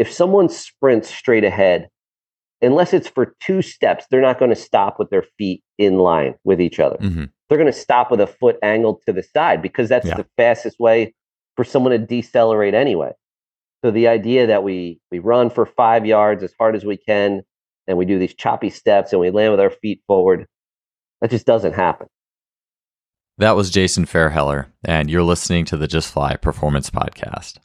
if 0.00 0.10
someone 0.10 0.48
sprints 0.48 1.14
straight 1.14 1.44
ahead, 1.44 1.90
unless 2.62 2.94
it's 2.94 3.06
for 3.06 3.34
two 3.38 3.60
steps, 3.60 4.06
they're 4.10 4.22
not 4.22 4.38
going 4.38 4.50
to 4.50 4.56
stop 4.56 4.98
with 4.98 5.10
their 5.10 5.26
feet 5.36 5.62
in 5.76 5.98
line 5.98 6.34
with 6.42 6.58
each 6.58 6.80
other. 6.80 6.96
Mm-hmm. 6.96 7.24
They're 7.48 7.58
going 7.58 7.70
to 7.70 7.78
stop 7.78 8.10
with 8.10 8.20
a 8.20 8.26
foot 8.26 8.56
angled 8.62 9.02
to 9.06 9.12
the 9.12 9.22
side 9.22 9.60
because 9.60 9.90
that's 9.90 10.06
yeah. 10.06 10.16
the 10.16 10.26
fastest 10.38 10.80
way 10.80 11.14
for 11.54 11.64
someone 11.64 11.92
to 11.92 11.98
decelerate 11.98 12.72
anyway. 12.72 13.12
So 13.84 13.90
the 13.90 14.08
idea 14.08 14.46
that 14.46 14.64
we 14.64 15.00
we 15.10 15.18
run 15.18 15.50
for 15.50 15.66
five 15.66 16.06
yards 16.06 16.42
as 16.42 16.54
hard 16.58 16.76
as 16.76 16.84
we 16.84 16.96
can, 16.96 17.42
and 17.86 17.98
we 17.98 18.06
do 18.06 18.18
these 18.18 18.34
choppy 18.34 18.70
steps 18.70 19.12
and 19.12 19.20
we 19.20 19.30
land 19.30 19.50
with 19.50 19.60
our 19.60 19.70
feet 19.70 20.02
forward, 20.06 20.46
that 21.20 21.30
just 21.30 21.46
doesn't 21.46 21.74
happen. 21.74 22.06
That 23.36 23.56
was 23.56 23.68
Jason 23.70 24.06
Feairheller, 24.06 24.66
and 24.82 25.10
you're 25.10 25.22
listening 25.22 25.66
to 25.66 25.76
the 25.76 25.88
Just 25.88 26.10
Fly 26.10 26.36
Performance 26.36 26.90
Podcast. 26.90 27.58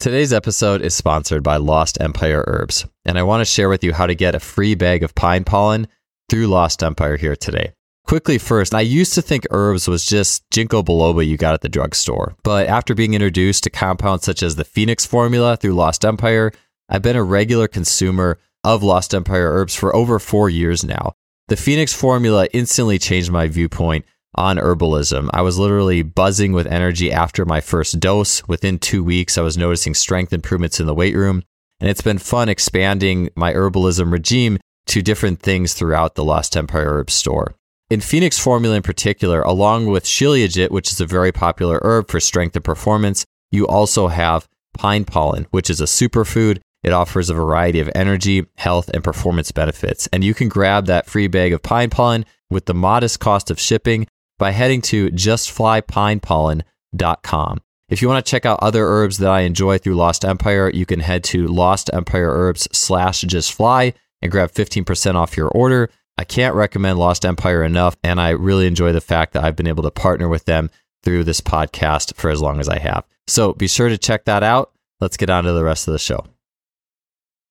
Today's 0.00 0.32
episode 0.32 0.80
is 0.80 0.94
sponsored 0.94 1.42
by 1.42 1.56
Lost 1.56 2.00
Empire 2.00 2.44
Herbs, 2.46 2.86
and 3.04 3.18
I 3.18 3.24
want 3.24 3.40
to 3.40 3.44
share 3.44 3.68
with 3.68 3.82
you 3.82 3.92
how 3.92 4.06
to 4.06 4.14
get 4.14 4.36
a 4.36 4.38
free 4.38 4.76
bag 4.76 5.02
of 5.02 5.12
pine 5.16 5.42
pollen 5.42 5.88
through 6.30 6.46
Lost 6.46 6.84
Empire 6.84 7.16
here 7.16 7.34
today. 7.34 7.72
Quickly 8.06 8.38
first, 8.38 8.76
I 8.76 8.82
used 8.82 9.14
to 9.14 9.22
think 9.22 9.44
herbs 9.50 9.88
was 9.88 10.06
just 10.06 10.48
ginkgo 10.50 10.84
biloba 10.84 11.26
you 11.26 11.36
got 11.36 11.54
at 11.54 11.62
the 11.62 11.68
drugstore, 11.68 12.36
but 12.44 12.68
after 12.68 12.94
being 12.94 13.14
introduced 13.14 13.64
to 13.64 13.70
compounds 13.70 14.24
such 14.24 14.40
as 14.40 14.54
the 14.54 14.62
Phoenix 14.64 15.04
formula 15.04 15.56
through 15.56 15.74
Lost 15.74 16.04
Empire, 16.04 16.52
I've 16.88 17.02
been 17.02 17.16
a 17.16 17.24
regular 17.24 17.66
consumer 17.66 18.38
of 18.62 18.84
Lost 18.84 19.12
Empire 19.12 19.50
herbs 19.50 19.74
for 19.74 19.96
over 19.96 20.20
four 20.20 20.48
years 20.48 20.84
now. 20.84 21.14
The 21.48 21.56
Phoenix 21.56 21.92
formula 21.92 22.46
instantly 22.52 23.00
changed 23.00 23.32
my 23.32 23.48
viewpoint 23.48 24.04
on 24.34 24.56
herbalism. 24.56 25.28
I 25.32 25.42
was 25.42 25.58
literally 25.58 26.02
buzzing 26.02 26.52
with 26.52 26.66
energy 26.66 27.10
after 27.12 27.44
my 27.44 27.60
first 27.60 27.98
dose. 28.00 28.46
Within 28.46 28.78
two 28.78 29.02
weeks, 29.02 29.38
I 29.38 29.42
was 29.42 29.56
noticing 29.56 29.94
strength 29.94 30.32
improvements 30.32 30.80
in 30.80 30.86
the 30.86 30.94
weight 30.94 31.14
room. 31.14 31.42
And 31.80 31.88
it's 31.88 32.02
been 32.02 32.18
fun 32.18 32.48
expanding 32.48 33.30
my 33.36 33.52
herbalism 33.52 34.12
regime 34.12 34.58
to 34.86 35.02
different 35.02 35.40
things 35.40 35.74
throughout 35.74 36.14
the 36.14 36.24
Lost 36.24 36.56
Empire 36.56 36.98
Herb 36.98 37.10
store. 37.10 37.54
In 37.90 38.00
Phoenix 38.00 38.38
Formula 38.38 38.76
in 38.76 38.82
particular, 38.82 39.42
along 39.42 39.86
with 39.86 40.04
Shilajit, 40.04 40.70
which 40.70 40.92
is 40.92 41.00
a 41.00 41.06
very 41.06 41.32
popular 41.32 41.80
herb 41.82 42.10
for 42.10 42.20
strength 42.20 42.54
and 42.54 42.64
performance, 42.64 43.24
you 43.50 43.66
also 43.66 44.08
have 44.08 44.46
pine 44.74 45.04
pollen, 45.04 45.46
which 45.50 45.70
is 45.70 45.80
a 45.80 45.84
superfood. 45.84 46.60
It 46.82 46.92
offers 46.92 47.30
a 47.30 47.34
variety 47.34 47.80
of 47.80 47.90
energy, 47.94 48.46
health, 48.56 48.90
and 48.92 49.02
performance 49.02 49.52
benefits. 49.52 50.06
And 50.12 50.22
you 50.22 50.34
can 50.34 50.48
grab 50.48 50.86
that 50.86 51.06
free 51.06 51.28
bag 51.28 51.52
of 51.52 51.62
pine 51.62 51.90
pollen 51.90 52.26
with 52.50 52.66
the 52.66 52.74
modest 52.74 53.20
cost 53.20 53.50
of 53.50 53.58
shipping 53.58 54.06
by 54.38 54.52
heading 54.52 54.80
to 54.82 55.10
justflypinepollen.com. 55.10 57.60
If 57.88 58.02
you 58.02 58.08
want 58.08 58.24
to 58.24 58.30
check 58.30 58.44
out 58.44 58.58
other 58.60 58.86
herbs 58.86 59.18
that 59.18 59.30
I 59.30 59.40
enjoy 59.40 59.78
through 59.78 59.96
Lost 59.96 60.24
Empire, 60.24 60.70
you 60.72 60.86
can 60.86 61.00
head 61.00 61.24
to 61.24 61.46
Lost 61.46 61.90
Empire 61.92 62.30
Herbs 62.30 62.68
slash 62.70 63.22
justfly 63.22 63.94
and 64.20 64.30
grab 64.30 64.52
15% 64.52 65.14
off 65.14 65.36
your 65.36 65.48
order. 65.48 65.90
I 66.18 66.24
can't 66.24 66.54
recommend 66.54 66.98
Lost 66.98 67.24
Empire 67.24 67.62
enough, 67.62 67.96
and 68.02 68.20
I 68.20 68.30
really 68.30 68.66
enjoy 68.66 68.92
the 68.92 69.00
fact 69.00 69.32
that 69.32 69.44
I've 69.44 69.56
been 69.56 69.66
able 69.66 69.84
to 69.84 69.90
partner 69.90 70.28
with 70.28 70.44
them 70.44 70.70
through 71.02 71.24
this 71.24 71.40
podcast 71.40 72.14
for 72.14 72.30
as 72.30 72.42
long 72.42 72.60
as 72.60 72.68
I 72.68 72.78
have. 72.78 73.04
So 73.26 73.54
be 73.54 73.68
sure 73.68 73.88
to 73.88 73.96
check 73.96 74.26
that 74.26 74.42
out. 74.42 74.72
Let's 75.00 75.16
get 75.16 75.30
on 75.30 75.44
to 75.44 75.52
the 75.52 75.64
rest 75.64 75.88
of 75.88 75.92
the 75.92 75.98
show. 75.98 76.26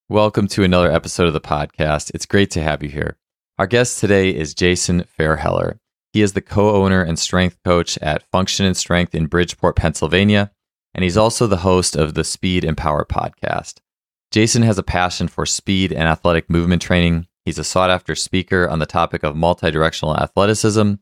Welcome 0.09 0.47
to 0.49 0.63
another 0.63 0.91
episode 0.91 1.27
of 1.27 1.33
the 1.33 1.41
podcast. 1.41 2.11
It's 2.13 2.25
great 2.25 2.51
to 2.51 2.61
have 2.61 2.83
you 2.83 2.89
here. 2.89 3.17
Our 3.57 3.67
guest 3.67 3.99
today 3.99 4.29
is 4.29 4.53
Jason 4.53 5.05
Feairheller. 5.17 5.79
He 6.17 6.23
is 6.23 6.33
the 6.33 6.41
co 6.41 6.71
owner 6.83 7.03
and 7.03 7.19
strength 7.19 7.59
coach 7.63 7.95
at 7.99 8.27
Function 8.31 8.65
and 8.65 8.75
Strength 8.75 9.13
in 9.13 9.27
Bridgeport, 9.27 9.75
Pennsylvania, 9.75 10.49
and 10.95 11.03
he's 11.03 11.15
also 11.15 11.45
the 11.45 11.57
host 11.57 11.95
of 11.95 12.15
the 12.15 12.23
Speed 12.23 12.63
and 12.63 12.75
Power 12.75 13.05
podcast. 13.05 13.81
Jason 14.31 14.63
has 14.63 14.79
a 14.79 14.83
passion 14.83 15.27
for 15.27 15.45
speed 15.45 15.93
and 15.93 16.07
athletic 16.07 16.49
movement 16.49 16.81
training. 16.81 17.27
He's 17.45 17.59
a 17.59 17.63
sought 17.63 17.91
after 17.91 18.15
speaker 18.15 18.67
on 18.67 18.79
the 18.79 18.87
topic 18.87 19.21
of 19.21 19.35
multidirectional 19.35 20.19
athleticism, 20.19 20.93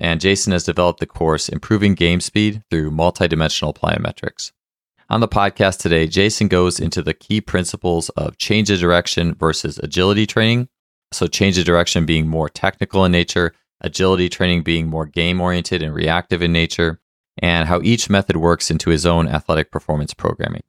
and 0.00 0.20
Jason 0.22 0.54
has 0.54 0.64
developed 0.64 1.00
the 1.00 1.06
course 1.06 1.50
Improving 1.50 1.92
Game 1.92 2.22
Speed 2.22 2.62
through 2.70 2.92
Multidimensional 2.92 3.76
Plyometrics. 3.76 4.52
On 5.10 5.20
the 5.20 5.28
podcast 5.28 5.80
today, 5.80 6.06
Jason 6.06 6.48
goes 6.48 6.80
into 6.80 7.02
the 7.02 7.12
key 7.12 7.42
principles 7.42 8.08
of 8.08 8.38
change 8.38 8.70
of 8.70 8.80
direction 8.80 9.34
versus 9.34 9.78
agility 9.82 10.26
training. 10.26 10.70
So, 11.12 11.26
change 11.26 11.58
of 11.58 11.66
direction 11.66 12.06
being 12.06 12.26
more 12.26 12.48
technical 12.48 13.04
in 13.04 13.12
nature, 13.12 13.52
agility 13.80 14.28
training 14.28 14.62
being 14.62 14.88
more 14.88 15.06
game 15.06 15.40
oriented 15.40 15.82
and 15.82 15.94
reactive 15.94 16.42
in 16.42 16.52
nature, 16.52 17.00
and 17.38 17.68
how 17.68 17.80
each 17.82 18.08
method 18.08 18.36
works 18.36 18.70
into 18.70 18.90
his 18.90 19.04
own 19.04 19.28
athletic 19.28 19.70
performance 19.70 20.14
programming. 20.14 20.62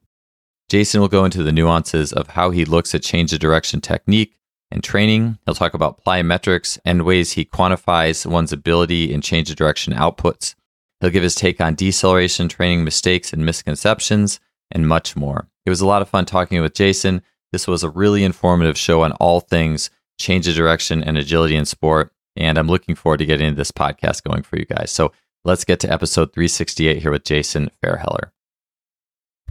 Jason 0.69 0.99
will 0.99 1.07
go 1.07 1.23
into 1.23 1.43
the 1.43 1.51
nuances 1.51 2.11
of 2.11 2.27
how 2.29 2.49
he 2.49 2.65
looks 2.65 2.93
at 2.93 3.01
change 3.01 3.31
of 3.31 3.39
direction 3.39 3.79
technique 3.79 4.37
and 4.69 4.83
training. 4.83 5.37
He'll 5.45 5.55
talk 5.55 5.73
about 5.73 6.03
plyometrics 6.03 6.77
and 6.83 7.03
ways 7.03 7.33
he 7.33 7.45
quantifies 7.45 8.25
one's 8.25 8.51
ability 8.51 9.13
in 9.13 9.21
change 9.21 9.49
of 9.49 9.55
direction 9.55 9.93
outputs. 9.93 10.55
He'll 10.99 11.09
give 11.09 11.23
his 11.23 11.35
take 11.35 11.61
on 11.61 11.75
deceleration 11.75 12.49
training 12.49 12.83
mistakes 12.83 13.31
and 13.31 13.45
misconceptions, 13.45 14.39
and 14.71 14.87
much 14.87 15.15
more. 15.15 15.47
It 15.65 15.69
was 15.69 15.79
a 15.79 15.85
lot 15.85 16.01
of 16.01 16.09
fun 16.09 16.25
talking 16.25 16.61
with 16.61 16.73
Jason. 16.73 17.21
This 17.51 17.67
was 17.67 17.83
a 17.83 17.89
really 17.89 18.23
informative 18.23 18.77
show 18.77 19.03
on 19.03 19.13
all 19.13 19.39
things 19.39 19.89
change 20.19 20.47
of 20.47 20.55
direction 20.55 21.03
and 21.03 21.17
agility 21.17 21.55
in 21.55 21.65
sport. 21.65 22.11
And 22.37 22.57
I'm 22.57 22.67
looking 22.67 22.95
forward 22.95 23.17
to 23.17 23.25
getting 23.25 23.55
this 23.55 23.71
podcast 23.71 24.23
going 24.23 24.43
for 24.43 24.57
you 24.57 24.65
guys. 24.65 24.91
So 24.91 25.11
let's 25.43 25.65
get 25.65 25.79
to 25.81 25.91
episode 25.91 26.33
368 26.33 27.01
here 27.01 27.11
with 27.11 27.23
Jason 27.23 27.69
Feairheller. 27.83 28.29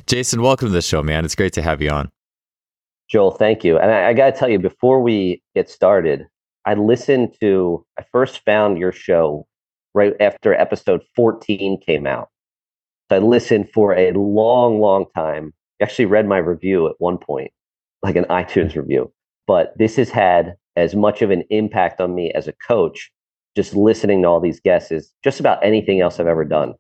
Jason, 0.07 0.41
welcome 0.41 0.69
to 0.69 0.73
the 0.73 0.83
show, 0.83 1.03
man. 1.03 1.25
It's 1.25 1.35
great 1.35 1.53
to 1.55 1.63
have 1.63 1.83
you 1.83 1.91
on. 1.91 2.13
Joel, 3.09 3.33
thank 3.33 3.65
you. 3.65 3.79
And 3.79 3.91
I, 3.91 4.09
I 4.09 4.13
got 4.13 4.33
to 4.33 4.39
tell 4.39 4.49
you, 4.49 4.59
before 4.59 5.01
we 5.03 5.43
get 5.55 5.69
started, 5.69 6.27
I 6.65 6.75
listened 6.75 7.35
to, 7.41 7.85
I 7.99 8.05
first 8.13 8.45
found 8.45 8.79
your 8.79 8.93
show 8.93 9.47
right 9.95 10.15
after 10.21 10.55
episode 10.55 11.03
14 11.15 11.81
came 11.81 12.07
out. 12.07 12.29
So 13.11 13.17
I 13.17 13.19
listened 13.21 13.71
for 13.73 13.95
a 13.95 14.13
long, 14.13 14.81
long 14.81 15.07
time. 15.15 15.55
Actually, 15.81 16.07
read 16.07 16.27
my 16.27 16.39
review 16.39 16.89
at 16.89 16.95
one 16.99 17.19
point, 17.19 17.51
like 18.03 18.17
an 18.17 18.25
iTunes 18.25 18.73
hmm. 18.73 18.81
review. 18.81 19.13
But 19.47 19.77
this 19.79 19.97
has 19.97 20.11
had 20.11 20.57
as 20.77 20.95
much 20.95 21.23
of 21.23 21.31
an 21.31 21.43
impact 21.51 22.01
on 22.01 22.15
me 22.15 22.31
as 22.33 22.47
a 22.47 22.53
coach 22.53 23.11
just 23.57 23.75
listening 23.75 24.23
to 24.23 24.29
all 24.29 24.39
these 24.39 24.61
guests 24.61 24.93
is 24.93 25.13
just 25.25 25.41
about 25.41 25.65
anything 25.65 26.01
else 26.01 26.21
I've 26.21 26.27
ever 26.27 26.45
done. 26.45 26.75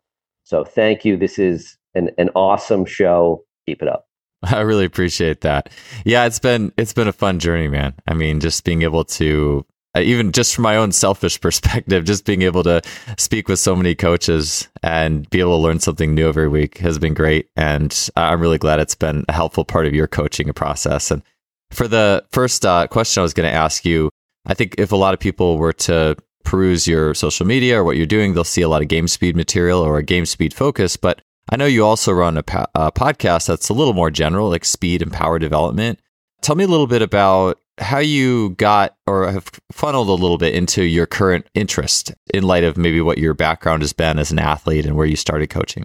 So 0.44 0.62
thank 0.62 1.04
you. 1.04 1.16
This 1.16 1.38
is 1.38 1.76
an, 1.94 2.10
an 2.18 2.28
awesome 2.36 2.84
show. 2.84 3.44
Keep 3.66 3.82
it 3.82 3.88
up. 3.88 4.06
I 4.42 4.60
really 4.60 4.84
appreciate 4.84 5.40
that. 5.40 5.70
Yeah, 6.04 6.26
it's 6.26 6.38
been 6.38 6.72
it's 6.76 6.92
been 6.92 7.08
a 7.08 7.12
fun 7.12 7.38
journey, 7.38 7.68
man. 7.68 7.94
I 8.06 8.14
mean, 8.14 8.38
just 8.38 8.62
being 8.64 8.82
able 8.82 9.04
to 9.04 9.64
even 9.98 10.30
just 10.30 10.54
from 10.54 10.62
my 10.62 10.76
own 10.76 10.92
selfish 10.92 11.40
perspective, 11.40 12.04
just 12.04 12.26
being 12.26 12.42
able 12.42 12.62
to 12.64 12.82
speak 13.16 13.48
with 13.48 13.58
so 13.58 13.74
many 13.74 13.94
coaches 13.94 14.68
and 14.82 15.28
be 15.30 15.40
able 15.40 15.56
to 15.56 15.62
learn 15.62 15.80
something 15.80 16.14
new 16.14 16.28
every 16.28 16.48
week 16.48 16.78
has 16.78 16.98
been 16.98 17.14
great. 17.14 17.48
And 17.56 18.08
I'm 18.14 18.40
really 18.40 18.58
glad 18.58 18.78
it's 18.78 18.94
been 18.94 19.24
a 19.28 19.32
helpful 19.32 19.64
part 19.64 19.86
of 19.86 19.94
your 19.94 20.06
coaching 20.06 20.52
process. 20.52 21.10
And 21.10 21.22
for 21.70 21.88
the 21.88 22.24
first 22.32 22.64
uh, 22.64 22.86
question 22.86 23.20
I 23.20 23.22
was 23.22 23.34
going 23.34 23.48
to 23.48 23.54
ask 23.54 23.84
you, 23.84 24.10
I 24.46 24.54
think 24.54 24.74
if 24.78 24.92
a 24.92 24.96
lot 24.96 25.14
of 25.14 25.20
people 25.20 25.58
were 25.58 25.72
to 25.72 26.16
peruse 26.44 26.86
your 26.86 27.12
social 27.14 27.44
media 27.44 27.80
or 27.80 27.84
what 27.84 27.96
you're 27.96 28.06
doing, 28.06 28.34
they'll 28.34 28.44
see 28.44 28.62
a 28.62 28.68
lot 28.68 28.82
of 28.82 28.88
game 28.88 29.08
speed 29.08 29.36
material 29.36 29.80
or 29.80 29.98
a 29.98 30.02
game 30.02 30.24
speed 30.26 30.54
focus. 30.54 30.96
But 30.96 31.20
I 31.50 31.56
know 31.56 31.66
you 31.66 31.84
also 31.84 32.12
run 32.12 32.36
a, 32.36 32.42
pa- 32.42 32.66
a 32.74 32.92
podcast 32.92 33.46
that's 33.46 33.68
a 33.68 33.74
little 33.74 33.94
more 33.94 34.10
general, 34.10 34.48
like 34.48 34.64
speed 34.64 35.02
and 35.02 35.12
power 35.12 35.38
development. 35.38 36.00
Tell 36.42 36.54
me 36.54 36.64
a 36.64 36.68
little 36.68 36.86
bit 36.86 37.02
about 37.02 37.58
how 37.78 37.98
you 37.98 38.50
got 38.50 38.96
or 39.06 39.30
have 39.30 39.50
funneled 39.72 40.08
a 40.08 40.12
little 40.12 40.38
bit 40.38 40.54
into 40.54 40.84
your 40.84 41.06
current 41.06 41.46
interest 41.54 42.14
in 42.32 42.44
light 42.44 42.64
of 42.64 42.76
maybe 42.76 43.00
what 43.00 43.18
your 43.18 43.34
background 43.34 43.82
has 43.82 43.92
been 43.92 44.18
as 44.18 44.30
an 44.30 44.38
athlete 44.38 44.86
and 44.86 44.96
where 44.96 45.06
you 45.06 45.16
started 45.16 45.50
coaching. 45.50 45.84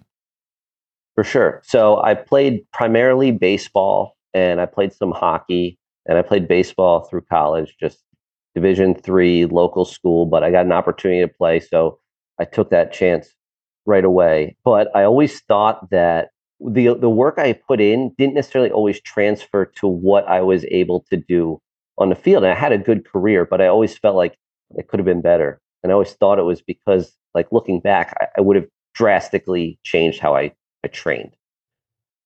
For 1.15 1.23
sure. 1.23 1.61
So 1.65 2.01
I 2.01 2.13
played 2.13 2.65
primarily 2.71 3.31
baseball 3.31 4.15
and 4.33 4.61
I 4.61 4.65
played 4.65 4.93
some 4.93 5.11
hockey 5.11 5.77
and 6.07 6.17
I 6.17 6.21
played 6.21 6.47
baseball 6.47 7.01
through 7.01 7.21
college, 7.29 7.75
just 7.79 8.03
Division 8.55 8.95
three 8.95 9.45
local 9.45 9.85
school. 9.85 10.25
But 10.25 10.43
I 10.43 10.51
got 10.51 10.65
an 10.65 10.71
opportunity 10.71 11.21
to 11.21 11.27
play, 11.27 11.59
so 11.59 11.99
I 12.39 12.45
took 12.45 12.69
that 12.69 12.91
chance 12.91 13.29
right 13.85 14.03
away. 14.03 14.57
But 14.65 14.93
I 14.95 15.03
always 15.03 15.39
thought 15.41 15.89
that 15.91 16.29
the 16.59 16.93
the 16.95 17.09
work 17.09 17.35
I 17.37 17.53
put 17.53 17.81
in 17.81 18.13
didn't 18.17 18.35
necessarily 18.35 18.71
always 18.71 19.01
transfer 19.01 19.65
to 19.77 19.87
what 19.87 20.27
I 20.27 20.41
was 20.41 20.65
able 20.65 21.05
to 21.09 21.17
do 21.17 21.59
on 21.97 22.09
the 22.09 22.15
field. 22.15 22.43
And 22.43 22.51
I 22.51 22.55
had 22.55 22.71
a 22.71 22.77
good 22.77 23.07
career, 23.07 23.45
but 23.45 23.61
I 23.61 23.67
always 23.67 23.97
felt 23.97 24.15
like 24.15 24.37
it 24.71 24.87
could 24.87 24.99
have 24.99 25.05
been 25.05 25.21
better. 25.21 25.59
And 25.83 25.91
I 25.91 25.93
always 25.93 26.13
thought 26.13 26.39
it 26.39 26.43
was 26.43 26.61
because, 26.61 27.15
like 27.33 27.51
looking 27.51 27.79
back, 27.79 28.15
I, 28.21 28.27
I 28.37 28.41
would 28.41 28.55
have 28.55 28.67
drastically 28.93 29.79
changed 29.83 30.19
how 30.19 30.35
I, 30.35 30.53
I 30.83 30.87
trained 30.89 31.35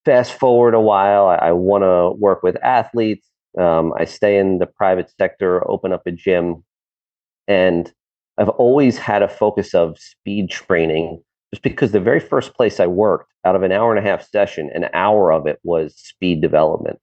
fast 0.06 0.32
forward 0.32 0.72
a 0.72 0.80
while, 0.80 1.26
I, 1.26 1.34
I 1.48 1.52
want 1.52 1.82
to 1.82 2.18
work 2.18 2.42
with 2.42 2.56
athletes. 2.64 3.26
Um, 3.58 3.92
I 3.98 4.06
stay 4.06 4.38
in 4.38 4.58
the 4.58 4.66
private 4.66 5.12
sector, 5.18 5.68
open 5.68 5.92
up 5.92 6.06
a 6.06 6.12
gym, 6.12 6.64
and 7.48 7.92
I've 8.38 8.48
always 8.50 8.96
had 8.96 9.22
a 9.22 9.28
focus 9.28 9.74
of 9.74 9.98
speed 9.98 10.48
training 10.48 11.22
just 11.52 11.62
because 11.62 11.92
the 11.92 12.00
very 12.00 12.20
first 12.20 12.54
place 12.54 12.80
I 12.80 12.86
worked, 12.86 13.32
out 13.44 13.56
of 13.56 13.62
an 13.62 13.72
hour 13.72 13.94
and 13.94 14.04
a 14.04 14.08
half 14.08 14.28
session, 14.28 14.70
an 14.74 14.88
hour 14.94 15.32
of 15.32 15.46
it 15.46 15.58
was 15.62 15.94
speed 15.96 16.40
development. 16.40 16.98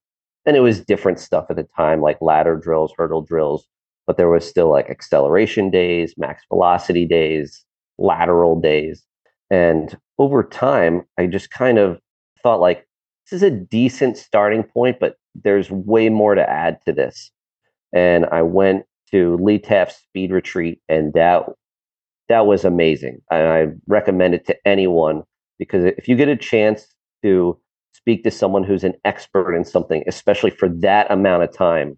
And 0.46 0.58
it 0.58 0.62
was 0.62 0.82
different 0.82 1.20
stuff 1.20 1.46
at 1.50 1.56
the 1.56 1.68
time, 1.76 2.02
like 2.02 2.22
ladder 2.22 2.58
drills, 2.58 2.94
hurdle 2.98 3.22
drills, 3.22 3.66
but 4.08 4.18
there 4.18 4.30
was 4.30 4.48
still 4.48 4.70
like 4.70 4.90
acceleration 4.90 5.70
days, 5.70 6.14
max 6.18 6.44
velocity 6.50 7.06
days, 7.06 7.64
lateral 7.98 8.60
days. 8.60 9.04
And 9.50 9.98
over 10.20 10.44
time, 10.44 11.04
I 11.18 11.28
just 11.28 11.50
kind 11.50 11.78
of 11.78 12.00
thought 12.42 12.60
like, 12.60 12.86
this 13.26 13.38
is 13.38 13.44
a 13.44 13.52
decent 13.52 14.18
starting 14.18 14.64
point, 14.64 14.98
but 15.00 15.16
there's 15.36 15.72
way 15.72 16.10
more 16.10 16.36
to 16.36 16.50
add 16.50 16.80
to 16.86 16.94
this. 16.94 17.32
And 17.94 18.26
I 18.28 18.42
went 18.42 18.86
to 19.12 19.38
Lee 19.38 19.60
Taft's 19.60 19.98
speed 19.98 20.32
retreat, 20.32 20.82
and 20.90 21.14
that 21.14 21.46
that 22.30 22.46
was 22.46 22.66
amazing. 22.66 23.20
And 23.32 23.48
I 23.48 23.68
recommend 23.88 24.34
it 24.34 24.46
to 24.48 24.56
anyone 24.66 25.24
because 25.60 25.86
if 25.98 26.08
you 26.08 26.16
get 26.16 26.30
a 26.30 26.36
chance 26.36 26.88
to 27.22 27.60
speak 27.94 28.24
to 28.24 28.32
someone 28.32 28.64
who's 28.64 28.84
an 28.84 28.96
expert 29.06 29.56
in 29.56 29.64
something, 29.64 30.04
especially 30.08 30.50
for 30.50 30.68
that 30.68 31.10
amount 31.12 31.44
of 31.44 31.54
time, 31.54 31.98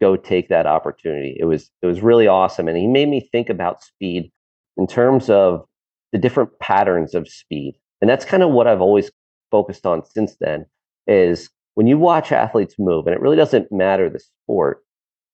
go 0.00 0.16
take 0.16 0.48
that 0.48 0.66
opportunity. 0.66 1.36
It 1.38 1.44
was 1.44 1.70
it 1.82 1.86
was 1.86 2.02
really 2.02 2.26
awesome, 2.26 2.68
and 2.68 2.76
he 2.76 2.86
made 2.86 3.08
me 3.08 3.28
think 3.32 3.48
about 3.48 3.82
speed 3.82 4.30
in 4.76 4.86
terms 4.86 5.30
of 5.30 5.64
the 6.12 6.18
different 6.18 6.58
patterns 6.60 7.14
of 7.14 7.28
speed, 7.28 7.74
and 8.00 8.08
that's 8.08 8.24
kind 8.24 8.42
of 8.42 8.50
what 8.50 8.66
I've 8.66 8.80
always 8.80 9.10
focused 9.50 9.86
on 9.86 10.04
since 10.04 10.36
then. 10.40 10.66
Is 11.06 11.50
when 11.74 11.86
you 11.86 11.98
watch 11.98 12.32
athletes 12.32 12.74
move, 12.78 13.06
and 13.06 13.14
it 13.14 13.20
really 13.20 13.36
doesn't 13.36 13.72
matter 13.72 14.10
the 14.10 14.20
sport, 14.20 14.84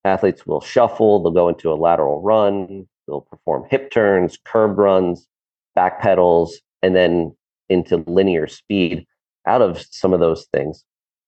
athletes 0.04 0.46
will 0.46 0.60
shuffle, 0.60 1.22
they'll 1.22 1.32
go 1.32 1.48
into 1.48 1.72
a 1.72 1.74
lateral 1.74 2.20
run, 2.22 2.86
they'll 3.06 3.22
perform 3.22 3.64
hip 3.70 3.90
turns, 3.90 4.38
curved 4.44 4.78
runs, 4.78 5.26
back 5.74 6.00
pedals, 6.00 6.60
and 6.82 6.94
then 6.94 7.34
into 7.68 8.04
linear 8.06 8.46
speed 8.46 9.06
out 9.46 9.62
of 9.62 9.84
some 9.90 10.12
of 10.12 10.20
those 10.20 10.46
things. 10.52 10.84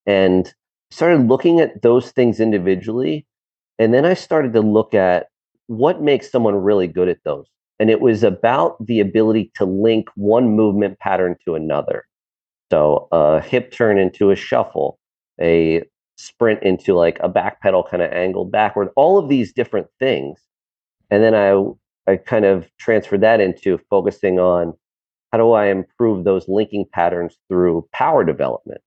And 0.07 0.53
started 0.91 1.29
looking 1.29 1.61
at 1.61 1.83
those 1.83 2.13
things 2.13 2.41
individually. 2.41 3.27
And 3.79 3.93
then 3.93 4.05
I 4.05 4.15
started 4.15 4.53
to 4.53 4.61
look 4.61 4.95
at 4.95 5.27
what 5.67 6.03
makes 6.03 6.31
someone 6.31 6.55
really 6.55 6.87
good 6.87 7.09
at 7.09 7.19
those. 7.25 7.47
And 7.79 7.91
it 7.91 8.01
was 8.01 8.23
about 8.23 8.77
the 8.85 9.01
ability 9.01 9.51
to 9.57 9.65
link 9.65 10.09
one 10.15 10.51
movement 10.51 10.99
pattern 10.99 11.37
to 11.45 11.55
another. 11.55 12.07
So 12.71 13.09
a 13.13 13.41
hip 13.41 13.71
turn 13.73 13.99
into 13.99 14.31
a 14.31 14.37
shuffle, 14.37 14.99
a 15.41 15.85
sprint 16.17 16.63
into 16.63 16.95
like 16.95 17.19
a 17.21 17.29
back 17.29 17.61
pedal 17.61 17.85
kind 17.89 18.03
of 18.03 18.11
angled 18.13 18.51
backward, 18.51 18.89
all 18.97 19.19
of 19.19 19.29
these 19.29 19.53
different 19.53 19.87
things. 19.99 20.41
And 21.11 21.23
then 21.23 21.35
I 21.35 22.13
I 22.13 22.17
kind 22.17 22.45
of 22.45 22.69
transferred 22.79 23.21
that 23.23 23.41
into 23.41 23.79
focusing 23.91 24.39
on 24.39 24.75
how 25.33 25.39
do 25.39 25.53
I 25.53 25.67
improve 25.67 26.25
those 26.25 26.49
linking 26.49 26.87
patterns 26.93 27.37
through 27.49 27.89
power 27.93 28.25
development. 28.25 28.81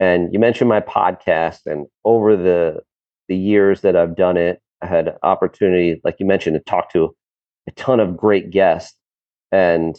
And 0.00 0.32
you 0.32 0.38
mentioned 0.38 0.68
my 0.68 0.80
podcast, 0.80 1.60
and 1.66 1.86
over 2.04 2.36
the 2.36 2.80
the 3.28 3.36
years 3.36 3.82
that 3.82 3.96
I've 3.96 4.16
done 4.16 4.36
it, 4.36 4.60
I 4.82 4.86
had 4.86 5.16
opportunity, 5.22 6.00
like 6.04 6.16
you 6.18 6.26
mentioned, 6.26 6.54
to 6.54 6.60
talk 6.60 6.90
to 6.92 7.14
a 7.68 7.72
ton 7.72 8.00
of 8.00 8.16
great 8.16 8.50
guests. 8.50 8.96
And 9.52 9.96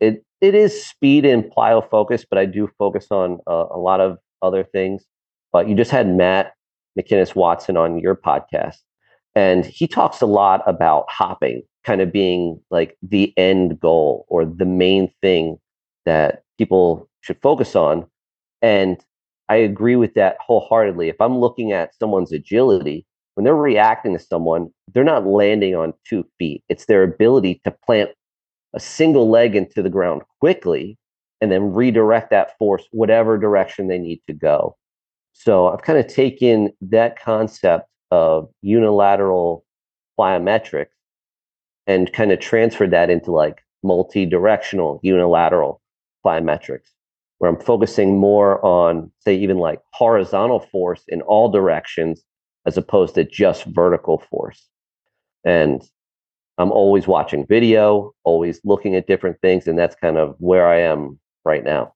it 0.00 0.24
it 0.44 0.54
is 0.54 0.84
speed 0.84 1.24
and 1.24 1.44
plyo 1.44 1.88
focus, 1.88 2.26
but 2.28 2.38
I 2.38 2.44
do 2.44 2.68
focus 2.78 3.06
on 3.10 3.40
uh, 3.46 3.66
a 3.70 3.78
lot 3.78 4.00
of 4.00 4.18
other 4.42 4.62
things. 4.62 5.04
But 5.52 5.68
you 5.68 5.74
just 5.74 5.90
had 5.90 6.06
Matt 6.06 6.52
McKinnis 6.98 7.34
Watson 7.34 7.76
on 7.76 7.98
your 7.98 8.14
podcast, 8.14 8.76
and 9.34 9.64
he 9.64 9.86
talks 9.86 10.20
a 10.20 10.26
lot 10.26 10.62
about 10.66 11.06
hopping 11.08 11.62
kind 11.84 12.00
of 12.00 12.12
being 12.12 12.60
like 12.70 12.96
the 13.02 13.32
end 13.38 13.80
goal 13.80 14.26
or 14.28 14.44
the 14.44 14.64
main 14.64 15.10
thing 15.22 15.58
that 16.04 16.42
people 16.58 17.08
should 17.22 17.40
focus 17.40 17.74
on. 17.74 18.06
And 18.60 19.02
I 19.48 19.56
agree 19.56 19.96
with 19.96 20.14
that 20.14 20.36
wholeheartedly. 20.40 21.08
If 21.08 21.20
I'm 21.20 21.38
looking 21.38 21.72
at 21.72 21.94
someone's 21.98 22.32
agility, 22.32 23.06
when 23.34 23.44
they're 23.44 23.54
reacting 23.54 24.12
to 24.12 24.18
someone, 24.18 24.70
they're 24.92 25.04
not 25.04 25.26
landing 25.26 25.74
on 25.74 25.94
two 26.08 26.24
feet. 26.38 26.62
It's 26.68 26.86
their 26.86 27.02
ability 27.02 27.60
to 27.64 27.70
plant 27.70 28.10
a 28.74 28.80
single 28.80 29.30
leg 29.30 29.54
into 29.54 29.82
the 29.82 29.90
ground 29.90 30.22
quickly 30.40 30.98
and 31.40 31.50
then 31.50 31.72
redirect 31.72 32.30
that 32.30 32.56
force 32.58 32.84
whatever 32.90 33.38
direction 33.38 33.88
they 33.88 33.98
need 33.98 34.20
to 34.26 34.32
go. 34.32 34.76
So 35.32 35.68
I've 35.68 35.82
kind 35.82 35.98
of 35.98 36.06
taken 36.06 36.72
that 36.80 37.20
concept 37.20 37.88
of 38.10 38.48
unilateral 38.62 39.64
plyometrics 40.18 40.88
and 41.86 42.12
kind 42.12 42.32
of 42.32 42.40
transferred 42.40 42.92
that 42.92 43.10
into 43.10 43.30
like 43.30 43.60
multi-directional 43.82 45.00
unilateral 45.02 45.82
plyometrics 46.24 46.88
where 47.38 47.50
i'm 47.50 47.60
focusing 47.60 48.18
more 48.18 48.64
on 48.64 49.10
say 49.18 49.34
even 49.36 49.58
like 49.58 49.80
horizontal 49.92 50.60
force 50.60 51.02
in 51.08 51.20
all 51.22 51.50
directions 51.50 52.22
as 52.66 52.78
opposed 52.78 53.14
to 53.14 53.24
just 53.24 53.64
vertical 53.66 54.22
force 54.30 54.68
and 55.44 55.82
i'm 56.58 56.72
always 56.72 57.06
watching 57.06 57.46
video 57.46 58.12
always 58.24 58.60
looking 58.64 58.94
at 58.94 59.06
different 59.06 59.40
things 59.40 59.66
and 59.66 59.78
that's 59.78 59.96
kind 59.96 60.18
of 60.18 60.34
where 60.38 60.66
i 60.66 60.80
am 60.80 61.18
right 61.44 61.64
now 61.64 61.92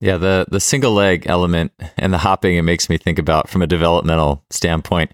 yeah 0.00 0.16
the 0.16 0.46
the 0.50 0.60
single 0.60 0.92
leg 0.92 1.24
element 1.26 1.72
and 1.96 2.12
the 2.12 2.18
hopping 2.18 2.56
it 2.56 2.62
makes 2.62 2.88
me 2.88 2.96
think 2.96 3.18
about 3.18 3.48
from 3.48 3.62
a 3.62 3.66
developmental 3.66 4.44
standpoint 4.50 5.12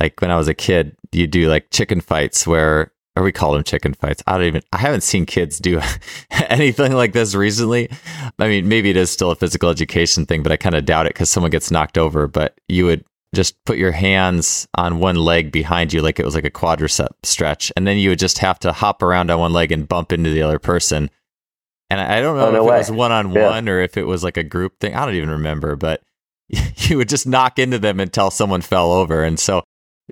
like 0.00 0.20
when 0.20 0.30
I 0.30 0.36
was 0.36 0.48
a 0.48 0.54
kid, 0.54 0.96
you 1.12 1.26
do 1.26 1.48
like 1.48 1.70
chicken 1.70 2.00
fights 2.00 2.46
where 2.46 2.92
or 3.16 3.22
we 3.22 3.32
call 3.32 3.54
them 3.54 3.64
chicken 3.64 3.94
fights. 3.94 4.22
I 4.26 4.36
don't 4.36 4.46
even 4.46 4.62
I 4.72 4.78
haven't 4.78 5.02
seen 5.02 5.24
kids 5.24 5.58
do 5.58 5.80
anything 6.30 6.92
like 6.92 7.12
this 7.12 7.34
recently. 7.34 7.90
I 8.38 8.48
mean, 8.48 8.68
maybe 8.68 8.90
it 8.90 8.96
is 8.96 9.10
still 9.10 9.30
a 9.30 9.36
physical 9.36 9.70
education 9.70 10.26
thing, 10.26 10.42
but 10.42 10.52
I 10.52 10.56
kind 10.56 10.74
of 10.74 10.84
doubt 10.84 11.06
it 11.06 11.14
cuz 11.14 11.30
someone 11.30 11.50
gets 11.50 11.70
knocked 11.70 11.96
over, 11.96 12.26
but 12.26 12.58
you 12.68 12.84
would 12.84 13.04
just 13.36 13.62
put 13.64 13.78
your 13.78 13.92
hands 13.92 14.66
on 14.74 14.98
one 14.98 15.16
leg 15.16 15.52
behind 15.52 15.92
you 15.92 16.02
like 16.02 16.18
it 16.18 16.24
was 16.24 16.34
like 16.34 16.44
a 16.44 16.50
quadricep 16.50 17.10
stretch 17.22 17.70
and 17.76 17.86
then 17.86 17.98
you 17.98 18.10
would 18.10 18.18
just 18.18 18.38
have 18.38 18.58
to 18.60 18.72
hop 18.72 19.02
around 19.02 19.30
on 19.30 19.38
one 19.38 19.52
leg 19.52 19.70
and 19.70 19.86
bump 19.86 20.12
into 20.12 20.30
the 20.30 20.42
other 20.42 20.58
person. 20.58 21.10
And 21.88 22.00
I 22.00 22.20
don't 22.20 22.36
know 22.36 22.48
oh, 22.48 22.50
no 22.50 22.64
if 22.64 22.70
way. 22.70 22.74
it 22.74 22.78
was 22.78 22.90
one 22.90 23.12
on 23.12 23.30
one 23.32 23.68
or 23.68 23.80
if 23.80 23.96
it 23.96 24.04
was 24.04 24.24
like 24.24 24.36
a 24.36 24.42
group 24.42 24.80
thing. 24.80 24.96
I 24.96 25.04
don't 25.04 25.14
even 25.14 25.30
remember, 25.30 25.76
but 25.76 26.02
you 26.48 26.96
would 26.96 27.08
just 27.08 27.26
knock 27.26 27.60
into 27.60 27.78
them 27.78 28.00
until 28.00 28.30
someone 28.30 28.60
fell 28.60 28.90
over. 28.90 29.22
And 29.22 29.38
so 29.38 29.62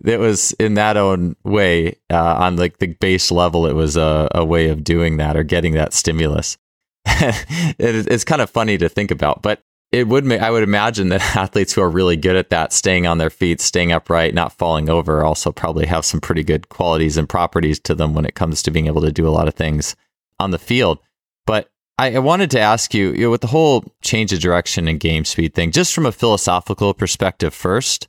it 0.04 0.18
was 0.18 0.52
in 0.52 0.74
that 0.74 0.96
own 0.96 1.36
way 1.44 1.96
uh, 2.10 2.36
on 2.36 2.56
like 2.56 2.78
the 2.78 2.88
base 2.88 3.30
level 3.30 3.66
it 3.66 3.74
was 3.74 3.96
a, 3.96 4.28
a 4.34 4.44
way 4.44 4.68
of 4.68 4.84
doing 4.84 5.16
that 5.18 5.36
or 5.36 5.42
getting 5.42 5.74
that 5.74 5.92
stimulus 5.92 6.56
it, 7.06 8.06
it's 8.10 8.24
kind 8.24 8.42
of 8.42 8.50
funny 8.50 8.76
to 8.76 8.88
think 8.88 9.10
about 9.10 9.42
but 9.42 9.60
it 9.92 10.08
would 10.08 10.24
make 10.24 10.40
i 10.40 10.50
would 10.50 10.62
imagine 10.62 11.08
that 11.08 11.20
athletes 11.36 11.72
who 11.72 11.80
are 11.80 11.90
really 11.90 12.16
good 12.16 12.36
at 12.36 12.50
that 12.50 12.72
staying 12.72 13.06
on 13.06 13.18
their 13.18 13.30
feet 13.30 13.60
staying 13.60 13.92
upright 13.92 14.34
not 14.34 14.52
falling 14.52 14.88
over 14.88 15.24
also 15.24 15.52
probably 15.52 15.86
have 15.86 16.04
some 16.04 16.20
pretty 16.20 16.42
good 16.42 16.68
qualities 16.68 17.16
and 17.16 17.28
properties 17.28 17.78
to 17.78 17.94
them 17.94 18.14
when 18.14 18.24
it 18.24 18.34
comes 18.34 18.62
to 18.62 18.70
being 18.70 18.86
able 18.86 19.02
to 19.02 19.12
do 19.12 19.26
a 19.26 19.30
lot 19.30 19.48
of 19.48 19.54
things 19.54 19.96
on 20.40 20.50
the 20.50 20.58
field. 20.58 20.98
But 21.46 21.70
I, 21.98 22.14
I 22.14 22.18
wanted 22.18 22.50
to 22.52 22.60
ask 22.60 22.94
you, 22.94 23.12
you 23.12 23.22
know, 23.22 23.30
with 23.30 23.40
the 23.40 23.48
whole 23.48 23.84
change 24.02 24.32
of 24.32 24.40
direction 24.40 24.88
and 24.88 24.98
game 24.98 25.24
speed 25.24 25.54
thing, 25.54 25.70
just 25.70 25.94
from 25.94 26.06
a 26.06 26.12
philosophical 26.12 26.94
perspective 26.94 27.54
first, 27.54 28.08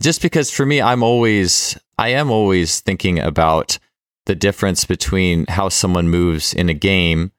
just 0.00 0.22
because 0.22 0.50
for 0.50 0.66
me, 0.66 0.80
I'm 0.80 1.02
always, 1.02 1.78
I 1.98 2.08
am 2.08 2.30
always 2.30 2.80
thinking 2.80 3.18
about 3.18 3.78
the 4.26 4.34
difference 4.34 4.84
between 4.84 5.46
how 5.46 5.68
someone 5.68 6.08
moves 6.08 6.54
in 6.54 6.68
a 6.68 6.74
game 6.74 7.32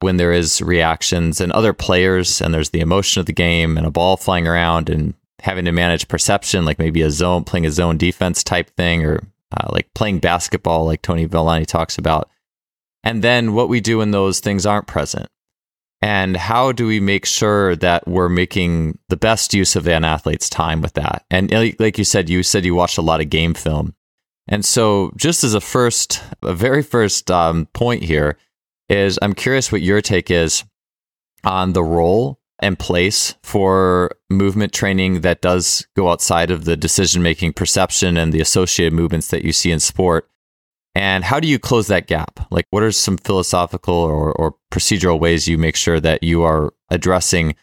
when 0.00 0.16
there 0.16 0.32
is 0.32 0.60
reactions 0.60 1.40
and 1.40 1.52
other 1.52 1.72
players 1.72 2.40
and 2.40 2.52
there's 2.52 2.70
the 2.70 2.80
emotion 2.80 3.20
of 3.20 3.26
the 3.26 3.32
game 3.32 3.78
and 3.78 3.86
a 3.86 3.90
ball 3.90 4.16
flying 4.16 4.46
around 4.46 4.90
and 4.90 5.14
having 5.40 5.64
to 5.64 5.72
manage 5.72 6.08
perception, 6.08 6.64
like 6.64 6.78
maybe 6.78 7.02
a 7.02 7.10
zone, 7.10 7.44
playing 7.44 7.66
a 7.66 7.70
zone 7.70 7.96
defense 7.96 8.42
type 8.42 8.70
thing 8.76 9.04
or 9.04 9.22
uh, 9.56 9.68
like 9.70 9.92
playing 9.94 10.18
basketball, 10.18 10.84
like 10.84 11.02
Tony 11.02 11.24
Villani 11.24 11.64
talks 11.64 11.98
about. 11.98 12.28
And 13.04 13.22
then 13.22 13.54
what 13.54 13.68
we 13.68 13.80
do 13.80 13.98
when 13.98 14.10
those 14.10 14.40
things 14.40 14.66
aren't 14.66 14.86
present. 14.86 15.28
And 16.02 16.36
how 16.36 16.72
do 16.72 16.86
we 16.86 17.00
make 17.00 17.24
sure 17.24 17.74
that 17.76 18.06
we're 18.06 18.28
making 18.28 18.98
the 19.08 19.16
best 19.16 19.54
use 19.54 19.76
of 19.76 19.88
an 19.88 20.04
athlete's 20.04 20.50
time 20.50 20.82
with 20.82 20.92
that? 20.94 21.24
And 21.30 21.50
like 21.78 21.96
you 21.96 22.04
said 22.04 22.28
you 22.28 22.42
said 22.42 22.64
you 22.64 22.74
watched 22.74 22.98
a 22.98 23.02
lot 23.02 23.20
of 23.20 23.30
game 23.30 23.54
film. 23.54 23.94
And 24.46 24.64
so 24.64 25.12
just 25.16 25.42
as 25.42 25.54
a 25.54 25.60
first 25.60 26.22
a 26.42 26.52
very 26.52 26.82
first 26.82 27.30
um, 27.30 27.66
point 27.72 28.02
here 28.02 28.36
is 28.88 29.18
i'm 29.22 29.34
curious 29.34 29.70
what 29.72 29.82
your 29.82 30.00
take 30.00 30.30
is 30.30 30.64
on 31.44 31.72
the 31.72 31.84
role 31.84 32.38
and 32.60 32.78
place 32.78 33.34
for 33.42 34.10
movement 34.30 34.72
training 34.72 35.20
that 35.20 35.42
does 35.42 35.86
go 35.94 36.08
outside 36.08 36.50
of 36.50 36.64
the 36.64 36.76
decision 36.76 37.22
making 37.22 37.52
perception 37.52 38.16
and 38.16 38.32
the 38.32 38.40
associated 38.40 38.92
movements 38.92 39.28
that 39.28 39.44
you 39.44 39.52
see 39.52 39.70
in 39.70 39.80
sport 39.80 40.28
and 40.96 41.24
how 41.24 41.40
do 41.40 41.46
you 41.46 41.58
close 41.58 41.88
that 41.88 42.06
gap? 42.06 42.40
Like, 42.50 42.64
what 42.70 42.82
are 42.82 42.90
some 42.90 43.18
philosophical 43.18 43.92
or, 43.92 44.32
or 44.32 44.54
procedural 44.72 45.20
ways 45.20 45.46
you 45.46 45.58
make 45.58 45.76
sure 45.76 46.00
that 46.00 46.22
you 46.22 46.42
are 46.42 46.72
addressing 46.88 47.54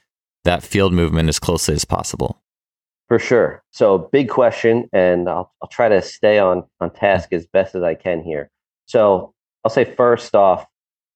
that 0.44 0.62
field 0.62 0.94
movement 0.94 1.30
as 1.30 1.40
closely 1.40 1.74
as 1.74 1.84
possible? 1.84 2.40
For 3.08 3.18
sure. 3.18 3.64
So 3.72 3.98
big 4.12 4.30
question, 4.30 4.88
and 4.94 5.28
I'll, 5.28 5.52
I'll 5.64 5.70
try 5.70 5.90
to 5.90 6.00
stay 6.04 6.38
on, 6.38 6.64
on 6.80 6.92
task 6.92 7.34
as 7.34 7.48
best 7.48 7.74
as 7.74 7.82
I 7.82 7.96
can 7.96 8.22
here. 8.22 8.52
So 8.86 9.34
I'll 9.66 9.72
say 9.72 9.84
first 9.84 10.36
off, 10.36 10.68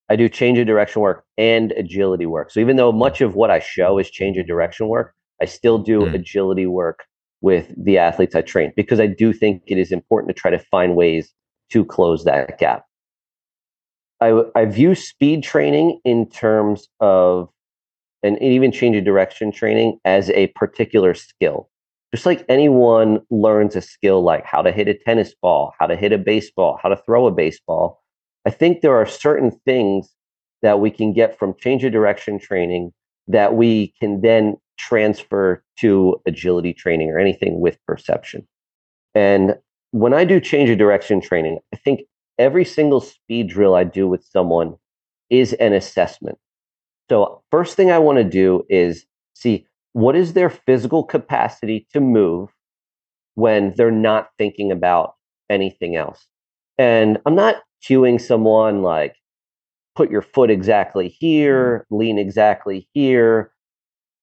I 0.09 0.15
do 0.15 0.29
change 0.29 0.57
of 0.57 0.67
direction 0.67 1.01
work 1.01 1.25
and 1.37 1.73
agility 1.73 2.25
work. 2.25 2.51
So 2.51 2.59
even 2.59 2.77
though 2.77 2.91
much 2.91 3.21
of 3.21 3.35
what 3.35 3.51
I 3.51 3.59
show 3.59 3.97
is 3.97 4.09
change 4.09 4.37
of 4.37 4.47
direction 4.47 4.87
work, 4.87 5.13
I 5.41 5.45
still 5.45 5.77
do 5.77 6.01
mm. 6.01 6.13
agility 6.13 6.65
work 6.65 7.05
with 7.41 7.71
the 7.77 7.97
athletes 7.97 8.35
I 8.35 8.41
train 8.41 8.73
because 8.75 8.99
I 8.99 9.07
do 9.07 9.33
think 9.33 9.63
it 9.67 9.77
is 9.77 9.91
important 9.91 10.35
to 10.35 10.39
try 10.39 10.49
to 10.49 10.59
find 10.59 10.95
ways 10.95 11.33
to 11.71 11.85
close 11.85 12.23
that 12.23 12.57
gap. 12.57 12.85
I, 14.19 14.43
I 14.55 14.65
view 14.65 14.95
speed 14.95 15.43
training 15.43 15.99
in 16.03 16.29
terms 16.29 16.87
of, 16.99 17.49
and 18.23 18.41
even 18.41 18.71
change 18.71 18.95
of 18.95 19.03
direction 19.03 19.51
training 19.51 19.99
as 20.05 20.31
a 20.31 20.47
particular 20.47 21.13
skill. 21.13 21.69
Just 22.13 22.25
like 22.25 22.45
anyone 22.49 23.19
learns 23.29 23.75
a 23.75 23.81
skill 23.81 24.23
like 24.23 24.45
how 24.45 24.61
to 24.61 24.71
hit 24.71 24.87
a 24.87 24.95
tennis 24.95 25.35
ball, 25.39 25.73
how 25.77 25.85
to 25.85 25.95
hit 25.95 26.13
a 26.13 26.17
baseball, 26.17 26.79
how 26.81 26.89
to 26.89 26.95
throw 26.95 27.27
a 27.27 27.31
baseball, 27.31 28.01
I 28.47 28.49
think 28.49 28.79
there 28.79 28.95
are 28.95 29.05
certain 29.05 29.51
things 29.65 30.15
that 30.61 30.79
we 30.79 30.89
can 30.89 31.11
get 31.11 31.37
from 31.37 31.53
change 31.59 31.83
of 31.83 31.91
direction 31.91 32.39
training 32.39 32.93
that 33.27 33.55
we 33.55 33.93
can 33.99 34.21
then 34.21 34.55
transfer 34.77 35.61
to 35.79 36.15
agility 36.25 36.73
training 36.73 37.09
or 37.09 37.19
anything 37.19 37.59
with 37.59 37.77
perception. 37.85 38.47
And 39.13 39.55
when 39.91 40.13
I 40.13 40.23
do 40.23 40.39
change 40.39 40.69
of 40.69 40.77
direction 40.77 41.19
training, 41.19 41.59
I 41.73 41.75
think 41.75 42.03
every 42.39 42.63
single 42.63 43.01
speed 43.01 43.49
drill 43.49 43.75
I 43.75 43.83
do 43.83 44.07
with 44.07 44.23
someone 44.23 44.75
is 45.29 45.51
an 45.51 45.73
assessment. 45.73 46.37
So, 47.09 47.43
first 47.51 47.75
thing 47.75 47.91
I 47.91 47.99
want 47.99 48.17
to 48.19 48.23
do 48.23 48.63
is 48.69 49.05
see 49.33 49.67
what 49.91 50.15
is 50.15 50.31
their 50.31 50.49
physical 50.49 51.03
capacity 51.03 51.85
to 51.91 51.99
move 51.99 52.47
when 53.35 53.73
they're 53.75 53.91
not 53.91 54.29
thinking 54.37 54.71
about 54.71 55.15
anything 55.49 55.97
else. 55.97 56.25
And 56.77 57.17
I'm 57.25 57.35
not 57.35 57.57
cueing 57.83 58.19
someone 58.19 58.81
like, 58.81 59.15
put 59.95 60.11
your 60.11 60.21
foot 60.21 60.51
exactly 60.51 61.09
here, 61.09 61.85
mm. 61.91 61.97
lean 61.97 62.19
exactly 62.19 62.87
here. 62.93 63.51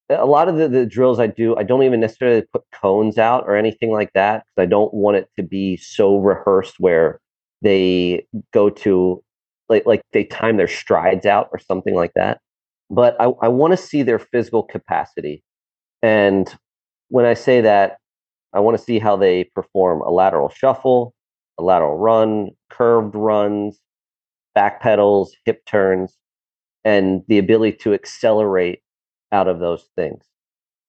A 0.09 0.27
lot 0.27 0.49
of 0.49 0.57
the, 0.57 0.69
the 0.69 0.87
drills 0.87 1.19
I 1.19 1.27
do, 1.27 1.57
I 1.57 1.65
don't 1.65 1.83
even 1.83 2.01
necessarily 2.01 2.43
put 2.53 2.63
cones 2.73 3.19
out 3.19 3.45
or 3.47 3.57
anything 3.57 3.91
like 3.91 4.13
that 4.15 4.45
because 4.45 4.63
I 4.63 4.67
don't 4.67 4.93
want 4.95 5.17
it 5.17 5.29
to 5.37 5.43
be 5.43 5.77
so 5.77 6.19
rehearsed 6.19 6.77
where 6.79 7.21
they 7.63 8.27
go 8.53 8.71
to 8.71 9.23
like 9.69 9.87
like 9.87 10.03
they 10.13 10.25
time 10.25 10.59
their 10.59 10.69
strides 10.69 11.27
out 11.27 11.49
or 11.53 11.59
something 11.59 11.95
like 11.95 12.13
that. 12.15 12.41
But 12.91 13.17
I, 13.19 13.33
I 13.43 13.49
want 13.49 13.73
to 13.73 13.77
see 13.79 14.03
their 14.03 14.19
physical 14.19 14.63
capacity. 14.63 15.43
And 16.03 16.55
when 17.09 17.25
I 17.25 17.35
say 17.35 17.63
that, 17.63 17.97
I 18.53 18.61
want 18.61 18.77
to 18.79 18.85
see 18.85 18.99
how 18.99 19.17
they 19.17 19.45
perform 19.55 20.03
a 20.03 20.11
lateral 20.11 20.51
shuffle, 20.51 21.15
a 21.59 21.63
lateral 21.63 21.97
run, 21.97 22.51
curved 22.71 23.15
runs, 23.15 23.81
back 24.55 24.81
pedals, 24.81 25.35
hip 25.45 25.65
turns, 25.67 26.17
and 26.85 27.23
the 27.29 27.39
ability 27.39 27.77
to 27.79 27.95
accelerate 27.95 28.81
out 29.33 29.49
of 29.49 29.59
those 29.59 29.89
things. 29.97 30.25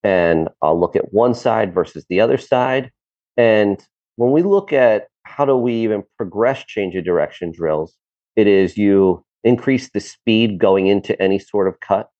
And 0.04 0.48
I'll 0.62 0.78
look 0.78 0.94
at 0.94 1.12
one 1.12 1.34
side 1.34 1.74
versus 1.74 2.06
the 2.08 2.20
other 2.20 2.38
side. 2.38 2.92
And 3.36 3.84
when 4.16 4.30
we 4.30 4.42
look 4.42 4.72
at 4.72 5.08
how 5.24 5.44
do 5.44 5.56
we 5.56 5.74
even 5.74 6.04
progress 6.16 6.64
change 6.64 6.94
of 6.94 7.04
direction 7.04 7.52
drills? 7.52 7.96
It 8.36 8.46
is 8.46 8.76
you 8.76 9.24
increase 9.42 9.90
the 9.90 10.00
speed 10.00 10.58
going 10.58 10.86
into 10.86 11.20
any 11.20 11.38
sort 11.38 11.68
of 11.68 11.80
cut. 11.80 12.10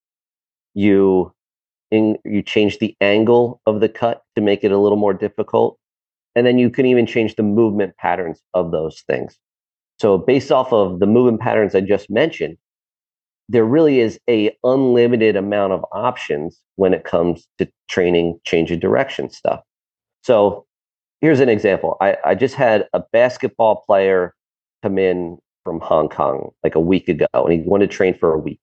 You 0.74 1.32
in, 1.90 2.18
you 2.24 2.42
change 2.42 2.78
the 2.78 2.96
angle 3.00 3.60
of 3.66 3.80
the 3.80 3.88
cut 3.88 4.22
to 4.34 4.42
make 4.42 4.64
it 4.64 4.72
a 4.72 4.78
little 4.78 4.98
more 4.98 5.14
difficult. 5.14 5.78
And 6.36 6.46
then 6.46 6.58
you 6.58 6.70
can 6.70 6.86
even 6.86 7.06
change 7.06 7.34
the 7.34 7.42
movement 7.42 7.96
patterns 7.96 8.40
of 8.54 8.70
those 8.70 9.02
things. 9.08 9.36
So 9.98 10.18
based 10.18 10.52
off 10.52 10.72
of 10.72 11.00
the 11.00 11.06
movement 11.06 11.40
patterns 11.40 11.74
I 11.74 11.80
just 11.80 12.10
mentioned, 12.10 12.58
there 13.48 13.64
really 13.64 14.00
is 14.00 14.20
a 14.28 14.56
unlimited 14.62 15.34
amount 15.34 15.72
of 15.72 15.84
options 15.92 16.60
when 16.76 16.92
it 16.92 17.04
comes 17.04 17.48
to 17.58 17.68
training 17.88 18.38
change 18.44 18.70
of 18.70 18.80
direction 18.80 19.30
stuff. 19.30 19.62
So 20.22 20.66
here's 21.20 21.40
an 21.40 21.48
example. 21.48 21.96
I, 22.00 22.18
I 22.24 22.34
just 22.34 22.54
had 22.54 22.86
a 22.92 23.02
basketball 23.12 23.82
player 23.86 24.34
come 24.82 24.98
in 24.98 25.38
from 25.64 25.80
Hong 25.80 26.08
Kong 26.08 26.50
like 26.62 26.74
a 26.74 26.80
week 26.80 27.08
ago, 27.08 27.26
and 27.32 27.52
he 27.52 27.60
wanted 27.60 27.90
to 27.90 27.96
train 27.96 28.16
for 28.18 28.34
a 28.34 28.38
week. 28.38 28.60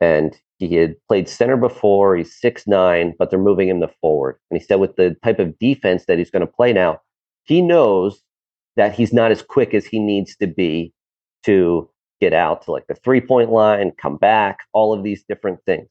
And 0.00 0.34
he 0.58 0.74
had 0.76 0.96
played 1.08 1.28
center 1.28 1.56
before. 1.56 2.16
He's 2.16 2.34
six 2.40 2.66
nine, 2.66 3.14
but 3.18 3.30
they're 3.30 3.38
moving 3.38 3.68
him 3.68 3.80
to 3.80 3.88
forward. 4.00 4.38
And 4.50 4.58
he 4.58 4.64
said, 4.64 4.76
with 4.76 4.96
the 4.96 5.16
type 5.22 5.38
of 5.38 5.58
defense 5.58 6.06
that 6.06 6.16
he's 6.16 6.30
going 6.30 6.46
to 6.46 6.52
play 6.52 6.72
now, 6.72 7.00
he 7.50 7.60
knows 7.60 8.22
that 8.76 8.94
he's 8.94 9.12
not 9.12 9.32
as 9.32 9.42
quick 9.42 9.74
as 9.74 9.84
he 9.84 9.98
needs 9.98 10.36
to 10.36 10.46
be 10.46 10.92
to 11.42 11.90
get 12.20 12.32
out 12.32 12.62
to 12.62 12.70
like 12.70 12.86
the 12.86 12.94
three 12.94 13.20
point 13.20 13.50
line, 13.50 13.90
come 14.00 14.16
back, 14.16 14.58
all 14.72 14.92
of 14.92 15.02
these 15.02 15.24
different 15.28 15.58
things. 15.66 15.88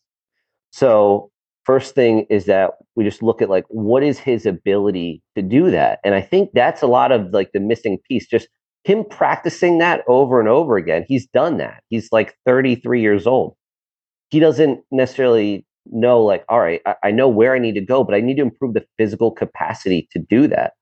So 0.72 1.30
first 1.66 1.96
thing 1.96 2.25
is 2.30 2.46
that 2.46 2.75
we 2.96 3.04
just 3.04 3.22
look 3.22 3.42
at 3.42 3.50
like 3.50 3.66
what 3.68 4.04
is 4.04 4.18
his 4.18 4.46
ability 4.46 5.22
to 5.36 5.42
do 5.42 5.70
that? 5.70 6.00
And 6.06 6.16
i 6.16 6.22
think 6.22 6.50
that's 6.54 6.82
a 6.82 6.88
lot 6.88 7.12
of 7.12 7.34
like 7.34 7.51
the 7.54 7.60
missing 7.60 7.98
piece 8.08 8.25
just 8.25 8.48
him 8.86 9.04
practicing 9.04 9.80
that 9.80 10.06
over 10.08 10.39
and 10.39 10.48
over 10.48 10.78
again. 10.78 11.04
He's 11.10 11.28
done 11.28 11.58
that. 11.58 11.84
He's 11.89 12.08
like 12.13 12.38
33 12.46 13.01
years 13.01 13.28
old. 13.28 13.58
He 14.30 14.39
doesn't 14.39 14.80
necessarily 14.92 15.66
know 15.92 16.24
like 16.24 16.46
all 16.48 16.62
right 16.62 16.82
I, 16.86 16.96
I 17.06 17.12
know 17.12 17.28
where 17.28 17.56
i 17.56 17.58
need 17.58 17.74
to 17.74 17.82
go 17.82 18.04
but 18.04 18.13
i 18.13 18.20
need 18.20 18.36
to 18.36 18.44
improve 18.44 18.75
the 18.75 18.86
physical 18.98 19.32
capacity 19.32 20.08
to 20.12 20.20
do 20.20 20.46
that 20.48 20.74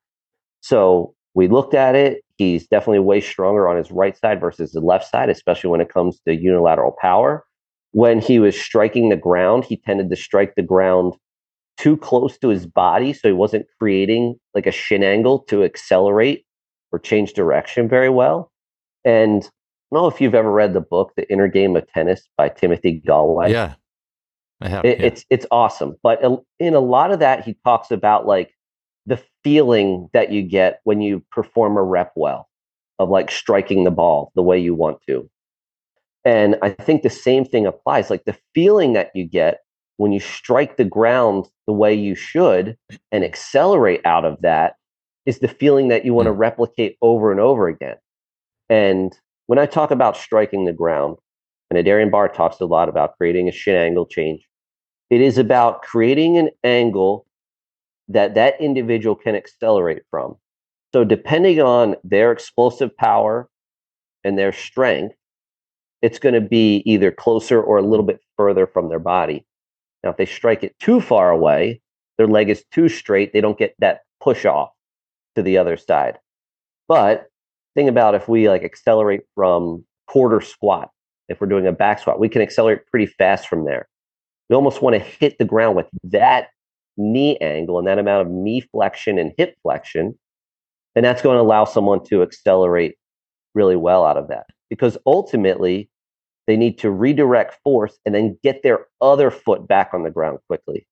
so 0.68 1.14
we 1.34 1.48
looked 1.48 1.74
at 1.74 1.96
it 1.96 2.24
he's 2.38 2.68
definitely 2.68 3.00
way 3.00 3.22
stronger 3.22 3.68
on 3.68 3.78
his 3.78 3.92
right 3.92 4.18
side 4.18 4.40
versus 4.40 4.72
the 4.72 4.82
left 4.82 5.10
side 5.10 5.30
especially 5.30 5.70
when 5.70 5.82
it 5.82 5.90
comes 5.90 6.20
to 6.28 6.36
unilateral 6.36 6.96
power 7.02 7.44
when 7.92 8.20
he 8.20 8.40
was 8.40 8.60
striking 8.60 9.10
the 9.10 9.16
ground, 9.16 9.66
he 9.66 9.78
tended 9.78 10.10
to 10.10 10.16
strike 10.16 10.54
the 10.56 10.62
ground 10.62 11.16
too 11.78 11.98
close 11.98 12.38
to 12.38 12.50
his 12.50 12.66
body. 12.66 13.14
So 13.14 13.28
he 13.28 13.34
wasn't 13.34 13.66
creating 13.80 14.36
like 14.54 14.68
a 14.68 14.72
shin 14.72 15.04
angle 15.04 15.40
to 15.50 15.64
accelerate 15.64 16.46
or 16.92 17.00
change 17.00 17.34
direction 17.34 17.88
very 17.88 18.10
well. 18.10 18.52
And 19.04 19.44
I 19.44 19.96
don't 19.96 20.04
know 20.04 20.08
if 20.08 20.20
you've 20.20 20.36
ever 20.36 20.52
read 20.52 20.74
the 20.74 20.82
book, 20.82 21.14
The 21.16 21.32
Inner 21.32 21.48
Game 21.48 21.76
of 21.76 21.88
Tennis 21.88 22.28
by 22.38 22.50
Timothy 22.50 23.02
Gallwey. 23.08 23.50
Yeah. 23.50 23.74
I 24.60 24.70
have. 24.70 24.86
It, 24.86 25.00
yeah. 25.00 25.06
It's 25.06 25.26
it's 25.30 25.46
awesome. 25.52 25.96
But 26.02 26.24
uh, 26.24 26.38
in 26.60 26.74
a 26.74 26.80
lot 26.80 27.12
of 27.12 27.20
that, 27.20 27.46
he 27.46 27.56
talks 27.64 27.92
about 27.92 28.26
like 28.26 28.52
the 29.08 29.22
feeling 29.44 30.10
that 30.14 30.32
you 30.32 30.44
get 30.44 30.82
when 30.84 31.02
you 31.02 31.24
perform 31.32 31.78
a 31.78 31.84
rep 31.84 32.12
well 32.16 32.48
of 33.00 33.10
like 33.10 33.32
striking 33.32 33.84
the 33.84 33.92
ball 33.92 34.32
the 34.36 34.44
way 34.44 34.60
you 34.60 34.76
want 34.76 35.00
to. 35.08 35.30
And 36.26 36.58
I 36.62 36.72
think 36.72 37.02
the 37.02 37.10
same 37.10 37.46
thing 37.46 37.66
applies. 37.66 38.10
Like 38.10 38.26
the 38.26 38.38
feeling 38.54 38.94
that 38.94 39.12
you 39.16 39.24
get 39.24 39.60
when 39.96 40.12
you 40.12 40.20
strike 40.20 40.78
the 40.78 40.86
ground 40.86 41.48
the 41.68 41.74
way 41.74 41.94
you 41.94 42.16
should 42.16 42.78
and 43.12 43.24
accelerate 43.24 44.02
out 44.06 44.26
of 44.26 44.42
that 44.42 44.76
is 45.26 45.40
the 45.40 45.48
feeling 45.48 45.88
that 45.90 46.06
you 46.06 46.14
want 46.14 46.28
to 46.28 46.34
mm. 46.34 46.38
replicate 46.38 46.98
over 47.02 47.32
and 47.32 47.40
over 47.40 47.68
again. 47.68 47.96
And 48.70 49.18
when 49.48 49.60
I 49.60 49.66
talk 49.66 49.92
about 49.92 50.18
striking 50.18 50.66
the 50.66 50.74
ground, 50.74 51.18
and 51.70 51.78
Adarian 51.78 52.12
Barr 52.12 52.30
talks 52.30 52.60
a 52.60 52.66
lot 52.66 52.90
about 52.90 53.18
creating 53.18 53.48
a 53.48 53.52
shin 53.52 53.76
angle 53.76 54.06
change, 54.06 54.48
it 55.10 55.22
is 55.22 55.38
about 55.38 55.82
creating 55.82 56.38
an 56.38 56.50
angle 56.64 57.26
that 58.08 58.36
that 58.36 58.60
individual 58.62 59.16
can 59.16 59.36
accelerate 59.36 60.04
from. 60.10 60.36
So 60.94 61.04
depending 61.04 61.62
on 61.62 61.96
their 62.04 62.32
explosive 62.32 62.96
power 62.98 63.50
and 64.24 64.38
their 64.38 64.54
strength, 64.54 65.16
it's 66.02 66.20
going 66.20 66.36
to 66.36 66.42
be 66.42 66.84
either 66.86 67.12
closer 67.12 67.62
or 67.62 67.78
a 67.78 67.84
little 67.84 68.06
bit 68.06 68.20
further 68.38 68.68
from 68.68 68.90
their 68.90 69.00
body. 69.00 69.46
Now, 70.04 70.12
if 70.12 70.18
they 70.18 70.26
strike 70.26 70.64
it 70.64 70.78
too 70.80 71.02
far 71.02 71.32
away, 71.32 71.82
their 72.18 72.28
leg 72.28 72.50
is 72.50 72.64
too 72.72 72.88
straight, 72.88 73.34
they 73.34 73.42
don't 73.42 73.58
get 73.58 73.76
that 73.80 74.02
push 74.22 74.46
off 74.46 74.70
to 75.36 75.42
the 75.42 75.58
other 75.58 75.78
side. 75.78 76.18
But 76.88 77.28
think 77.76 77.90
about 77.90 78.16
if 78.16 78.28
we 78.28 78.48
like 78.50 78.64
accelerate 78.64 79.22
from 79.36 79.86
quarter 80.08 80.42
squat, 80.42 80.90
if 81.30 81.42
we're 81.42 81.48
doing 81.48 81.68
a 81.68 81.72
back 81.72 82.00
squat, 82.00 82.20
we 82.20 82.30
can 82.30 82.42
accelerate 82.42 82.88
pretty 82.88 83.08
fast 83.08 83.48
from 83.48 83.66
there. 83.66 83.88
We 84.50 84.56
almost 84.56 84.82
want 84.82 84.96
to 84.96 85.00
hit 85.00 85.38
the 85.38 85.46
ground 85.46 85.76
with 85.76 85.88
that 86.06 86.48
knee 86.98 87.38
angle 87.38 87.78
and 87.78 87.88
that 87.88 88.00
amount 88.00 88.28
of 88.28 88.34
knee 88.34 88.62
flexion 88.62 89.18
and 89.18 89.34
hip 89.38 89.56
flexion. 89.62 90.18
And 90.96 91.06
that's 91.06 91.22
going 91.22 91.38
to 91.38 91.42
allow 91.42 91.66
someone 91.66 92.04
to 92.06 92.24
accelerate 92.24 92.96
really 93.54 93.76
well 93.76 94.06
out 94.06 94.18
of 94.18 94.28
that 94.30 94.48
because 94.70 94.98
ultimately 95.06 95.90
they 96.48 96.58
need 96.58 96.78
to 96.80 96.90
redirect 96.90 97.60
force 97.64 97.98
and 98.06 98.16
then 98.16 98.38
get 98.44 98.64
their 98.64 98.88
other 99.02 99.30
foot 99.30 99.68
back 99.68 99.92
on 99.94 100.04
the 100.04 100.12
ground 100.12 100.40
quickly. 100.48 100.88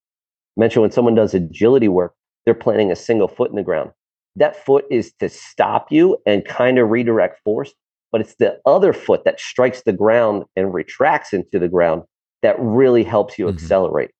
I 0.57 0.59
mentioned 0.59 0.81
when 0.81 0.91
someone 0.91 1.15
does 1.15 1.33
agility 1.33 1.87
work, 1.87 2.13
they're 2.45 2.53
planting 2.53 2.91
a 2.91 2.95
single 2.95 3.27
foot 3.27 3.49
in 3.49 3.55
the 3.55 3.63
ground. 3.63 3.91
That 4.35 4.63
foot 4.65 4.85
is 4.91 5.13
to 5.19 5.29
stop 5.29 5.91
you 5.91 6.17
and 6.25 6.45
kind 6.45 6.77
of 6.77 6.89
redirect 6.89 7.41
force, 7.43 7.73
but 8.11 8.21
it's 8.21 8.35
the 8.35 8.59
other 8.65 8.93
foot 8.93 9.23
that 9.25 9.39
strikes 9.39 9.81
the 9.83 9.93
ground 9.93 10.43
and 10.55 10.73
retracts 10.73 11.33
into 11.33 11.57
the 11.57 11.69
ground 11.69 12.03
that 12.41 12.55
really 12.59 13.03
helps 13.03 13.39
you 13.39 13.45
mm-hmm. 13.45 13.55
accelerate. 13.55 14.11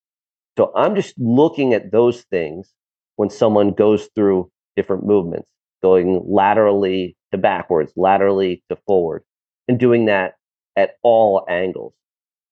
So 0.58 0.72
I'm 0.76 0.96
just 0.96 1.14
looking 1.18 1.74
at 1.74 1.92
those 1.92 2.22
things 2.24 2.72
when 3.18 3.30
someone 3.30 3.72
goes 3.72 4.10
through 4.16 4.52
different 4.76 5.06
movements, 5.06 5.48
going 5.82 6.22
laterally 6.26 7.16
to 7.32 7.38
backwards, 7.38 7.92
laterally 7.96 8.64
to 8.70 8.78
forward, 8.88 9.24
and 9.68 9.80
doing 9.80 10.06
that 10.06 10.36
at 10.76 10.96
all 11.04 11.46
angles. 11.50 11.94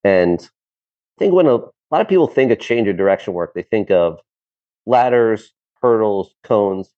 And 0.04 0.40
I 0.42 1.20
think 1.20 1.34
when 1.34 1.48
a, 1.48 1.56
a 1.56 1.90
lot 1.92 2.02
of 2.02 2.08
people 2.08 2.28
think 2.28 2.52
of 2.52 2.60
change 2.60 2.88
of 2.88 2.98
direction 2.98 3.34
work, 3.34 3.54
they 3.54 3.64
think 3.64 3.92
of 3.92 4.20
ladders, 4.86 5.54
hurdles, 5.82 6.34
cones, 6.44 6.90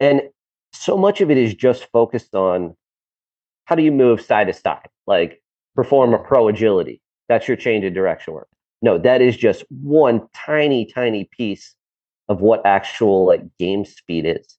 and 0.00 0.22
so 0.72 0.96
much 0.96 1.20
of 1.20 1.30
it 1.30 1.38
is 1.38 1.54
just 1.54 1.88
focused 1.92 2.34
on 2.34 2.74
how 3.64 3.74
do 3.74 3.82
you 3.82 3.92
move 3.92 4.20
side 4.20 4.46
to 4.46 4.52
side, 4.52 4.88
like 5.06 5.42
perform 5.74 6.14
a 6.14 6.18
pro 6.18 6.48
agility. 6.48 7.02
That's 7.28 7.48
your 7.48 7.56
change 7.56 7.84
of 7.84 7.94
direction 7.94 8.34
work. 8.34 8.48
No, 8.82 8.98
that 8.98 9.20
is 9.20 9.36
just 9.36 9.64
one 9.70 10.26
tiny, 10.34 10.86
tiny 10.86 11.28
piece 11.32 11.74
of 12.28 12.40
what 12.40 12.64
actual 12.64 13.26
like 13.26 13.42
game 13.58 13.84
speed 13.84 14.24
is. 14.26 14.56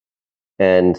And 0.58 0.98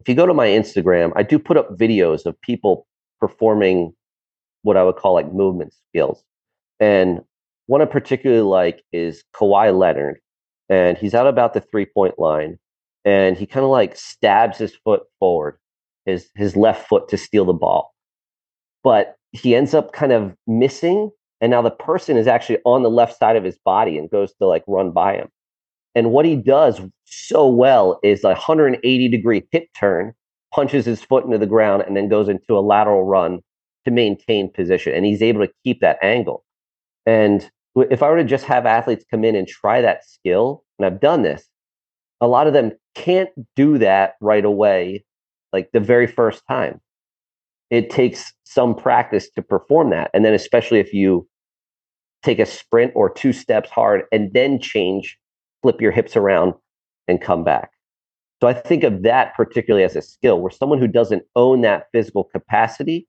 if 0.00 0.08
you 0.08 0.14
go 0.14 0.26
to 0.26 0.34
my 0.34 0.46
Instagram, 0.46 1.12
I 1.16 1.22
do 1.22 1.38
put 1.38 1.56
up 1.56 1.76
videos 1.76 2.26
of 2.26 2.40
people 2.40 2.86
performing 3.18 3.92
what 4.62 4.76
I 4.76 4.84
would 4.84 4.96
call 4.96 5.14
like 5.14 5.32
movement 5.32 5.74
skills. 5.88 6.22
And 6.78 7.20
one 7.66 7.82
I 7.82 7.84
particularly 7.84 8.42
like 8.42 8.82
is 8.92 9.24
Kawhi 9.34 9.76
Leonard. 9.76 10.20
And 10.68 10.96
he's 10.96 11.14
out 11.14 11.26
about 11.26 11.52
the 11.54 11.60
three 11.60 11.86
point 11.86 12.18
line 12.18 12.58
and 13.04 13.36
he 13.36 13.46
kind 13.46 13.64
of 13.64 13.70
like 13.70 13.96
stabs 13.96 14.58
his 14.58 14.74
foot 14.84 15.02
forward, 15.18 15.58
his 16.06 16.28
his 16.34 16.56
left 16.56 16.88
foot 16.88 17.08
to 17.08 17.16
steal 17.16 17.44
the 17.44 17.52
ball. 17.52 17.94
But 18.82 19.16
he 19.32 19.54
ends 19.54 19.74
up 19.74 19.92
kind 19.92 20.12
of 20.12 20.34
missing. 20.46 21.10
And 21.40 21.50
now 21.50 21.62
the 21.62 21.70
person 21.70 22.16
is 22.16 22.26
actually 22.26 22.58
on 22.64 22.82
the 22.82 22.90
left 22.90 23.18
side 23.18 23.36
of 23.36 23.44
his 23.44 23.58
body 23.64 23.96
and 23.96 24.10
goes 24.10 24.32
to 24.34 24.46
like 24.46 24.64
run 24.66 24.90
by 24.90 25.14
him. 25.14 25.28
And 25.94 26.12
what 26.12 26.24
he 26.24 26.36
does 26.36 26.80
so 27.04 27.48
well 27.48 27.98
is 28.02 28.22
a 28.22 28.28
180 28.28 29.08
degree 29.08 29.42
hip 29.50 29.68
turn, 29.76 30.14
punches 30.52 30.84
his 30.84 31.02
foot 31.02 31.24
into 31.24 31.38
the 31.38 31.46
ground, 31.46 31.82
and 31.86 31.96
then 31.96 32.08
goes 32.08 32.28
into 32.28 32.56
a 32.56 32.60
lateral 32.60 33.04
run 33.04 33.40
to 33.84 33.90
maintain 33.90 34.52
position. 34.52 34.94
And 34.94 35.06
he's 35.06 35.22
able 35.22 35.44
to 35.44 35.52
keep 35.64 35.80
that 35.80 35.98
angle. 36.02 36.44
And 37.06 37.50
if 37.76 38.02
I 38.02 38.10
were 38.10 38.18
to 38.18 38.24
just 38.24 38.44
have 38.44 38.66
athletes 38.66 39.04
come 39.10 39.24
in 39.24 39.34
and 39.34 39.48
try 39.48 39.80
that 39.80 40.04
skill, 40.04 40.64
and 40.78 40.86
I've 40.86 41.00
done 41.00 41.22
this, 41.22 41.48
a 42.20 42.28
lot 42.28 42.46
of 42.46 42.52
them 42.52 42.72
can't 42.94 43.30
do 43.56 43.78
that 43.78 44.14
right 44.20 44.44
away, 44.44 45.04
like 45.52 45.70
the 45.72 45.80
very 45.80 46.06
first 46.06 46.42
time. 46.48 46.80
It 47.70 47.88
takes 47.88 48.32
some 48.44 48.74
practice 48.74 49.30
to 49.30 49.42
perform 49.42 49.90
that. 49.90 50.10
And 50.12 50.24
then, 50.24 50.34
especially 50.34 50.80
if 50.80 50.92
you 50.92 51.26
take 52.22 52.38
a 52.38 52.46
sprint 52.46 52.92
or 52.94 53.10
two 53.10 53.32
steps 53.32 53.70
hard 53.70 54.02
and 54.12 54.32
then 54.32 54.60
change 54.60 55.18
flip 55.62 55.80
your 55.80 55.92
hips 55.92 56.16
around 56.16 56.54
and 57.08 57.20
come 57.20 57.44
back. 57.44 57.70
So 58.42 58.48
I 58.48 58.54
think 58.54 58.84
of 58.84 59.02
that 59.02 59.34
particularly 59.34 59.84
as 59.84 59.96
a 59.96 60.02
skill 60.02 60.40
where 60.40 60.50
someone 60.50 60.78
who 60.78 60.88
doesn't 60.88 61.24
own 61.36 61.60
that 61.62 61.88
physical 61.92 62.24
capacity, 62.24 63.06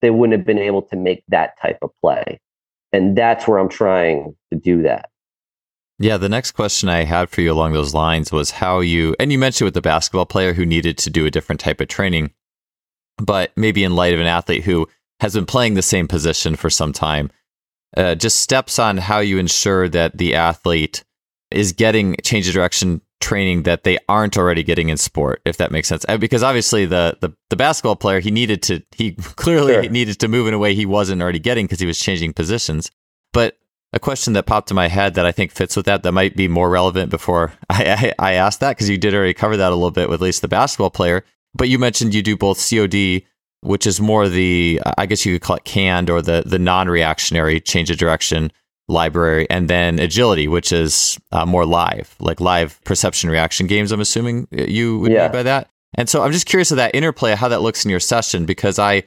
they 0.00 0.10
wouldn't 0.10 0.36
have 0.36 0.46
been 0.46 0.58
able 0.58 0.82
to 0.82 0.96
make 0.96 1.22
that 1.28 1.60
type 1.60 1.78
of 1.82 1.90
play. 2.00 2.40
And 2.92 3.16
that's 3.16 3.46
where 3.46 3.58
I'm 3.58 3.68
trying 3.68 4.34
to 4.52 4.58
do 4.58 4.82
that. 4.82 5.08
Yeah, 5.98 6.16
the 6.16 6.28
next 6.28 6.52
question 6.52 6.88
I 6.88 7.04
had 7.04 7.30
for 7.30 7.42
you 7.42 7.52
along 7.52 7.74
those 7.74 7.94
lines 7.94 8.32
was 8.32 8.50
how 8.50 8.80
you, 8.80 9.14
and 9.20 9.30
you 9.30 9.38
mentioned 9.38 9.66
with 9.66 9.74
the 9.74 9.80
basketball 9.80 10.26
player 10.26 10.52
who 10.52 10.66
needed 10.66 10.98
to 10.98 11.10
do 11.10 11.26
a 11.26 11.30
different 11.30 11.60
type 11.60 11.80
of 11.80 11.86
training, 11.86 12.32
but 13.18 13.52
maybe 13.56 13.84
in 13.84 13.94
light 13.94 14.14
of 14.14 14.20
an 14.20 14.26
athlete 14.26 14.64
who 14.64 14.88
has 15.20 15.34
been 15.34 15.46
playing 15.46 15.74
the 15.74 15.82
same 15.82 16.08
position 16.08 16.56
for 16.56 16.70
some 16.70 16.92
time, 16.92 17.30
uh, 17.96 18.14
just 18.14 18.40
steps 18.40 18.78
on 18.78 18.96
how 18.96 19.20
you 19.20 19.38
ensure 19.38 19.88
that 19.88 20.18
the 20.18 20.34
athlete 20.34 21.04
is 21.50 21.72
getting 21.72 22.16
change 22.22 22.48
of 22.48 22.54
direction 22.54 23.00
training 23.20 23.62
that 23.62 23.84
they 23.84 23.96
aren't 24.08 24.36
already 24.36 24.62
getting 24.62 24.88
in 24.88 24.96
sport, 24.96 25.40
if 25.44 25.56
that 25.56 25.70
makes 25.70 25.88
sense. 25.88 26.04
Uh, 26.08 26.18
because 26.18 26.42
obviously 26.42 26.84
the 26.84 27.16
the, 27.20 27.32
the 27.48 27.56
basketball 27.56 27.96
player 27.96 28.20
he 28.20 28.30
needed 28.30 28.62
to 28.62 28.82
he 28.92 29.12
clearly 29.36 29.74
sure. 29.74 29.88
needed 29.88 30.18
to 30.18 30.28
move 30.28 30.46
in 30.46 30.54
a 30.54 30.58
way 30.58 30.74
he 30.74 30.84
wasn't 30.84 31.22
already 31.22 31.38
getting 31.38 31.66
because 31.66 31.80
he 31.80 31.86
was 31.86 31.98
changing 31.98 32.32
positions. 32.32 32.90
But 33.32 33.56
a 33.94 34.00
question 34.00 34.32
that 34.32 34.46
popped 34.46 34.70
in 34.70 34.74
my 34.74 34.88
head 34.88 35.14
that 35.14 35.26
I 35.26 35.32
think 35.32 35.52
fits 35.52 35.76
with 35.76 35.86
that 35.86 36.02
that 36.02 36.12
might 36.12 36.36
be 36.36 36.48
more 36.48 36.68
relevant 36.68 37.10
before 37.10 37.52
I 37.70 38.12
I, 38.18 38.30
I 38.30 38.32
asked 38.34 38.60
that 38.60 38.76
because 38.76 38.90
you 38.90 38.98
did 38.98 39.14
already 39.14 39.34
cover 39.34 39.56
that 39.56 39.72
a 39.72 39.76
little 39.76 39.90
bit 39.90 40.08
with 40.08 40.20
at 40.20 40.24
least 40.24 40.42
the 40.42 40.48
basketball 40.48 40.90
player. 40.90 41.24
But 41.54 41.68
you 41.68 41.78
mentioned 41.78 42.14
you 42.14 42.22
do 42.22 42.36
both 42.36 42.58
COD, 42.58 43.22
which 43.62 43.86
is 43.86 44.00
more 44.00 44.28
the 44.28 44.80
I 44.98 45.06
guess 45.06 45.24
you 45.24 45.34
could 45.34 45.42
call 45.42 45.56
it 45.56 45.64
canned 45.64 46.10
or 46.10 46.20
the 46.20 46.42
the 46.44 46.58
non 46.58 46.88
reactionary 46.88 47.60
change 47.60 47.90
of 47.90 47.96
direction 47.96 48.52
library, 48.88 49.46
and 49.50 49.68
then 49.68 49.98
agility, 49.98 50.48
which 50.48 50.72
is 50.72 51.18
uh, 51.32 51.46
more 51.46 51.64
live, 51.64 52.14
like 52.20 52.40
live 52.40 52.82
perception 52.84 53.30
reaction 53.30 53.66
games. 53.66 53.92
I'm 53.92 54.00
assuming 54.00 54.48
you 54.50 54.98
would 54.98 55.12
yeah. 55.12 55.24
mean 55.24 55.32
by 55.32 55.42
that. 55.44 55.68
And 55.94 56.08
so 56.08 56.22
I'm 56.22 56.32
just 56.32 56.46
curious 56.46 56.70
of 56.70 56.78
that 56.78 56.94
interplay, 56.94 57.34
how 57.34 57.48
that 57.48 57.62
looks 57.62 57.84
in 57.84 57.90
your 57.90 58.00
session, 58.00 58.44
because 58.44 58.78
I 58.78 59.04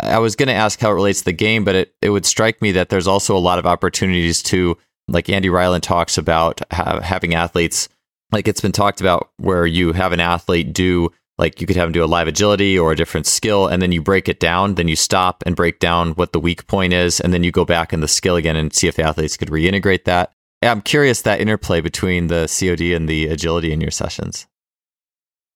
I 0.00 0.18
was 0.18 0.36
going 0.36 0.48
to 0.48 0.54
ask 0.54 0.80
how 0.80 0.90
it 0.90 0.94
relates 0.94 1.20
to 1.20 1.26
the 1.26 1.32
game, 1.32 1.64
but 1.64 1.74
it, 1.74 1.94
it 2.00 2.10
would 2.10 2.26
strike 2.26 2.62
me 2.62 2.72
that 2.72 2.88
there's 2.88 3.06
also 3.06 3.36
a 3.36 3.38
lot 3.38 3.58
of 3.58 3.66
opportunities 3.66 4.42
to, 4.44 4.76
like 5.08 5.28
Andy 5.28 5.48
Ryland 5.48 5.82
talks 5.82 6.16
about 6.16 6.60
ha- 6.72 7.00
having 7.00 7.34
athletes, 7.34 7.88
like 8.30 8.48
it's 8.48 8.60
been 8.60 8.72
talked 8.72 9.00
about 9.00 9.30
where 9.36 9.66
you 9.66 9.92
have 9.92 10.12
an 10.12 10.20
athlete 10.20 10.72
do 10.72 11.10
like 11.38 11.60
you 11.60 11.66
could 11.66 11.76
have 11.76 11.86
them 11.86 11.92
do 11.92 12.04
a 12.04 12.06
live 12.06 12.28
agility 12.28 12.78
or 12.78 12.92
a 12.92 12.96
different 12.96 13.26
skill 13.26 13.66
and 13.66 13.80
then 13.80 13.92
you 13.92 14.02
break 14.02 14.28
it 14.28 14.40
down 14.40 14.74
then 14.74 14.88
you 14.88 14.96
stop 14.96 15.42
and 15.46 15.56
break 15.56 15.78
down 15.78 16.12
what 16.12 16.32
the 16.32 16.40
weak 16.40 16.66
point 16.66 16.92
is 16.92 17.20
and 17.20 17.32
then 17.32 17.42
you 17.42 17.50
go 17.50 17.64
back 17.64 17.92
in 17.92 18.00
the 18.00 18.08
skill 18.08 18.36
again 18.36 18.56
and 18.56 18.74
see 18.74 18.86
if 18.86 18.96
the 18.96 19.02
athletes 19.02 19.36
could 19.36 19.48
reintegrate 19.48 20.04
that. 20.04 20.32
I'm 20.62 20.82
curious 20.82 21.22
that 21.22 21.40
interplay 21.40 21.80
between 21.80 22.28
the 22.28 22.46
cod 22.46 22.80
and 22.80 23.08
the 23.08 23.26
agility 23.26 23.72
in 23.72 23.80
your 23.80 23.90
sessions. 23.90 24.46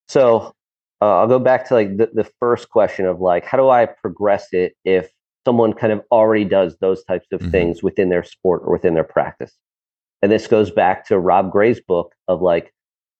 So 0.09 0.53
uh, 1.03 1.19
i'll 1.19 1.29
go 1.29 1.39
back 1.39 1.69
to 1.69 1.75
like 1.75 1.97
the, 1.97 2.11
the 2.15 2.29
first 2.41 2.71
question 2.71 3.05
of 3.05 3.21
like 3.21 3.45
how 3.45 3.59
do 3.59 3.69
i 3.69 3.85
progress 3.85 4.47
it 4.53 4.75
if 4.87 5.11
someone 5.47 5.73
kind 5.73 5.93
of 5.93 6.03
already 6.11 6.45
does 6.45 6.77
those 6.81 7.05
types 7.05 7.29
of 7.33 7.41
mm-hmm. 7.41 7.51
things 7.51 7.83
within 7.83 8.09
their 8.09 8.25
sport 8.25 8.63
or 8.65 8.73
within 8.73 8.95
their 8.95 9.05
practice? 9.05 9.53
And 10.21 10.33
this 10.33 10.49
goes 10.49 10.73
back 10.73 11.07
to 11.07 11.19
rob 11.19 11.53
gray's 11.53 11.81
book 11.81 12.15
of 12.27 12.43
like 12.43 12.75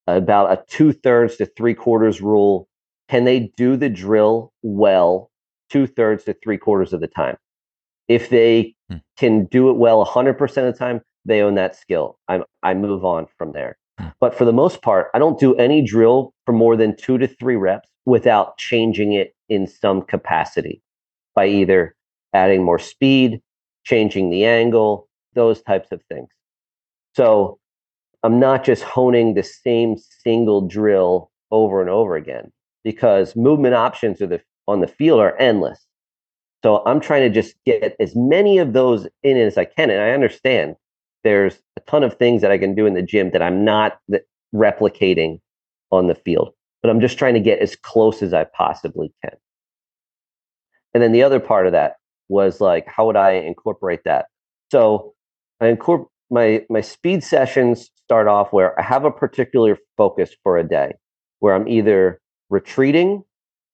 about 0.07 0.53
a 0.53 0.63
two 0.69 0.93
thirds 0.93 1.37
to 1.37 1.47
three 1.47 1.75
quarters 1.75 2.21
rule. 2.21 2.69
Can 3.09 3.25
they 3.25 3.53
do 3.57 3.77
the 3.77 3.89
drill 3.89 4.53
well 4.63 5.31
two 5.71 5.87
thirds 5.87 6.25
to 6.25 6.35
three 6.35 6.59
quarters 6.59 6.93
of 6.93 7.01
the 7.01 7.09
time? 7.09 7.37
If 8.09 8.31
they 8.31 8.75
hmm. 8.91 8.99
can 9.17 9.47
do 9.47 9.71
it 9.71 9.77
well 9.77 10.05
100% 10.05 10.41
of 10.43 10.73
the 10.73 10.79
time, 10.79 11.01
they 11.25 11.41
own 11.41 11.55
that 11.57 11.75
skill. 11.77 12.19
I, 12.29 12.41
I 12.63 12.75
move 12.75 13.05
on 13.05 13.27
from 13.37 13.53
there. 13.53 13.77
Hmm. 13.99 14.09
But 14.21 14.35
for 14.35 14.45
the 14.45 14.53
most 14.53 14.83
part, 14.83 15.09
I 15.15 15.19
don't 15.19 15.41
do 15.41 15.55
any 15.57 15.83
drill 15.83 16.33
for 16.45 16.53
more 16.53 16.77
than 16.77 16.97
two 16.97 17.19
to 17.19 17.27
three 17.27 17.57
reps 17.57 17.89
without 18.05 18.59
changing 18.59 19.13
it 19.13 19.35
in 19.49 19.67
some 19.67 20.03
capacity 20.03 20.83
by 21.35 21.47
either 21.47 21.95
adding 22.33 22.65
more 22.65 22.79
speed, 22.79 23.41
changing 23.85 24.31
the 24.31 24.45
angle, 24.45 25.09
those 25.35 25.63
types 25.63 25.93
of 25.93 26.03
things. 26.05 26.29
So 27.15 27.59
I'm 28.27 28.41
not 28.41 28.65
just 28.65 28.83
honing 28.83 29.35
the 29.35 29.45
same 29.45 29.97
single 30.25 30.67
drill 30.67 31.31
over 31.53 31.81
and 31.81 31.89
over 31.89 32.17
again 32.17 32.51
because 32.83 33.37
movement 33.37 33.77
options 33.77 34.19
the, 34.19 34.43
on 34.67 34.81
the 34.81 34.89
field 34.89 35.21
are 35.21 35.39
endless. 35.39 35.87
So 36.65 36.83
I'm 36.87 36.99
trying 36.99 37.23
to 37.23 37.31
just 37.31 37.55
get 37.65 37.95
as 38.01 38.17
many 38.17 38.59
of 38.59 38.73
those 38.73 39.07
in 39.23 39.37
as 39.37 39.57
I 39.57 39.65
can. 39.65 39.91
And 39.91 40.01
I 40.01 40.11
understand 40.11 40.75
there's 41.23 41.61
a 41.77 41.81
ton 41.83 42.03
of 42.03 42.15
things 42.15 42.43
that 42.43 42.51
I 42.51 42.59
can 42.59 42.75
do 42.75 42.85
in 42.85 42.95
the 42.95 43.03
gym 43.03 43.31
that 43.31 43.43
I'm 43.43 43.65
not 43.65 44.01
replicating 44.53 45.39
on 45.93 46.09
the 46.09 46.17
field, 46.17 46.53
but 46.83 46.91
I'm 46.91 47.01
just 47.01 47.19
trying 47.19 47.35
to 47.35 47.41
get 47.41 47.61
as 47.61 47.77
close 47.77 48.23
as 48.23 48.35
I 48.35 48.43
possibly 48.43 49.13
can. 49.23 49.37
And 50.95 51.01
then 51.01 51.13
the 51.13 51.23
other 51.23 51.39
part 51.39 51.67
of 51.67 51.73
that 51.75 51.99
was 52.29 52.61
like, 52.61 52.89
how 52.89 53.07
would 53.07 53.15
I 53.15 53.35
incorporate 53.35 54.03
that? 54.05 54.27
So 54.73 55.15
I 55.61 55.69
incorporate 55.69 56.11
my 56.29 56.67
my 56.69 56.81
speed 56.81 57.23
sessions 57.23 57.89
start 58.07 58.29
off 58.29 58.53
where 58.53 58.79
I 58.79 58.83
have 58.85 59.05
a 59.05 59.11
particular 59.11 59.77
focus 59.97 60.31
for 60.45 60.57
a 60.57 60.63
day 60.67 60.93
where 61.41 61.55
I'm 61.55 61.67
either 61.67 62.21
retreating 62.51 63.25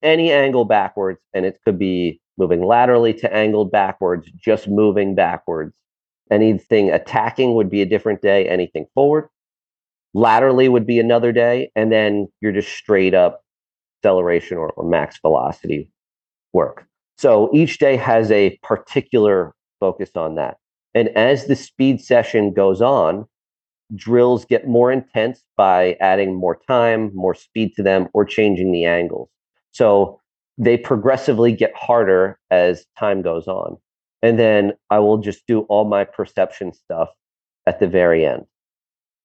any 0.03 0.33
angle 0.33 0.65
backwards, 0.65 1.21
and 1.35 1.45
it 1.45 1.59
could 1.65 1.79
be 1.79 2.21
moving 2.39 2.65
laterally 2.65 3.13
to 3.13 3.33
angled 3.33 3.71
backwards, 3.71 4.31
just 4.33 4.67
moving 4.67 5.15
backwards. 5.15 5.75
Anything 6.31 6.91
attacking 6.91 7.55
would 7.55 7.71
be 7.71 7.83
a 7.83 7.87
different 7.87 8.23
day, 8.23 8.49
anything 8.49 8.87
forward. 8.95 9.29
Laterally 10.15 10.69
would 10.69 10.87
be 10.87 10.99
another 10.99 11.31
day, 11.31 11.71
and 11.77 11.93
then 11.93 12.27
you're 12.41 12.53
just 12.53 12.73
straight 12.73 13.13
up 13.13 13.43
acceleration 13.99 14.57
or, 14.57 14.71
or 14.71 14.89
max 14.89 15.19
velocity 15.21 15.91
work. 16.55 16.87
So 17.19 17.51
each 17.53 17.79
day 17.79 17.97
has 17.97 18.31
a 18.31 18.59
particular 18.63 19.55
focus 19.79 20.11
on 20.17 20.37
that. 20.37 20.57
And 20.95 21.09
as 21.11 21.47
the 21.47 21.57
speed 21.57 22.01
session 22.01 22.53
goes 22.53 22.81
on, 22.81 23.27
drills 23.95 24.45
get 24.45 24.67
more 24.67 24.91
intense 24.91 25.43
by 25.57 25.97
adding 26.01 26.35
more 26.35 26.59
time, 26.67 27.11
more 27.15 27.35
speed 27.35 27.75
to 27.77 27.83
them, 27.83 28.09
or 28.15 28.25
changing 28.25 28.73
the 28.73 28.85
angles. 28.85 29.29
So 29.73 30.21
they 30.59 30.77
progressively 30.77 31.53
get 31.53 31.75
harder 31.75 32.39
as 32.51 32.87
time 32.99 33.23
goes 33.23 33.49
on. 33.49 33.77
And 34.23 34.39
then 34.39 34.73
I 34.91 34.99
will 35.01 35.19
just 35.19 35.47
do 35.47 35.61
all 35.63 35.85
my 35.85 36.05
perception 36.05 36.73
stuff 36.73 37.09
at 37.67 37.81
the 37.81 37.89
very 37.89 38.25
end. 38.25 38.45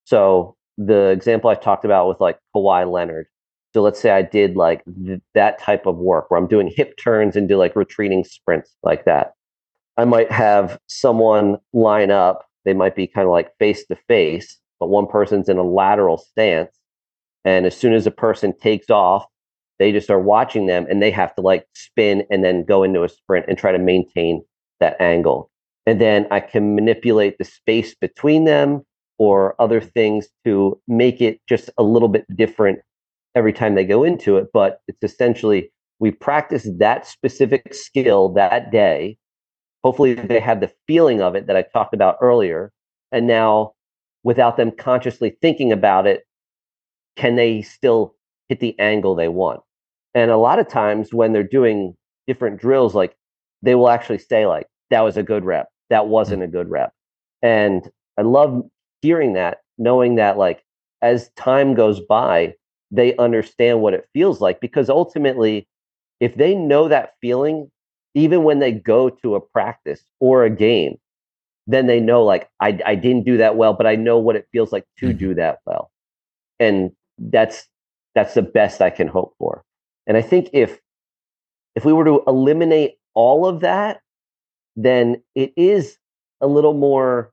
So 0.06 0.56
the 0.77 1.10
example 1.10 1.49
I 1.49 1.56
talked 1.56 1.86
about 1.86 2.08
with 2.08 2.19
like 2.19 2.39
Kawhi 2.56 2.89
Leonard. 2.89 3.27
So 3.73 3.82
let's 3.82 3.99
say 3.99 4.12
I 4.12 4.21
did 4.21 4.56
like 4.56 4.84
th- 5.06 5.21
that 5.34 5.60
type 5.60 5.86
of 5.86 5.97
work 5.97 6.32
where 6.32 6.39
I'm 6.39 6.47
doing 6.47 6.71
hip 6.73 6.97
turns 6.97 7.36
and 7.36 7.47
do 7.47 7.58
like 7.58 7.75
retreating 7.75 8.23
sprints 8.23 8.75
like 8.84 9.06
that. 9.06 9.34
I 9.97 10.06
might 10.06 10.32
have 10.32 10.80
someone 10.88 11.58
line 11.73 12.12
up. 12.12 12.47
They 12.67 12.73
might 12.73 12.97
be 12.97 13.08
kind 13.08 13.25
of 13.25 13.32
like 13.32 13.58
face 13.60 13.86
to 13.86 13.95
face, 14.10 14.60
but 14.77 14.89
one 14.89 15.08
person's 15.08 15.47
in 15.47 15.58
a 15.58 15.63
lateral 15.63 16.17
stance. 16.17 16.77
And 17.45 17.65
as 17.65 17.77
soon 17.77 17.93
as 17.93 18.06
a 18.06 18.12
person 18.12 18.53
takes 18.60 18.89
off, 18.89 19.25
they 19.80 19.93
just 19.93 20.10
are 20.10 20.19
watching 20.19 20.65
them 20.65 20.86
and 20.89 21.01
they 21.01 21.10
have 21.12 21.34
to 21.36 21.41
like 21.41 21.65
spin 21.73 22.25
and 22.30 22.43
then 22.43 22.65
go 22.65 22.84
into 22.84 23.03
a 23.03 23.10
sprint 23.10 23.45
and 23.47 23.58
try 23.58 23.71
to 23.71 23.80
maintain 23.80 24.43
that 24.82 24.99
angle. 24.99 25.49
And 25.86 26.01
then 26.01 26.27
I 26.30 26.41
can 26.41 26.75
manipulate 26.75 27.38
the 27.38 27.45
space 27.45 27.95
between 27.95 28.43
them 28.43 28.84
or 29.17 29.56
other 29.62 29.80
things 29.80 30.27
to 30.43 30.77
make 30.89 31.21
it 31.21 31.39
just 31.47 31.69
a 31.77 31.84
little 31.84 32.10
bit 32.10 32.25
different 32.36 32.80
every 33.34 33.53
time 33.53 33.75
they 33.75 33.86
go 33.86 34.03
into 34.03 34.36
it. 34.36 34.47
But 34.51 34.82
it's 34.89 35.01
essentially 35.01 35.71
we 35.99 36.12
practice 36.12 36.67
that 36.80 37.08
specific 37.08 37.73
skill 37.73 38.27
that 38.34 38.71
day. 38.71 39.17
Hopefully, 39.88 40.15
they 40.15 40.41
have 40.41 40.60
the 40.60 40.73
feeling 40.86 41.21
of 41.21 41.34
it 41.34 41.47
that 41.47 41.56
I 41.56 41.62
talked 41.62 41.93
about 41.93 42.17
earlier. 42.19 42.73
And 43.13 43.26
now, 43.26 43.71
without 44.21 44.58
them 44.58 44.69
consciously 44.69 45.38
thinking 45.41 45.71
about 45.71 46.06
it, 46.06 46.28
can 47.15 47.38
they 47.38 47.62
still 47.62 48.13
hit 48.50 48.60
the 48.60 48.78
angle 48.80 49.15
they 49.15 49.30
want? 49.30 49.62
And 50.13 50.30
a 50.30 50.36
lot 50.36 50.60
of 50.60 50.67
times 50.67 51.13
when 51.13 51.32
they're 51.32 51.41
doing 51.41 51.95
different 52.28 52.60
drills, 52.60 52.95
like 52.95 53.15
they 53.62 53.76
will 53.76 53.88
actually 53.88 54.17
say, 54.17 54.45
like, 54.45 54.67
that 54.89 55.06
was 55.06 55.15
a 55.15 55.23
good 55.23 55.45
rep. 55.45 55.69
That 55.89 56.10
wasn't 56.10 56.43
a 56.43 56.47
good 56.47 56.69
rep. 56.69 56.91
And 57.41 57.89
I 58.17 58.23
love 58.23 58.63
hearing 59.02 59.32
that, 59.36 59.60
knowing 59.78 60.15
that 60.15 60.38
like 60.38 60.65
as 61.02 61.30
time 61.38 61.76
goes 61.76 62.02
by, 62.02 62.56
they 62.91 63.15
understand 63.15 63.80
what 63.80 63.93
it 63.93 64.10
feels 64.13 64.41
like 64.41 64.60
because 64.60 64.89
ultimately, 64.89 65.65
if 66.19 66.36
they 66.36 66.56
know 66.56 66.89
that 66.89 67.13
feeling, 67.21 67.71
even 68.13 68.43
when 68.43 68.60
they 68.60 68.72
go 68.72 69.10
to 69.10 69.36
a 69.36 69.41
practice 69.41 70.02
or 70.20 70.43
a 70.43 70.50
game, 70.50 70.98
then 71.67 71.88
they 71.88 72.00
know 72.00 72.24
like 72.24 72.50
I, 72.60 72.80
I 72.86 72.96
didn't 72.96 73.26
do 73.26 73.38
that 73.38 73.58
well, 73.58 73.74
but 73.74 73.86
I 73.86 73.96
know 73.96 74.17
what 74.17 74.36
it 74.36 74.48
feels 74.52 74.72
like 74.72 74.86
to 75.00 75.08
mm-hmm. 75.08 75.17
do 75.17 75.34
that 75.36 75.60
well. 75.65 75.91
And 76.60 76.91
that's 77.17 77.67
that's 78.15 78.34
the 78.34 78.41
best 78.41 78.82
I 78.82 78.89
can 78.89 79.08
hope 79.08 79.36
for. 79.38 79.63
And 80.08 80.17
I 80.17 80.22
think 80.22 80.50
if 80.54 80.80
if 81.76 81.86
we 81.86 81.93
were 81.93 82.06
to 82.06 82.24
eliminate 82.26 82.96
all 83.13 83.46
of 83.46 83.60
that, 83.60 84.02
then 84.76 85.22
it 85.36 85.54
is 85.56 85.98
a 86.41 86.48
little 86.48 86.74
more 86.74 87.32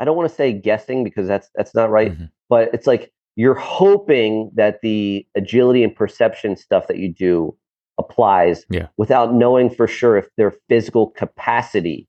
I 0.00 0.04
don't 0.06 0.16
want 0.16 0.30
to 0.30 0.34
say 0.34 0.52
guessing 0.52 1.04
because 1.04 1.28
that's 1.28 1.50
that's 1.54 1.74
not 1.74 1.90
right, 1.90 2.12
mm-hmm. 2.12 2.24
but 2.48 2.72
it's 2.72 2.86
like 2.86 3.12
you're 3.36 3.54
hoping 3.54 4.50
that 4.54 4.80
the 4.82 5.26
agility 5.36 5.84
and 5.84 5.94
perception 5.94 6.56
stuff 6.56 6.88
that 6.88 6.96
you 6.96 7.12
do 7.12 7.56
applies 8.00 8.64
yeah. 8.68 8.88
without 8.96 9.32
knowing 9.32 9.70
for 9.70 9.86
sure 9.86 10.16
if 10.16 10.26
their 10.36 10.54
physical 10.68 11.08
capacity 11.10 12.08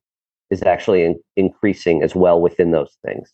is 0.50 0.64
actually 0.64 1.04
in, 1.04 1.20
increasing 1.36 2.02
as 2.02 2.16
well 2.16 2.42
within 2.42 2.72
those 2.72 2.98
things. 3.06 3.32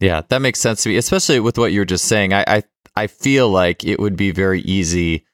Yeah, 0.00 0.22
that 0.28 0.42
makes 0.42 0.60
sense 0.60 0.82
to 0.82 0.88
me, 0.88 0.96
especially 0.96 1.40
with 1.40 1.58
what 1.58 1.72
you 1.72 1.80
were 1.80 1.86
just 1.86 2.06
saying. 2.06 2.32
I, 2.32 2.44
I 2.46 2.62
I 2.96 3.06
feel 3.06 3.48
like 3.48 3.84
it 3.84 4.00
would 4.00 4.16
be 4.16 4.30
very 4.30 4.62
easy, 4.62 5.24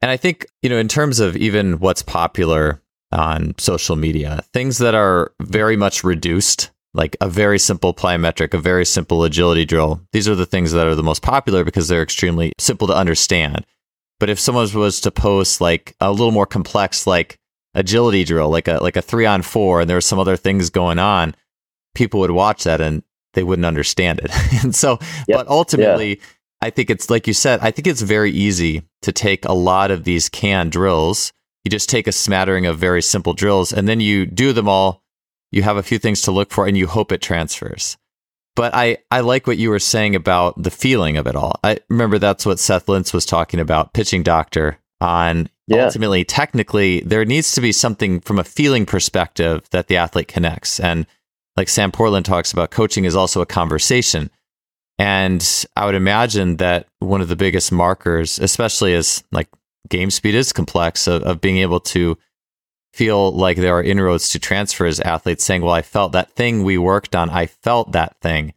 and 0.00 0.10
I 0.10 0.16
think 0.16 0.46
you 0.62 0.70
know 0.70 0.78
in 0.78 0.88
terms 0.88 1.20
of 1.20 1.36
even 1.36 1.78
what's 1.78 2.02
popular 2.02 2.82
on 3.12 3.54
social 3.58 3.96
media, 3.96 4.42
things 4.52 4.78
that 4.78 4.94
are 4.94 5.32
very 5.40 5.76
much 5.76 6.04
reduced 6.04 6.70
like 6.94 7.16
a 7.20 7.28
very 7.28 7.58
simple 7.58 7.92
plyometric, 7.92 8.54
a 8.54 8.58
very 8.58 8.84
simple 8.84 9.24
agility 9.24 9.64
drill. 9.64 10.00
These 10.12 10.28
are 10.28 10.34
the 10.34 10.46
things 10.46 10.72
that 10.72 10.86
are 10.86 10.94
the 10.94 11.02
most 11.02 11.22
popular 11.22 11.64
because 11.64 11.88
they're 11.88 12.02
extremely 12.02 12.52
simple 12.58 12.86
to 12.88 12.96
understand. 12.96 13.66
But 14.20 14.30
if 14.30 14.40
someone 14.40 14.68
was 14.74 15.00
to 15.02 15.10
post 15.10 15.60
like 15.60 15.94
a 16.00 16.10
little 16.10 16.32
more 16.32 16.46
complex, 16.46 17.06
like 17.06 17.38
agility 17.74 18.24
drill, 18.24 18.50
like 18.50 18.68
a 18.68 18.78
like 18.82 18.96
a 18.96 19.02
three 19.02 19.26
on 19.26 19.42
four, 19.42 19.80
and 19.80 19.88
there 19.88 19.96
were 19.96 20.00
some 20.00 20.18
other 20.18 20.36
things 20.36 20.70
going 20.70 20.98
on, 20.98 21.34
people 21.94 22.20
would 22.20 22.30
watch 22.30 22.64
that 22.64 22.80
and 22.80 23.02
they 23.34 23.42
wouldn't 23.42 23.66
understand 23.66 24.20
it. 24.20 24.30
and 24.64 24.74
so, 24.74 24.98
yep. 25.28 25.38
but 25.38 25.48
ultimately, 25.48 26.18
yeah. 26.18 26.24
I 26.60 26.70
think 26.70 26.90
it's 26.90 27.10
like 27.10 27.26
you 27.26 27.34
said. 27.34 27.60
I 27.60 27.70
think 27.70 27.86
it's 27.86 28.02
very 28.02 28.32
easy 28.32 28.82
to 29.02 29.12
take 29.12 29.44
a 29.44 29.52
lot 29.52 29.90
of 29.90 30.04
these 30.04 30.28
canned 30.28 30.72
drills. 30.72 31.32
You 31.64 31.70
just 31.70 31.88
take 31.88 32.06
a 32.06 32.12
smattering 32.12 32.66
of 32.66 32.78
very 32.78 33.02
simple 33.02 33.34
drills, 33.34 33.72
and 33.72 33.86
then 33.86 34.00
you 34.00 34.26
do 34.26 34.52
them 34.52 34.68
all 34.68 35.02
you 35.50 35.62
have 35.62 35.76
a 35.76 35.82
few 35.82 35.98
things 35.98 36.22
to 36.22 36.30
look 36.30 36.50
for 36.50 36.66
and 36.66 36.76
you 36.76 36.86
hope 36.86 37.12
it 37.12 37.22
transfers. 37.22 37.96
But 38.56 38.74
I, 38.74 38.98
I 39.10 39.20
like 39.20 39.46
what 39.46 39.58
you 39.58 39.70
were 39.70 39.78
saying 39.78 40.16
about 40.16 40.60
the 40.60 40.70
feeling 40.70 41.16
of 41.16 41.26
it 41.26 41.36
all. 41.36 41.60
I 41.62 41.78
remember 41.88 42.18
that's 42.18 42.44
what 42.44 42.58
Seth 42.58 42.86
Lintz 42.86 43.12
was 43.12 43.24
talking 43.24 43.60
about, 43.60 43.92
pitching 43.92 44.22
doctor 44.22 44.78
on 45.00 45.48
yeah. 45.68 45.84
ultimately, 45.84 46.24
technically, 46.24 47.00
there 47.00 47.24
needs 47.24 47.52
to 47.52 47.60
be 47.60 47.72
something 47.72 48.20
from 48.20 48.38
a 48.38 48.44
feeling 48.44 48.86
perspective 48.86 49.68
that 49.70 49.86
the 49.88 49.96
athlete 49.96 50.28
connects. 50.28 50.80
And 50.80 51.06
like 51.56 51.68
Sam 51.68 51.92
Portland 51.92 52.26
talks 52.26 52.52
about, 52.52 52.70
coaching 52.70 53.04
is 53.04 53.14
also 53.14 53.40
a 53.40 53.46
conversation. 53.46 54.30
And 54.98 55.66
I 55.76 55.86
would 55.86 55.94
imagine 55.94 56.56
that 56.56 56.88
one 56.98 57.20
of 57.20 57.28
the 57.28 57.36
biggest 57.36 57.70
markers, 57.70 58.38
especially 58.38 58.94
as 58.94 59.22
like 59.30 59.48
game 59.88 60.10
speed 60.10 60.34
is 60.34 60.52
complex, 60.52 61.06
of, 61.06 61.22
of 61.22 61.40
being 61.40 61.58
able 61.58 61.80
to 61.80 62.18
feel 62.92 63.32
like 63.32 63.56
there 63.56 63.76
are 63.76 63.82
inroads 63.82 64.30
to 64.30 64.38
transfer 64.38 64.86
as 64.86 65.00
athletes 65.00 65.44
saying, 65.44 65.62
well, 65.62 65.74
I 65.74 65.82
felt 65.82 66.12
that 66.12 66.32
thing 66.32 66.62
we 66.62 66.78
worked 66.78 67.14
on. 67.14 67.30
I 67.30 67.46
felt 67.46 67.92
that 67.92 68.16
thing 68.20 68.54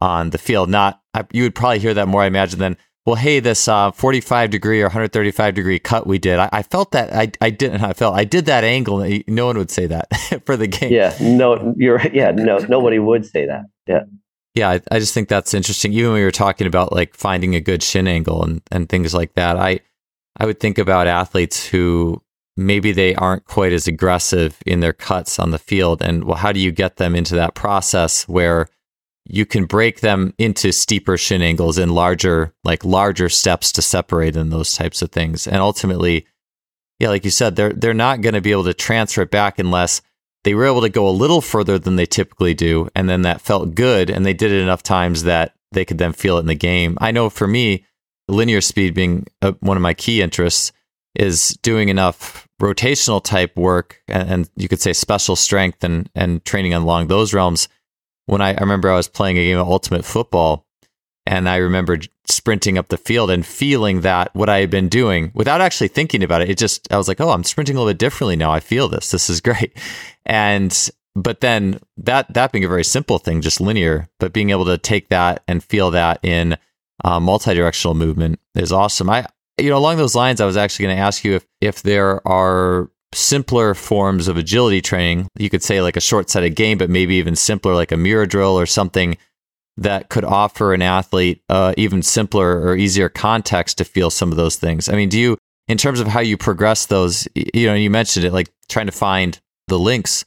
on 0.00 0.30
the 0.30 0.38
field. 0.38 0.68
Not, 0.68 1.00
I, 1.14 1.24
you 1.32 1.44
would 1.44 1.54
probably 1.54 1.78
hear 1.78 1.94
that 1.94 2.08
more, 2.08 2.22
I 2.22 2.26
imagine, 2.26 2.58
than, 2.58 2.76
well, 3.04 3.16
hey, 3.16 3.38
this 3.38 3.68
uh, 3.68 3.92
45 3.92 4.50
degree 4.50 4.80
or 4.80 4.86
135 4.86 5.54
degree 5.54 5.78
cut 5.78 6.06
we 6.06 6.18
did, 6.18 6.38
I, 6.38 6.48
I 6.52 6.62
felt 6.62 6.90
that, 6.92 7.12
I, 7.12 7.30
I 7.40 7.50
didn't, 7.50 7.82
I 7.82 7.92
felt, 7.92 8.16
I 8.16 8.24
did 8.24 8.46
that 8.46 8.64
angle. 8.64 9.08
No 9.28 9.46
one 9.46 9.58
would 9.58 9.70
say 9.70 9.86
that 9.86 10.08
for 10.44 10.56
the 10.56 10.66
game. 10.66 10.92
Yeah, 10.92 11.16
no, 11.20 11.74
you're, 11.76 12.00
yeah, 12.12 12.32
no, 12.32 12.58
nobody 12.58 12.98
would 12.98 13.24
say 13.24 13.46
that. 13.46 13.66
Yeah. 13.86 14.04
Yeah, 14.54 14.70
I, 14.70 14.80
I 14.90 14.98
just 14.98 15.12
think 15.12 15.28
that's 15.28 15.52
interesting. 15.52 15.92
Even 15.92 16.12
when 16.12 16.20
we 16.20 16.24
were 16.24 16.30
talking 16.30 16.66
about 16.66 16.90
like 16.90 17.14
finding 17.14 17.54
a 17.54 17.60
good 17.60 17.82
shin 17.82 18.08
angle 18.08 18.42
and, 18.42 18.62
and 18.72 18.88
things 18.88 19.12
like 19.12 19.34
that, 19.34 19.56
I, 19.58 19.80
I 20.38 20.46
would 20.46 20.60
think 20.60 20.78
about 20.78 21.06
athletes 21.06 21.66
who 21.66 22.22
maybe 22.56 22.92
they 22.92 23.14
aren't 23.14 23.44
quite 23.44 23.72
as 23.72 23.86
aggressive 23.86 24.58
in 24.66 24.80
their 24.80 24.92
cuts 24.92 25.38
on 25.38 25.50
the 25.50 25.58
field. 25.58 26.02
And 26.02 26.24
well, 26.24 26.36
how 26.36 26.52
do 26.52 26.60
you 26.60 26.72
get 26.72 26.96
them 26.96 27.14
into 27.14 27.34
that 27.34 27.54
process 27.54 28.26
where 28.28 28.68
you 29.28 29.44
can 29.44 29.64
break 29.64 30.00
them 30.00 30.32
into 30.38 30.72
steeper 30.72 31.16
shin 31.16 31.42
angles 31.42 31.78
and 31.78 31.92
larger, 31.92 32.54
like 32.64 32.84
larger 32.84 33.28
steps 33.28 33.72
to 33.72 33.82
separate 33.82 34.36
and 34.36 34.52
those 34.52 34.72
types 34.74 35.02
of 35.02 35.10
things. 35.10 35.46
And 35.46 35.56
ultimately, 35.56 36.26
yeah, 37.00 37.08
like 37.08 37.24
you 37.24 37.30
said, 37.30 37.56
they're 37.56 37.72
they're 37.72 37.92
not 37.92 38.20
going 38.20 38.34
to 38.34 38.40
be 38.40 38.52
able 38.52 38.64
to 38.64 38.74
transfer 38.74 39.22
it 39.22 39.30
back 39.30 39.58
unless 39.58 40.00
they 40.44 40.54
were 40.54 40.64
able 40.64 40.80
to 40.82 40.88
go 40.88 41.08
a 41.08 41.10
little 41.10 41.40
further 41.40 41.78
than 41.78 41.96
they 41.96 42.06
typically 42.06 42.54
do, 42.54 42.88
and 42.94 43.08
then 43.08 43.22
that 43.22 43.40
felt 43.40 43.74
good, 43.74 44.10
and 44.10 44.24
they 44.24 44.32
did 44.32 44.52
it 44.52 44.62
enough 44.62 44.82
times 44.82 45.24
that 45.24 45.54
they 45.72 45.84
could 45.84 45.98
then 45.98 46.12
feel 46.12 46.36
it 46.36 46.40
in 46.40 46.46
the 46.46 46.54
game. 46.54 46.96
I 47.00 47.10
know 47.10 47.28
for 47.28 47.48
me, 47.48 47.84
linear 48.28 48.60
speed 48.60 48.94
being 48.94 49.26
a, 49.42 49.52
one 49.60 49.76
of 49.76 49.82
my 49.82 49.92
key 49.92 50.22
interests 50.22 50.72
is 51.16 51.58
doing 51.62 51.88
enough 51.88 52.45
rotational 52.60 53.22
type 53.22 53.56
work 53.56 54.02
and, 54.08 54.30
and, 54.30 54.50
you 54.56 54.68
could 54.68 54.80
say 54.80 54.92
special 54.92 55.36
strength 55.36 55.84
and, 55.84 56.08
and 56.14 56.44
training 56.44 56.72
along 56.72 57.06
those 57.06 57.34
realms. 57.34 57.68
When 58.26 58.40
I, 58.40 58.54
I 58.54 58.60
remember 58.60 58.90
I 58.90 58.96
was 58.96 59.08
playing 59.08 59.38
a 59.38 59.44
game 59.44 59.58
of 59.58 59.68
ultimate 59.68 60.04
football 60.04 60.66
and 61.26 61.48
I 61.48 61.56
remember 61.56 61.98
sprinting 62.26 62.78
up 62.78 62.88
the 62.88 62.96
field 62.96 63.30
and 63.30 63.44
feeling 63.44 64.00
that 64.02 64.34
what 64.34 64.48
I 64.48 64.60
had 64.60 64.70
been 64.70 64.88
doing 64.88 65.32
without 65.34 65.60
actually 65.60 65.88
thinking 65.88 66.22
about 66.22 66.42
it, 66.42 66.50
it 66.50 66.58
just, 66.58 66.90
I 66.92 66.96
was 66.96 67.08
like, 67.08 67.20
oh, 67.20 67.30
I'm 67.30 67.44
sprinting 67.44 67.76
a 67.76 67.80
little 67.80 67.90
bit 67.90 67.98
differently 67.98 68.36
now. 68.36 68.52
I 68.52 68.60
feel 68.60 68.88
this. 68.88 69.10
This 69.10 69.28
is 69.28 69.40
great. 69.42 69.76
And, 70.24 70.90
but 71.14 71.40
then 71.40 71.80
that, 71.98 72.32
that 72.32 72.52
being 72.52 72.64
a 72.64 72.68
very 72.68 72.84
simple 72.84 73.18
thing, 73.18 73.42
just 73.42 73.60
linear, 73.60 74.08
but 74.18 74.32
being 74.32 74.50
able 74.50 74.64
to 74.66 74.78
take 74.78 75.08
that 75.08 75.42
and 75.46 75.62
feel 75.62 75.90
that 75.90 76.20
in 76.22 76.56
uh, 77.04 77.20
multi-directional 77.20 77.94
movement 77.94 78.40
is 78.54 78.72
awesome. 78.72 79.10
I, 79.10 79.26
you 79.58 79.70
know, 79.70 79.78
along 79.78 79.96
those 79.96 80.14
lines, 80.14 80.40
I 80.40 80.46
was 80.46 80.56
actually 80.56 80.86
going 80.86 80.96
to 80.96 81.02
ask 81.02 81.24
you 81.24 81.36
if, 81.36 81.46
if 81.60 81.82
there 81.82 82.26
are 82.26 82.90
simpler 83.14 83.74
forms 83.74 84.28
of 84.28 84.36
agility 84.36 84.82
training. 84.82 85.28
You 85.38 85.48
could 85.48 85.62
say 85.62 85.80
like 85.80 85.96
a 85.96 86.00
short 86.00 86.28
sighted 86.28 86.56
game, 86.56 86.78
but 86.78 86.90
maybe 86.90 87.14
even 87.16 87.36
simpler, 87.36 87.74
like 87.74 87.92
a 87.92 87.96
mirror 87.96 88.26
drill 88.26 88.58
or 88.58 88.66
something 88.66 89.16
that 89.78 90.08
could 90.08 90.24
offer 90.24 90.74
an 90.74 90.82
athlete 90.82 91.42
uh, 91.48 91.74
even 91.76 92.02
simpler 92.02 92.60
or 92.60 92.76
easier 92.76 93.08
context 93.08 93.78
to 93.78 93.84
feel 93.84 94.10
some 94.10 94.30
of 94.30 94.36
those 94.36 94.56
things. 94.56 94.88
I 94.88 94.94
mean, 94.94 95.08
do 95.08 95.18
you, 95.18 95.38
in 95.68 95.78
terms 95.78 96.00
of 96.00 96.06
how 96.06 96.20
you 96.20 96.36
progress 96.36 96.86
those, 96.86 97.28
you 97.34 97.66
know, 97.66 97.74
you 97.74 97.90
mentioned 97.90 98.24
it, 98.24 98.32
like 98.32 98.50
trying 98.68 98.86
to 98.86 98.92
find 98.92 99.38
the 99.68 99.78
links, 99.78 100.24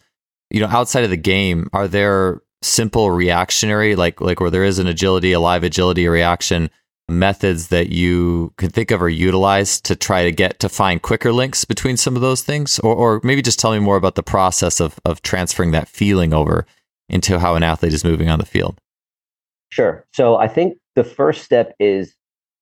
you 0.49 0.59
know, 0.59 0.67
outside 0.67 1.03
of 1.03 1.09
the 1.09 1.17
game, 1.17 1.69
are 1.73 1.87
there 1.87 2.41
simple 2.61 3.09
reactionary, 3.09 3.95
like 3.95 4.19
like 4.21 4.39
where 4.39 4.51
there 4.51 4.63
is 4.63 4.79
an 4.79 4.87
agility, 4.87 5.31
a 5.31 5.39
live 5.39 5.63
agility 5.63 6.07
reaction 6.07 6.69
methods 7.09 7.67
that 7.67 7.89
you 7.89 8.53
could 8.57 8.73
think 8.73 8.91
of 8.91 9.01
or 9.01 9.09
utilize 9.09 9.81
to 9.81 9.95
try 9.95 10.23
to 10.23 10.31
get 10.31 10.59
to 10.59 10.69
find 10.69 11.01
quicker 11.01 11.31
links 11.31 11.65
between 11.65 11.97
some 11.97 12.15
of 12.15 12.21
those 12.21 12.41
things? 12.41 12.79
Or, 12.79 12.95
or 12.95 13.21
maybe 13.23 13.41
just 13.41 13.59
tell 13.59 13.71
me 13.71 13.79
more 13.79 13.97
about 13.97 14.15
the 14.15 14.23
process 14.23 14.79
of, 14.79 14.99
of 15.05 15.21
transferring 15.21 15.71
that 15.71 15.87
feeling 15.87 16.33
over 16.33 16.65
into 17.09 17.39
how 17.39 17.55
an 17.55 17.63
athlete 17.63 17.93
is 17.93 18.03
moving 18.03 18.29
on 18.29 18.39
the 18.39 18.45
field. 18.45 18.79
Sure. 19.69 20.05
So 20.13 20.37
I 20.37 20.47
think 20.47 20.77
the 20.95 21.03
first 21.03 21.43
step 21.43 21.75
is 21.79 22.13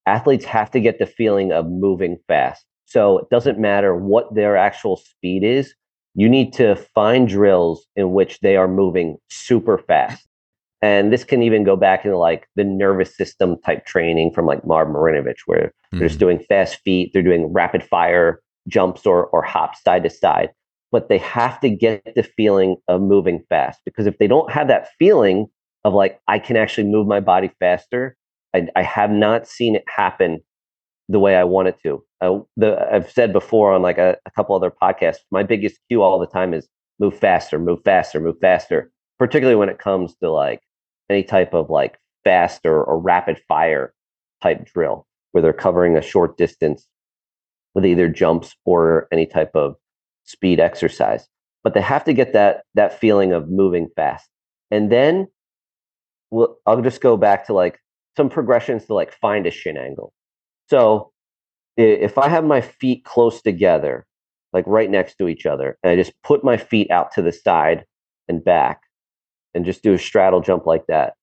athletes 0.06 0.46
have 0.46 0.72
to 0.72 0.80
get 0.80 1.00
the 1.00 1.06
feeling 1.06 1.52
of 1.52 1.68
moving 1.68 2.18
fast. 2.28 2.66
So 2.86 3.20
it 3.20 3.30
doesn't 3.30 3.60
matter 3.60 3.96
what 3.96 4.34
their 4.34 4.56
actual 4.56 4.98
speed 4.98 5.44
is. 5.44 5.74
You 6.16 6.30
need 6.30 6.54
to 6.54 6.76
find 6.96 7.28
drills 7.28 7.86
in 7.96 8.14
which 8.14 8.40
they 8.40 8.56
are 8.56 8.68
moving 8.68 9.18
super 9.30 9.78
fast. 9.78 10.26
And 10.82 11.12
this 11.12 11.24
can 11.24 11.42
even 11.42 11.63
go 11.63 11.76
back 11.76 12.06
into 12.06 12.18
like 12.18 12.48
the 12.56 12.63
nervous 12.63 13.16
system 13.16 13.60
type 13.62 13.86
training 13.86 14.32
from 14.32 14.46
like 14.46 14.66
Marv 14.66 14.88
Marinovich, 14.90 15.42
where 15.46 15.68
mm-hmm. 15.68 16.00
they're 16.00 16.08
just 16.08 16.20
doing 16.20 16.40
fast 16.40 16.80
feet, 16.82 17.12
they're 17.13 17.24
doing 17.24 17.52
rapid 17.52 17.84
fire 17.84 18.42
jumps 18.68 19.06
or, 19.06 19.28
or 19.28 19.42
hops 19.42 19.82
side 19.82 20.04
to 20.04 20.10
side. 20.10 20.52
But 20.92 21.10
they 21.10 21.18
have 21.18 21.60
to 21.62 21.70
get 21.70 22.04
the 22.16 22.24
feeling 22.24 22.78
of 22.88 23.02
moving 23.02 23.44
fast 23.50 23.82
because 23.86 24.06
if 24.06 24.18
they 24.20 24.28
don't 24.28 24.52
have 24.52 24.68
that 24.68 24.90
feeling 25.00 25.48
of 25.84 25.94
like, 25.94 26.20
I 26.28 26.40
can 26.40 26.56
actually 26.56 26.88
move 26.88 27.08
my 27.08 27.20
body 27.20 27.52
faster, 27.60 28.16
I, 28.54 28.68
I 28.76 28.84
have 28.84 29.12
not 29.12 29.48
seen 29.48 29.76
it 29.76 29.84
happen 29.88 30.42
the 31.10 31.20
way 31.20 31.36
I 31.36 31.44
want 31.44 31.70
it 31.70 31.80
to. 31.84 32.04
Uh, 32.22 32.40
the, 32.56 32.88
I've 32.92 33.10
said 33.12 33.34
before 33.34 33.74
on 33.74 33.82
like 33.82 33.98
a, 33.98 34.18
a 34.26 34.32
couple 34.32 34.56
other 34.56 34.72
podcasts, 34.72 35.20
my 35.32 35.44
biggest 35.44 35.80
cue 35.90 36.02
all 36.02 36.20
the 36.20 36.28
time 36.28 36.54
is 36.54 36.68
move 37.00 37.18
faster, 37.18 37.60
move 37.60 37.80
faster, 37.84 38.20
move 38.20 38.38
faster, 38.40 38.92
particularly 39.20 39.56
when 39.58 39.70
it 39.70 39.80
comes 39.80 40.16
to 40.22 40.30
like 40.30 40.62
any 41.10 41.24
type 41.24 41.54
of 41.54 41.70
like 41.70 41.98
fast 42.24 42.65
or, 42.65 42.84
or 42.84 43.00
rapid 43.00 43.39
fire 43.48 43.93
type 44.41 44.65
drill 44.65 45.08
where 45.32 45.41
they're 45.41 45.54
covering 45.54 45.98
a 45.98 46.02
short 46.02 46.38
distance 46.38 46.88
with 47.74 47.86
either 47.86 48.10
jumps 48.10 48.56
or 48.65 49.08
any 49.12 49.26
type 49.26 49.52
of 49.56 49.76
speed 50.24 50.60
exercise. 50.60 51.28
But 51.63 51.74
they 51.74 51.82
have 51.82 52.04
to 52.06 52.13
get 52.13 52.34
that 52.34 52.63
that 52.76 53.00
feeling 53.00 53.34
of 53.34 53.50
moving 53.50 53.89
fast. 53.96 54.28
And 54.72 54.91
then 54.91 55.28
we'll, 56.32 56.58
I'll 56.65 56.82
just 56.82 57.02
go 57.02 57.17
back 57.17 57.46
to 57.48 57.54
like 57.54 57.80
some 58.15 58.30
progressions 58.30 58.86
to 58.86 58.93
like 58.93 59.13
find 59.13 59.46
a 59.46 59.52
shin 59.52 59.78
angle. 59.78 60.13
So 60.70 61.12
if 61.78 62.17
I 62.17 62.30
have 62.30 62.43
my 62.43 62.62
feet 62.62 63.06
close 63.06 63.41
together, 63.41 64.06
like 64.54 64.65
right 64.65 64.89
next 64.89 65.15
to 65.20 65.28
each 65.28 65.46
other, 65.46 65.78
and 65.84 65.91
I 65.91 65.96
just 65.96 66.13
put 66.24 66.43
my 66.43 66.58
feet 66.58 66.89
out 66.89 67.12
to 67.13 67.22
the 67.22 67.32
side 67.32 67.86
and 68.28 68.43
back 68.43 68.82
and 69.58 69.65
just 69.65 69.82
do 69.82 69.93
a 69.93 69.98
straddle 69.98 70.39
jump 70.39 70.67
like 70.67 70.86
that, 70.88 71.15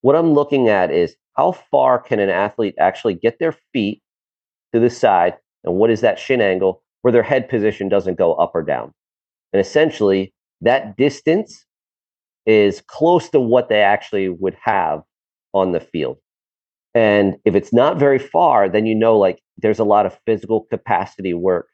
what 0.00 0.16
I'm 0.16 0.32
looking 0.32 0.68
at 0.68 0.90
is 0.90 1.14
how 1.36 1.52
far 1.52 1.98
can 1.98 2.18
an 2.18 2.30
athlete 2.30 2.74
actually 2.78 3.14
get 3.14 3.38
their 3.38 3.54
feet 3.72 4.02
to 4.72 4.80
the 4.80 4.88
side 4.88 5.36
and 5.62 5.74
what 5.74 5.90
is 5.90 6.00
that 6.00 6.18
shin 6.18 6.40
angle 6.40 6.82
where 7.02 7.12
their 7.12 7.22
head 7.22 7.50
position 7.50 7.90
doesn't 7.90 8.16
go 8.16 8.32
up 8.34 8.52
or 8.54 8.62
down. 8.62 8.92
And 9.52 9.60
essentially, 9.60 10.32
that 10.62 10.96
distance 10.96 11.66
is 12.46 12.82
close 12.86 13.28
to 13.28 13.40
what 13.40 13.68
they 13.68 13.82
actually 13.82 14.30
would 14.30 14.56
have 14.62 15.02
on 15.52 15.72
the 15.72 15.80
field. 15.80 16.16
And 16.94 17.36
if 17.44 17.54
it's 17.54 17.74
not 17.74 17.98
very 17.98 18.18
far, 18.18 18.70
then 18.70 18.86
you 18.86 18.94
know 18.94 19.18
like 19.18 19.40
there's 19.58 19.78
a 19.78 19.84
lot 19.84 20.06
of 20.06 20.18
physical 20.24 20.66
capacity 20.70 21.34
work 21.34 21.68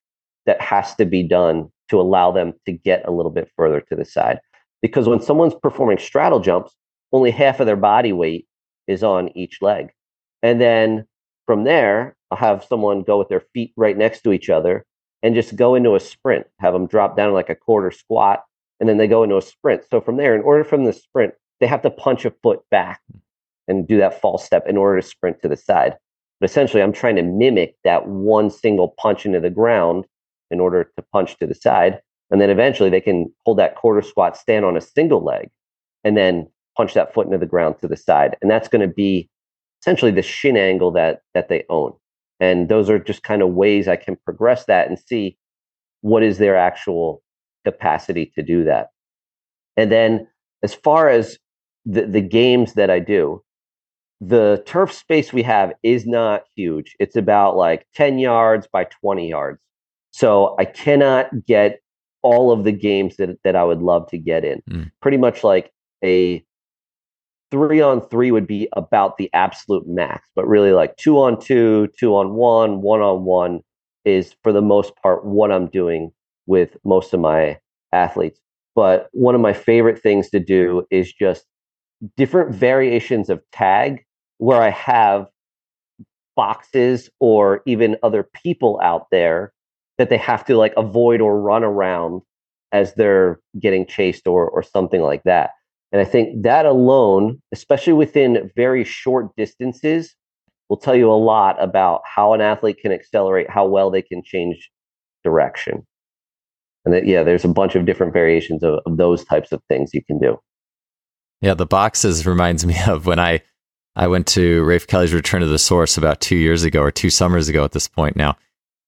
that 0.47 0.61
has 0.61 0.97
to 0.97 1.05
be 1.05 1.23
done 1.23 1.69
to 1.91 2.01
allow 2.01 2.33
them 2.33 2.55
to 2.67 2.73
get 2.73 3.07
a 3.07 3.13
little 3.13 3.31
bit 3.31 3.49
further 3.57 3.81
to 3.81 3.95
the 3.95 4.05
side. 4.05 4.41
Because 4.83 5.09
when 5.09 5.21
someone's 5.21 5.55
performing 5.55 5.99
straddle 5.99 6.41
jumps, 6.41 6.75
only 7.13 7.31
half 7.31 7.61
of 7.61 7.67
their 7.67 7.77
body 7.77 8.13
weight 8.13 8.47
is 8.87 9.03
on 9.03 9.37
each 9.37 9.61
leg. 9.61 9.91
And 10.43 10.61
then 10.61 11.07
from 11.47 11.65
there, 11.65 12.17
I'll 12.31 12.39
have 12.39 12.65
someone 12.65 13.03
go 13.03 13.19
with 13.19 13.29
their 13.29 13.45
feet 13.55 13.73
right 13.77 13.97
next 13.97 14.23
to 14.23 14.33
each 14.33 14.51
other 14.51 14.85
and 15.23 15.35
just 15.35 15.57
go 15.57 15.75
into 15.75 15.95
a 15.95 16.01
sprint, 16.01 16.47
have 16.61 16.73
them 16.73 16.87
drop 16.87 17.17
down 17.17 17.33
like 17.33 17.51
a 17.51 17.55
quarter 17.55 17.91
squat, 17.91 18.45
and 18.81 18.89
then 18.89 18.99
they 18.99 19.09
go 19.09 19.23
into 19.23 19.37
a 19.37 19.43
sprint. 19.43 19.83
So 19.91 20.01
from 20.01 20.17
there, 20.17 20.35
in 20.35 20.43
order 20.43 20.63
from 20.63 20.85
the 20.85 20.93
sprint, 20.93 21.35
they 21.61 21.67
have 21.67 21.83
to 21.83 21.91
punch 21.91 22.25
a 22.25 22.31
foot 22.43 22.61
back 22.71 23.01
and 23.67 23.89
do 23.89 23.99
that 23.99 24.21
false 24.21 24.45
step 24.45 24.67
in 24.69 24.77
order 24.77 25.01
to 25.01 25.07
sprint 25.07 25.43
to 25.43 25.49
the 25.49 25.57
side. 25.57 25.97
But 26.41 26.51
essentially, 26.51 26.83
I'm 26.83 26.93
trying 26.93 27.17
to 27.17 27.23
mimic 27.23 27.75
that 27.85 28.07
one 28.07 28.51
single 28.51 28.95
punch 28.99 29.27
into 29.27 29.41
the 29.41 29.51
ground 29.51 30.07
in 30.51 30.61
order 30.61 30.85
to 30.97 31.05
punch 31.13 31.37
to 31.39 31.47
the 31.47 31.55
side. 31.55 32.01
And 32.31 32.41
then 32.41 32.51
eventually 32.51 32.91
they 32.91 33.01
can 33.01 33.33
hold 33.45 33.59
that 33.59 33.77
quarter 33.77 34.03
squat, 34.03 34.37
stand 34.37 34.65
on 34.65 34.77
a 34.77 34.81
single 34.81 35.25
leg, 35.25 35.51
and 36.05 36.17
then 36.17 36.49
punch 36.77 36.95
that 36.95 37.13
foot 37.13 37.27
into 37.27 37.39
the 37.39 37.47
ground 37.47 37.77
to 37.81 37.89
the 37.89 37.97
side. 37.97 38.37
And 38.43 38.51
that's 38.51 38.69
going 38.69 38.87
to 38.87 38.93
be 38.93 39.29
essentially 39.83 40.11
the 40.11 40.23
shin 40.23 40.57
angle 40.57 40.91
that 40.93 41.23
that 41.35 41.49
they 41.49 41.65
own. 41.69 41.93
And 42.41 42.69
those 42.69 42.89
are 42.89 42.99
just 42.99 43.23
kind 43.23 43.43
of 43.43 43.51
ways 43.51 43.89
I 43.89 43.97
can 43.97 44.17
progress 44.17 44.67
that 44.67 44.89
and 44.89 44.99
see 44.99 45.37
what 46.03 46.23
is 46.23 46.39
their 46.39 46.57
actual 46.57 47.23
capacity 47.65 48.33
to 48.35 48.43
do 48.43 48.65
that. 48.65 48.89
And 49.77 49.91
then 49.91 50.29
as 50.63 50.75
far 50.75 51.09
as 51.09 51.39
the, 51.85 52.07
the 52.07 52.21
games 52.21 52.75
that 52.75 52.91
I 52.91 53.01
do, 53.01 53.43
the 54.21 54.63
turf 54.67 54.93
space 54.93 55.33
we 55.33 55.43
have 55.45 55.73
is 55.83 56.07
not 56.07 56.45
huge. 56.57 56.97
It's 56.99 57.17
about 57.17 57.57
like 57.57 57.87
10 57.95 58.19
yards 58.19 58.67
by 58.73 58.85
20 58.85 59.29
yards. 59.29 59.61
So 60.11 60.57
I 60.59 60.65
cannot 60.65 61.47
get 61.47 61.81
all 62.23 62.51
of 62.51 62.65
the 62.65 62.73
games 62.73 63.17
that, 63.17 63.39
that 63.45 63.57
I 63.57 63.65
would 63.65 63.83
love 63.83 64.09
to 64.11 64.19
get 64.19 64.45
in. 64.45 64.63
Mm. 64.71 64.91
Pretty 65.01 65.17
much 65.17 65.45
like 65.45 65.73
a 66.05 66.45
three 67.51 67.81
on 67.81 68.07
three 68.09 68.31
would 68.31 68.47
be 68.47 68.69
about 68.75 69.17
the 69.17 69.31
absolute 69.33 69.87
max, 69.87 70.29
but 70.35 70.47
really 70.47 70.73
like 70.73 70.97
two 70.97 71.19
on 71.19 71.41
two, 71.41 71.89
two 71.99 72.15
on 72.15 72.35
one, 72.35 72.83
one 72.83 73.01
on 73.01 73.25
one 73.25 73.61
is 74.05 74.35
for 74.43 74.53
the 74.53 74.63
most 74.63 74.95
part 75.03 75.25
what 75.25 75.53
I'm 75.53 75.67
doing 75.69 76.13
with 76.47 76.77
most 76.85 77.15
of 77.15 77.21
my 77.21 77.59
athletes. 77.93 78.41
But 78.75 79.09
one 79.13 79.35
of 79.35 79.41
my 79.41 79.53
favorite 79.53 80.01
things 80.01 80.31
to 80.31 80.41
do 80.41 80.87
is 80.91 81.13
just 81.13 81.45
different 82.17 82.55
variations 82.55 83.29
of 83.29 83.43
tag 83.53 84.05
where 84.39 84.63
I 84.63 84.71
have 84.71 85.27
boxes 86.37 87.11
or 87.19 87.63
even 87.67 87.97
other 88.03 88.23
people 88.23 88.81
out 88.83 89.07
there 89.11 89.53
that 89.99 90.11
they 90.11 90.17
have 90.17 90.45
to 90.47 90.57
like 90.57 90.73
avoid 90.77 91.21
or 91.21 91.41
run 91.41 91.65
around 91.65 92.23
as 92.73 92.95
they're 92.95 93.41
getting 93.61 93.87
chased 93.87 94.27
or 94.27 94.49
or 94.49 94.63
something 94.63 95.03
like 95.03 95.23
that. 95.25 95.51
And 95.93 96.01
I 96.01 96.05
think 96.05 96.43
that 96.43 96.67
alone, 96.67 97.41
especially 97.53 97.95
within 97.95 98.51
very 98.57 98.85
short 98.85 99.35
distances, 99.37 100.15
will 100.69 100.77
tell 100.77 100.95
you 100.95 101.11
a 101.11 101.15
lot 101.15 101.61
about 101.63 102.03
how 102.05 102.35
an 102.35 102.41
athlete 102.41 102.79
can 102.81 102.93
accelerate, 102.93 103.49
how 103.51 103.67
well 103.67 103.91
they 103.91 104.03
can 104.03 104.23
change 104.23 104.71
direction. 105.25 105.87
And 106.85 106.95
that, 106.95 107.07
yeah, 107.07 107.23
there's 107.23 107.45
a 107.45 107.49
bunch 107.49 107.75
of 107.75 107.87
different 107.87 108.13
variations 108.13 108.63
of, 108.63 108.81
of 108.87 108.97
those 108.97 109.25
types 109.25 109.51
of 109.51 109.63
things 109.69 109.91
you 109.95 110.05
can 110.05 110.19
do. 110.19 110.39
Yeah, 111.41 111.55
the 111.55 111.67
boxes 111.67 112.27
reminds 112.27 112.67
me 112.67 112.77
of 112.87 113.07
when 113.07 113.19
I 113.19 113.43
I 113.97 114.07
went 114.07 114.29
to 114.29 114.63
Rafe 114.63 114.87
Kelly's 114.87 115.13
Return 115.13 115.41
to 115.41 115.47
the 115.49 115.59
Source 115.59 115.97
about 115.97 116.21
two 116.21 116.37
years 116.37 116.63
ago 116.63 116.81
or 116.81 116.93
two 116.93 117.11
summers 117.11 117.49
ago 117.49 117.65
at 117.65 117.73
this 117.73 117.89
point 117.89 118.15
now. 118.15 118.37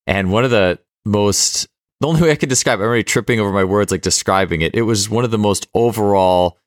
And 0.07 0.31
one 0.31 0.45
of 0.45 0.51
the 0.51 0.79
most, 1.05 1.67
the 1.99 2.07
only 2.07 2.21
way 2.21 2.31
I 2.31 2.35
could 2.35 2.49
describe, 2.49 2.79
I'm 2.79 2.85
already 2.85 3.03
tripping 3.03 3.39
over 3.39 3.51
my 3.51 3.63
words 3.63 3.91
like 3.91 4.01
describing 4.01 4.61
it. 4.61 4.75
It 4.75 4.83
was 4.83 5.09
one 5.09 5.23
of 5.23 5.31
the 5.31 5.37
most 5.37 5.67
overall, 5.73 6.57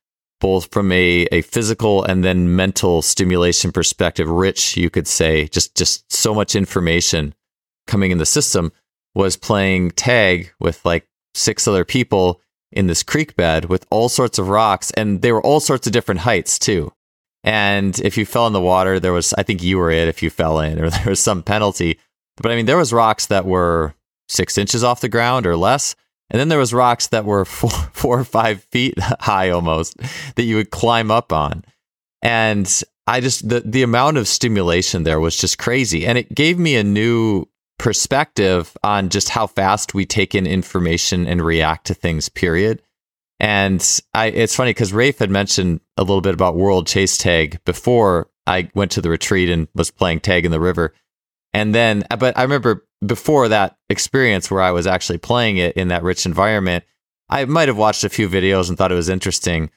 both 0.41 0.73
from 0.73 0.93
a, 0.93 1.27
a 1.33 1.43
physical 1.43 2.05
and 2.05 2.25
then 2.25 2.55
mental 2.55 3.03
stimulation 3.03 3.73
perspective, 3.73 4.29
rich, 4.29 4.77
you 4.77 4.91
could 4.91 5.07
say, 5.07 5.49
just, 5.49 5.77
just 5.77 6.13
so 6.13 6.35
much 6.35 6.55
information 6.55 7.35
coming 7.87 8.11
in 8.11 8.19
the 8.19 8.27
system 8.27 8.73
was 9.15 9.37
playing 9.37 9.91
tag 9.93 10.53
with 10.59 10.85
like 10.85 11.09
six 11.35 11.69
other 11.69 11.85
people 11.85 12.41
in 12.73 12.89
this 12.89 13.03
creek 13.03 13.37
bed 13.37 13.67
with 13.67 13.87
all 13.91 14.09
sorts 14.09 14.39
of 14.39 14.49
rocks 14.49 14.91
and 14.93 15.23
they 15.23 15.31
were 15.31 15.43
all 15.43 15.61
sorts 15.61 15.87
of 15.87 15.93
different 15.93 16.21
heights 16.21 16.59
too. 16.59 16.93
And 17.45 17.99
if 18.01 18.17
you 18.17 18.25
fell 18.25 18.47
in 18.47 18.55
the 18.55 18.61
water, 18.61 18.99
there 18.99 19.13
was, 19.13 19.35
I 19.35 19.43
think 19.43 19.63
you 19.63 19.79
were 19.79 19.91
it 19.91 20.09
if 20.09 20.23
you 20.23 20.31
fell 20.31 20.59
in, 20.61 20.81
or 20.81 20.91
there 20.91 21.07
was 21.07 21.21
some 21.21 21.43
penalty. 21.43 21.99
But 22.37 22.51
I 22.51 22.57
mean, 22.57 22.67
there 22.67 22.79
was 22.79 22.93
rocks 22.93 23.27
that 23.27 23.45
were 23.45 23.95
six 24.29 24.59
inches 24.59 24.85
off 24.85 25.01
the 25.01 25.09
ground 25.09 25.47
or 25.47 25.57
less. 25.57 25.95
And 26.31 26.41
then 26.41 26.49
there 26.49 26.59
was 26.59 26.75
rocks 26.75 27.09
that 27.09 27.25
were 27.25 27.45
four, 27.45 27.71
four 27.71 28.19
or 28.21 28.25
five 28.25 28.63
feet 28.65 28.99
high 29.21 29.51
almost 29.51 29.97
that 30.37 30.45
you 30.45 30.57
would 30.57 30.71
climb 30.71 31.11
up 31.11 31.33
on. 31.33 31.65
And 32.23 32.83
I 33.07 33.21
just, 33.21 33.49
the, 33.49 33.61
the 33.61 33.83
amount 33.83 34.17
of 34.17 34.27
stimulation 34.27 35.03
there 35.03 35.21
was 35.21 35.37
just 35.37 35.59
crazy. 35.59 36.07
And 36.07 36.17
it 36.17 36.35
gave 36.35 36.59
me 36.59 36.77
a 36.77 36.85
new 36.85 37.47
perspective 37.79 38.75
on 38.83 39.11
just 39.11 39.29
how 39.29 39.47
fast 39.47 39.95
we 39.95 40.07
take 40.07 40.35
in 40.35 40.47
information 40.47 41.27
and 41.27 41.45
react 41.45 41.87
to 41.89 41.95
things, 41.95 42.29
period. 42.29 42.81
And 43.41 44.01
I, 44.15 44.27
it's 44.27 44.55
funny 44.55 44.71
because 44.71 44.93
Rafe 44.93 45.19
had 45.19 45.31
mentioned 45.31 45.81
a 45.97 46.03
little 46.03 46.21
bit 46.21 46.35
about 46.35 46.57
World 46.57 46.87
Chase 46.87 47.19
Tag 47.19 47.61
before 47.65 48.31
I 48.47 48.71
went 48.75 48.93
to 48.93 49.01
the 49.01 49.11
retreat 49.11 49.51
and 49.51 49.69
was 49.75 49.91
playing 49.91 50.21
tag 50.21 50.45
in 50.45 50.51
the 50.51 50.61
river. 50.61 50.95
And 51.53 51.75
then, 51.75 52.05
but 52.19 52.39
I 52.39 52.43
remember 52.43 52.87
before 53.07 53.49
that 53.49 53.77
experience 53.89 54.51
where 54.51 54.63
I 54.63 54.71
was 54.71 54.87
actually 54.87 55.19
playing 55.19 55.57
it 55.57 55.77
in 55.77 55.89
that 55.89 56.03
rich 56.03 56.27
environment, 56.27 56.85
I 57.29 57.45
might 57.45 57.69
have 57.69 57.77
watched 57.77 58.05
a 58.05 58.09
few 58.09 58.29
videos 58.29 58.69
and 58.69 58.79
thought 58.79 58.93
it 58.93 58.97
was 58.97 59.09
interesting. 59.09 59.71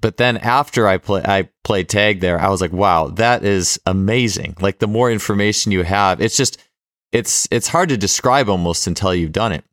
But 0.00 0.16
then 0.16 0.36
after 0.38 0.86
I 0.86 0.98
play, 0.98 1.22
I 1.24 1.48
played 1.64 1.88
tag 1.88 2.20
there, 2.20 2.40
I 2.40 2.48
was 2.48 2.60
like, 2.60 2.72
wow, 2.72 3.08
that 3.08 3.44
is 3.44 3.80
amazing. 3.86 4.56
Like 4.60 4.78
the 4.78 4.86
more 4.86 5.10
information 5.10 5.72
you 5.72 5.82
have, 5.82 6.20
it's 6.20 6.36
just, 6.36 6.58
it's, 7.10 7.48
it's 7.50 7.68
hard 7.68 7.88
to 7.88 7.96
describe 7.96 8.48
almost 8.48 8.86
until 8.86 9.14
you've 9.14 9.32
done 9.32 9.52
it. 9.52 9.64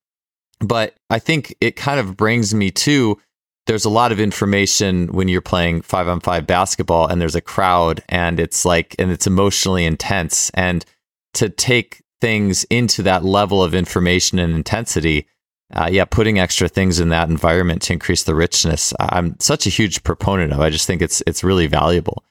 But 0.60 0.96
I 1.10 1.20
think 1.20 1.56
it 1.60 1.76
kind 1.76 2.00
of 2.00 2.16
brings 2.16 2.54
me 2.56 2.72
to 2.72 3.20
there's 3.68 3.86
a 3.86 3.90
lot 3.90 4.12
of 4.12 4.20
information 4.20 5.08
when 5.08 5.28
you're 5.28 5.42
playing 5.42 5.82
five 5.82 6.08
on 6.08 6.20
five 6.20 6.46
basketball 6.46 7.08
and 7.08 7.20
there's 7.20 7.36
a 7.36 7.42
crowd 7.42 8.04
and 8.10 8.40
it's 8.40 8.64
like 8.64 8.96
and 9.00 9.12
it's 9.12 9.26
emotionally 9.26 9.86
intense 9.86 10.52
and 10.52 10.86
to 11.34 11.50
take 11.50 12.04
things 12.22 12.64
into 12.66 13.02
that 13.04 13.24
level 13.24 13.64
of 13.64 13.74
information 13.74 14.40
and 14.40 14.54
intensity 14.54 15.28
uh, 15.74 15.90
yeah 15.92 16.06
putting 16.06 16.40
extra 16.40 16.68
things 16.68 17.00
in 17.00 17.10
that 17.10 17.30
environment 17.30 17.82
to 17.82 17.94
increase 17.94 18.24
the 18.24 18.36
richness 18.36 18.94
i'm 19.00 19.36
such 19.40 19.66
a 19.66 19.70
huge 19.70 20.04
proponent 20.04 20.54
of 20.54 20.60
i 20.60 20.70
just 20.70 20.88
think 20.88 21.02
it's 21.02 21.22
it's 21.28 21.44
really 21.44 21.68
valuable 21.68 22.24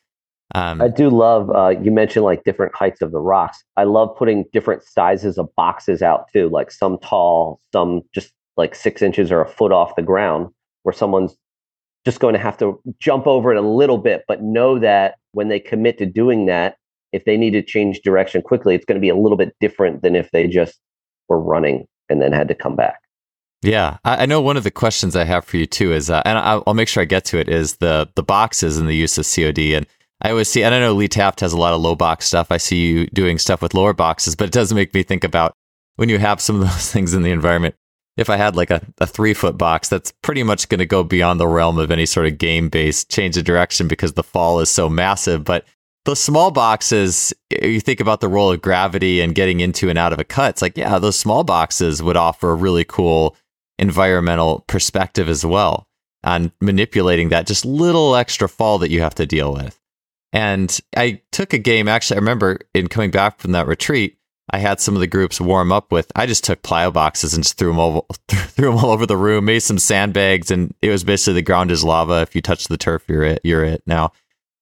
um, 0.55 0.81
I 0.81 0.88
do 0.88 1.11
love. 1.11 1.51
Uh, 1.51 1.70
you 1.70 1.90
mentioned 1.90 2.25
like 2.25 2.44
different 2.44 2.75
heights 2.75 3.03
of 3.03 3.11
the 3.11 3.18
rocks. 3.18 3.64
I 3.77 3.85
love 3.85 4.14
putting 4.16 4.44
different 4.53 4.85
sizes 4.85 5.37
of 5.37 5.49
boxes 5.57 6.01
out 6.03 6.27
too, 6.33 6.49
like 6.49 6.70
some 6.70 6.99
tall, 6.99 7.61
some 7.73 8.03
just 8.14 8.33
like 8.57 8.75
six 8.75 9.03
inches 9.03 9.33
or 9.33 9.40
a 9.40 9.49
foot 9.49 9.73
off 9.73 9.97
the 9.97 10.03
ground, 10.03 10.49
where 10.83 10.92
someone's 10.92 11.37
just 12.05 12.20
going 12.20 12.35
to 12.35 12.38
have 12.38 12.59
to 12.59 12.81
jump 13.01 13.27
over 13.27 13.53
it 13.53 13.57
a 13.57 13.62
little 13.62 13.99
bit, 13.99 14.25
but 14.29 14.42
know 14.42 14.79
that 14.79 15.16
when 15.33 15.49
they 15.49 15.59
commit 15.59 15.99
to 15.99 16.07
doing 16.07 16.47
that, 16.47 16.77
if 17.14 17.24
they 17.24 17.37
need 17.37 17.53
to 17.53 17.62
change 17.62 18.00
direction 18.00 18.42
quickly, 18.42 18.74
it's 18.74 18.85
going 18.85 18.96
to 18.96 19.00
be 19.00 19.09
a 19.09 19.16
little 19.16 19.38
bit 19.38 19.55
different 19.61 20.03
than 20.03 20.16
if 20.16 20.31
they 20.33 20.48
just 20.48 20.81
were 21.29 21.40
running 21.40 21.87
and 22.09 22.20
then 22.20 22.33
had 22.33 22.48
to 22.48 22.55
come 22.55 22.74
back. 22.74 22.98
Yeah, 23.62 23.96
I, 24.05 24.27
know 24.27 24.42
one 24.42 24.59
of 24.59 24.64
the 24.64 24.70
questions 24.70 25.16
I 25.16 25.24
have 25.24 25.46
for 25.46 25.57
you 25.57 25.64
too 25.64 25.92
is, 25.92 26.11
uh, 26.11 26.20
and 26.27 26.37
I'll, 26.37 26.74
make 26.74 26.88
sure 26.88 27.00
I 27.00 27.07
get 27.07 27.24
to 27.27 27.38
it, 27.38 27.48
is 27.48 27.77
the 27.77 28.11
the 28.14 28.22
boxes 28.22 28.77
and 28.77 28.87
the 28.87 28.94
use 28.94 29.16
of 29.16 29.27
COD. 29.27 29.74
And 29.74 29.87
I 30.20 30.31
always 30.31 30.48
see, 30.48 30.62
and 30.62 30.74
I 30.74 30.81
know 30.81 30.92
Lee 30.92 31.09
Taft 31.09 31.40
has 31.40 31.55
a 31.55 31.59
lot 31.59 31.72
of 31.72 31.81
low 31.81 31.94
box 31.94 32.27
stuff. 32.27 32.48
I 32.50 32.59
see 32.59 32.87
you 32.87 33.07
doing 33.07 33.38
stuff 33.38 33.62
with 33.62 33.72
lower 33.72 33.94
boxes, 33.94 34.37
but 34.37 34.48
it 34.48 34.53
does 34.53 34.74
make 34.74 34.92
me 34.92 35.03
think 35.03 35.24
about 35.24 35.55
when 35.96 36.11
you 36.11 36.18
have 36.18 36.42
some 36.42 36.57
of 36.57 36.62
those 36.62 36.90
things 36.92 37.14
in 37.14 37.22
the 37.22 37.31
environment. 37.31 37.74
If 38.18 38.29
I 38.29 38.37
had 38.37 38.55
like 38.55 38.70
a, 38.70 38.83
a 39.00 39.07
three 39.07 39.33
foot 39.33 39.57
box, 39.57 39.88
that's 39.88 40.12
pretty 40.20 40.42
much 40.42 40.68
going 40.68 40.81
to 40.81 40.87
go 40.87 41.03
beyond 41.03 41.40
the 41.40 41.48
realm 41.48 41.79
of 41.79 41.90
any 41.90 42.05
sort 42.05 42.27
of 42.27 42.37
game 42.37 42.68
based 42.68 43.11
change 43.11 43.38
of 43.38 43.44
direction 43.44 43.88
because 43.88 44.12
the 44.12 44.22
fall 44.22 44.61
is 44.61 44.68
so 44.68 44.90
massive. 44.90 45.42
But 45.42 45.64
the 46.05 46.17
small 46.17 46.51
boxes, 46.51 47.33
eh, 47.51 47.67
you 47.67 47.81
think 47.81 48.01
about 48.01 48.21
the 48.21 48.29
role 48.29 48.53
of 48.53 48.62
gravity 48.62 49.21
and 49.21 49.35
getting 49.35 49.61
into 49.61 49.88
and 49.88 49.99
out 49.99 50.12
of 50.12 50.19
a 50.19 50.25
cut. 50.25 50.51
It's 50.51 50.62
like, 50.62 50.77
yeah, 50.77 50.99
those 50.99 51.19
small 51.19 51.45
boxes 51.45 52.03
would 52.03 52.17
offer 52.17 52.51
a 52.51 52.55
really 52.55 52.85
cool 52.85 53.37
environmental 53.79 54.61
perspective 54.67 55.29
as 55.29 55.45
well 55.45 55.88
on 56.23 56.53
manipulating 56.61 57.29
that 57.29 57.47
just 57.47 57.64
little 57.64 58.17
extra 58.17 58.49
fall 58.49 58.79
that 58.79 58.90
you 58.90 59.01
have 59.01 59.14
to 59.17 59.27
deal 59.27 59.53
with. 59.53 59.79
And 60.33 60.79
I 60.97 61.23
took 61.33 61.53
a 61.53 61.59
game, 61.59 61.87
actually, 61.87 62.17
I 62.17 62.21
remember 62.21 62.59
in 62.75 62.88
coming 62.88 63.11
back 63.11 63.38
from 63.38 63.53
that 63.53 63.67
retreat, 63.67 64.19
I 64.51 64.59
had 64.59 64.81
some 64.81 64.95
of 64.95 65.01
the 65.01 65.07
groups 65.07 65.40
warm 65.40 65.73
up 65.73 65.90
with. 65.90 66.11
I 66.17 66.27
just 66.27 66.45
took 66.45 66.62
plyo 66.62 66.93
boxes 66.93 67.35
and 67.35 67.45
just 67.45 67.57
threw 67.57 67.69
them 67.69 67.79
all 67.79 68.07
threw 68.29 68.71
them 68.71 68.85
all 68.85 68.90
over 68.90 69.07
the 69.07 69.17
room. 69.17 69.47
Made 69.47 69.61
some 69.61 69.79
sandbags, 69.79 70.51
and 70.51 70.75
it 70.83 70.90
was 70.90 71.03
basically 71.03 71.35
the 71.35 71.43
ground 71.43 71.71
is 71.71 71.85
lava. 71.85 72.21
If 72.21 72.35
you 72.35 72.43
touch 72.43 72.69
the 72.69 72.77
turf, 72.77 73.05
you're 73.09 73.23
it. 73.23 73.40
You're 73.43 73.64
it 73.64 73.83
now. 73.87 74.12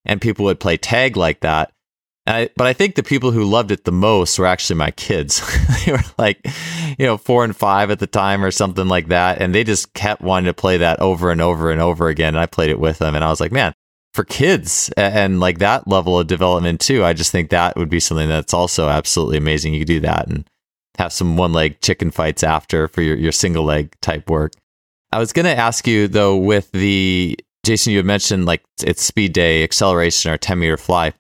And 0.04 0.20
people 0.20 0.44
would 0.46 0.60
play 0.60 0.76
tag 0.76 1.16
like 1.16 1.40
that. 1.40 1.72
I, 2.26 2.50
but 2.56 2.66
I 2.66 2.72
think 2.72 2.94
the 2.94 3.02
people 3.02 3.32
who 3.32 3.44
loved 3.44 3.72
it 3.72 3.84
the 3.84 3.92
most 3.92 4.38
were 4.38 4.46
actually 4.46 4.76
my 4.76 4.92
kids. 4.92 5.42
they 5.84 5.92
were 5.92 5.98
like, 6.18 6.40
you 6.98 7.04
know, 7.06 7.16
four 7.16 7.44
and 7.44 7.54
five 7.54 7.90
at 7.90 7.98
the 7.98 8.06
time 8.06 8.44
or 8.44 8.52
something 8.52 8.86
like 8.86 9.08
that, 9.08 9.42
and 9.42 9.52
they 9.52 9.64
just 9.64 9.92
kept 9.94 10.22
wanting 10.22 10.46
to 10.46 10.54
play 10.54 10.76
that 10.76 11.00
over 11.00 11.32
and 11.32 11.40
over 11.40 11.72
and 11.72 11.80
over 11.80 12.08
again. 12.08 12.34
And 12.34 12.38
I 12.38 12.46
played 12.46 12.70
it 12.70 12.78
with 12.78 12.98
them, 12.98 13.16
and 13.16 13.24
I 13.24 13.28
was 13.28 13.40
like, 13.40 13.50
man, 13.50 13.72
for 14.12 14.24
kids 14.24 14.90
and 14.96 15.40
like 15.40 15.58
that 15.58 15.88
level 15.88 16.18
of 16.18 16.26
development 16.26 16.80
too. 16.80 17.04
I 17.04 17.12
just 17.12 17.32
think 17.32 17.50
that 17.50 17.76
would 17.76 17.88
be 17.88 18.00
something 18.00 18.28
that's 18.28 18.54
also 18.54 18.88
absolutely 18.88 19.38
amazing. 19.38 19.72
You 19.72 19.80
could 19.80 19.88
do 19.88 20.00
that 20.00 20.28
and 20.28 20.46
have 20.98 21.12
some 21.12 21.36
one 21.36 21.52
leg 21.52 21.80
chicken 21.80 22.10
fights 22.10 22.42
after 22.42 22.88
for 22.88 23.02
your, 23.02 23.16
your 23.16 23.32
single 23.32 23.64
leg 23.64 23.94
type 24.00 24.28
work. 24.28 24.52
I 25.10 25.18
was 25.18 25.32
going 25.32 25.46
to 25.46 25.56
ask 25.56 25.86
you 25.86 26.08
though, 26.08 26.36
with 26.36 26.70
the 26.72 27.38
Jason, 27.64 27.92
you 27.92 27.98
had 27.98 28.07
mentioned 28.07 28.44
like 28.44 28.62
it's 28.85 29.03
speed 29.03 29.33
day, 29.33 29.62
acceleration, 29.62 30.33
or 30.33 30.37
10 30.37 30.59
meter 30.59 30.77
fly. 30.77 31.12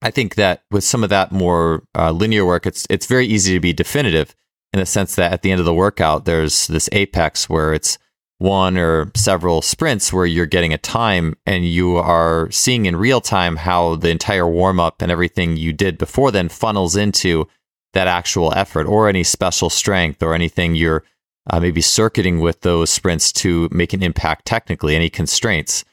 I 0.00 0.10
think 0.10 0.36
that 0.36 0.62
with 0.70 0.84
some 0.84 1.02
of 1.02 1.10
that 1.10 1.32
more 1.32 1.82
uh, 1.96 2.12
linear 2.12 2.46
work, 2.46 2.66
it's 2.66 2.86
it's 2.88 3.06
very 3.06 3.26
easy 3.26 3.54
to 3.54 3.60
be 3.60 3.72
definitive 3.72 4.34
in 4.72 4.80
the 4.80 4.86
sense 4.86 5.16
that 5.16 5.32
at 5.32 5.42
the 5.42 5.50
end 5.50 5.58
of 5.60 5.66
the 5.66 5.74
workout, 5.74 6.24
there's 6.24 6.68
this 6.68 6.88
apex 6.92 7.48
where 7.48 7.72
it's 7.72 7.98
one 8.38 8.78
or 8.78 9.10
several 9.16 9.60
sprints 9.60 10.12
where 10.12 10.26
you're 10.26 10.46
getting 10.46 10.72
a 10.72 10.78
time 10.78 11.34
and 11.44 11.64
you 11.66 11.96
are 11.96 12.48
seeing 12.52 12.86
in 12.86 12.94
real 12.94 13.20
time 13.20 13.56
how 13.56 13.96
the 13.96 14.10
entire 14.10 14.46
warm 14.46 14.78
up 14.78 15.02
and 15.02 15.10
everything 15.10 15.56
you 15.56 15.72
did 15.72 15.98
before 15.98 16.30
then 16.30 16.48
funnels 16.48 16.94
into 16.94 17.48
that 17.94 18.06
actual 18.06 18.52
effort 18.54 18.86
or 18.86 19.08
any 19.08 19.24
special 19.24 19.68
strength 19.68 20.22
or 20.22 20.34
anything 20.34 20.76
you're 20.76 21.02
uh, 21.48 21.60
maybe 21.60 21.80
circuiting 21.80 22.40
with 22.40 22.60
those 22.60 22.90
sprints 22.90 23.32
to 23.32 23.68
make 23.70 23.92
an 23.92 24.02
impact 24.02 24.44
technically, 24.44 24.94
any 24.94 25.10
constraints. 25.10 25.84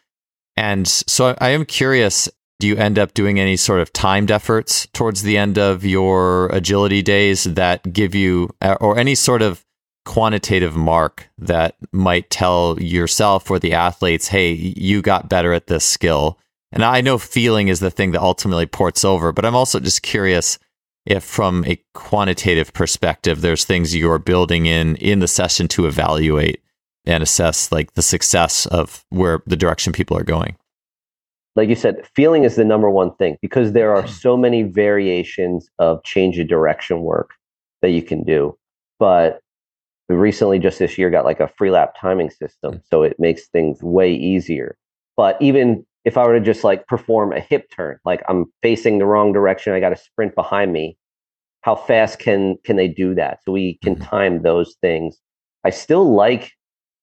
And 0.57 0.87
so 0.87 1.35
I 1.39 1.49
am 1.49 1.65
curious 1.65 2.29
do 2.59 2.67
you 2.67 2.77
end 2.77 2.97
up 2.97 3.13
doing 3.13 3.39
any 3.39 3.57
sort 3.57 3.81
of 3.81 3.91
timed 3.91 4.31
efforts 4.31 4.87
towards 4.93 5.23
the 5.23 5.37
end 5.37 5.57
of 5.57 5.83
your 5.83 6.47
agility 6.47 7.01
days 7.01 7.43
that 7.43 7.91
give 7.91 8.15
you, 8.15 8.49
uh, 8.61 8.77
or 8.79 8.97
any 8.97 9.13
sort 9.13 9.41
of 9.41 9.65
quantitative 10.05 10.75
mark 10.75 11.27
that 11.37 11.75
might 11.91 12.29
tell 12.29 12.79
yourself 12.79 13.51
or 13.51 13.59
the 13.59 13.73
athletes, 13.73 14.29
hey, 14.29 14.53
you 14.53 15.01
got 15.01 15.27
better 15.27 15.51
at 15.51 15.67
this 15.67 15.83
skill. 15.83 16.39
And 16.71 16.83
I 16.83 17.01
know 17.01 17.17
feeling 17.17 17.67
is 17.67 17.79
the 17.79 17.91
thing 17.91 18.11
that 18.11 18.21
ultimately 18.21 18.65
ports 18.65 19.03
over, 19.03 19.31
but 19.31 19.45
I'm 19.45 19.55
also 19.55 19.79
just 19.79 20.01
curious 20.01 20.57
if 21.05 21.23
from 21.23 21.63
a 21.65 21.79
quantitative 21.93 22.73
perspective 22.73 23.41
there's 23.41 23.65
things 23.65 23.95
you're 23.95 24.19
building 24.19 24.65
in 24.65 24.95
in 24.97 25.19
the 25.19 25.27
session 25.27 25.67
to 25.67 25.85
evaluate 25.85 26.61
and 27.05 27.21
assess 27.21 27.71
like 27.71 27.93
the 27.93 28.01
success 28.01 28.65
of 28.67 29.05
where 29.09 29.41
the 29.45 29.55
direction 29.55 29.93
people 29.93 30.17
are 30.17 30.23
going. 30.23 30.55
Like 31.55 31.69
you 31.69 31.75
said 31.75 32.05
feeling 32.15 32.43
is 32.43 32.55
the 32.55 32.65
number 32.65 32.89
one 32.89 33.15
thing 33.15 33.37
because 33.41 33.71
there 33.71 33.95
are 33.95 34.07
so 34.07 34.35
many 34.35 34.63
variations 34.63 35.69
of 35.79 36.03
change 36.03 36.39
of 36.39 36.47
direction 36.47 37.01
work 37.01 37.31
that 37.81 37.91
you 37.91 38.01
can 38.01 38.23
do. 38.23 38.57
But 38.99 39.41
we 40.09 40.15
recently 40.15 40.59
just 40.59 40.79
this 40.79 40.97
year 40.97 41.09
got 41.09 41.25
like 41.25 41.39
a 41.39 41.51
Freelap 41.59 41.91
timing 41.99 42.29
system 42.29 42.75
mm. 42.75 42.81
so 42.89 43.03
it 43.03 43.19
makes 43.19 43.47
things 43.47 43.81
way 43.81 44.13
easier. 44.13 44.77
But 45.15 45.41
even 45.41 45.85
if 46.05 46.17
i 46.17 46.25
were 46.25 46.37
to 46.37 46.45
just 46.45 46.63
like 46.63 46.87
perform 46.87 47.33
a 47.33 47.39
hip 47.39 47.69
turn 47.71 47.97
like 48.05 48.21
i'm 48.29 48.45
facing 48.61 48.97
the 48.97 49.05
wrong 49.05 49.33
direction 49.33 49.73
i 49.73 49.79
got 49.79 49.89
to 49.89 49.97
sprint 49.97 50.33
behind 50.35 50.71
me 50.71 50.97
how 51.61 51.75
fast 51.75 52.19
can 52.19 52.55
can 52.63 52.75
they 52.75 52.87
do 52.87 53.13
that 53.15 53.39
so 53.43 53.51
we 53.51 53.77
can 53.83 53.95
mm-hmm. 53.95 54.03
time 54.03 54.41
those 54.41 54.75
things 54.81 55.17
i 55.63 55.69
still 55.69 56.13
like 56.13 56.51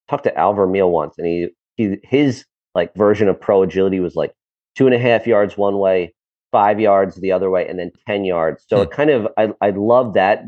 talked 0.08 0.24
to 0.24 0.36
al 0.38 0.52
vermeil 0.52 0.90
once 0.90 1.14
and 1.18 1.26
he, 1.26 1.48
he 1.76 1.96
his 2.02 2.44
like 2.74 2.94
version 2.94 3.28
of 3.28 3.40
pro 3.40 3.62
agility 3.62 4.00
was 4.00 4.16
like 4.16 4.32
two 4.76 4.86
and 4.86 4.94
a 4.94 4.98
half 4.98 5.26
yards 5.26 5.56
one 5.56 5.78
way 5.78 6.14
five 6.50 6.78
yards 6.78 7.16
the 7.16 7.32
other 7.32 7.50
way 7.50 7.66
and 7.66 7.78
then 7.78 7.90
10 8.06 8.24
yards 8.24 8.64
so 8.68 8.78
mm. 8.78 8.82
it 8.82 8.90
kind 8.90 9.10
of 9.10 9.26
I, 9.36 9.52
I 9.60 9.70
love 9.70 10.14
that 10.14 10.44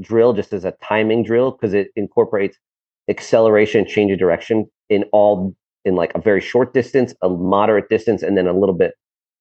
drill 0.00 0.32
just 0.32 0.52
as 0.52 0.64
a 0.64 0.72
timing 0.82 1.22
drill 1.22 1.52
because 1.52 1.74
it 1.74 1.88
incorporates 1.94 2.56
acceleration, 3.08 3.80
and 3.80 3.88
change 3.88 4.12
of 4.12 4.18
direction 4.18 4.66
in 4.88 5.04
all 5.12 5.54
in 5.84 5.94
like 5.96 6.12
a 6.14 6.20
very 6.20 6.40
short 6.40 6.74
distance, 6.74 7.14
a 7.22 7.28
moderate 7.28 7.88
distance, 7.88 8.22
and 8.22 8.36
then 8.36 8.46
a 8.46 8.52
little 8.52 8.74
bit 8.74 8.94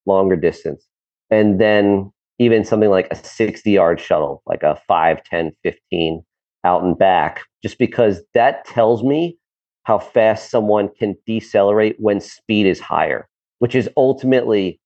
longer 0.05 0.35
distance. 0.35 0.85
And 1.29 1.59
then 1.59 2.11
even 2.39 2.65
something 2.65 2.89
like 2.89 3.07
a 3.11 3.15
60 3.15 3.69
yard 3.69 3.99
shuttle, 3.99 4.41
like 4.45 4.63
a 4.63 4.79
5, 4.87 5.23
10, 5.23 5.51
15 5.63 6.23
out 6.63 6.83
and 6.83 6.97
back, 6.97 7.41
just 7.63 7.77
because 7.77 8.21
that 8.33 8.65
tells 8.65 9.03
me 9.03 9.37
how 9.83 9.99
fast 9.99 10.49
someone 10.51 10.89
can 10.97 11.15
decelerate 11.25 11.95
when 11.99 12.19
speed 12.19 12.65
is 12.65 12.79
higher, 12.79 13.27
which 13.59 13.75
is 13.75 13.89
ultimately 13.97 14.79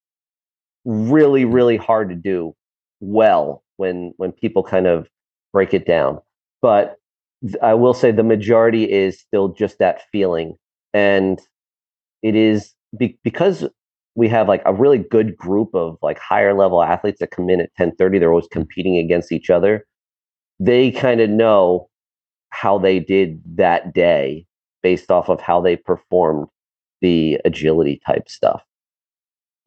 really, 0.86 1.46
really 1.46 1.78
hard 1.78 2.10
to 2.10 2.16
do 2.16 2.56
well 3.00 3.64
when 3.78 4.14
when 4.18 4.32
people 4.32 4.64
kind 4.64 4.88
of 4.88 5.08
break 5.52 5.74
it 5.74 5.86
down. 5.86 6.20
But 6.62 6.96
I 7.62 7.74
will 7.74 7.94
say 7.94 8.12
the 8.12 8.24
majority 8.24 8.90
is 8.92 9.20
still 9.20 9.50
just 9.50 9.80
that 9.80 10.02
feeling. 10.12 10.56
And 10.96 11.40
it 12.24 12.36
is 12.36 12.74
be- 12.98 13.20
because 13.24 13.68
we 14.16 14.30
have 14.30 14.48
like 14.48 14.62
a 14.66 14.74
really 14.74 14.98
good 14.98 15.36
group 15.36 15.70
of 15.76 15.98
like 16.02 16.18
higher 16.18 16.54
level 16.54 16.82
athletes 16.82 17.20
that 17.20 17.32
come 17.32 17.50
in 17.50 17.60
at 17.60 17.70
1030 17.78 18.18
they're 18.18 18.32
always 18.32 18.48
competing 18.48 18.98
against 18.98 19.32
each 19.32 19.50
other 19.50 19.86
they 20.60 20.90
kind 20.92 21.20
of 21.20 21.30
know 21.30 21.90
how 22.50 22.78
they 22.78 23.00
did 23.00 23.42
that 23.58 23.94
day 23.94 24.46
based 24.82 25.12
off 25.12 25.30
of 25.30 25.42
how 25.42 25.60
they 25.60 25.76
performed 25.76 26.48
the 27.02 27.38
agility 27.44 28.00
type 28.06 28.30
stuff. 28.30 28.64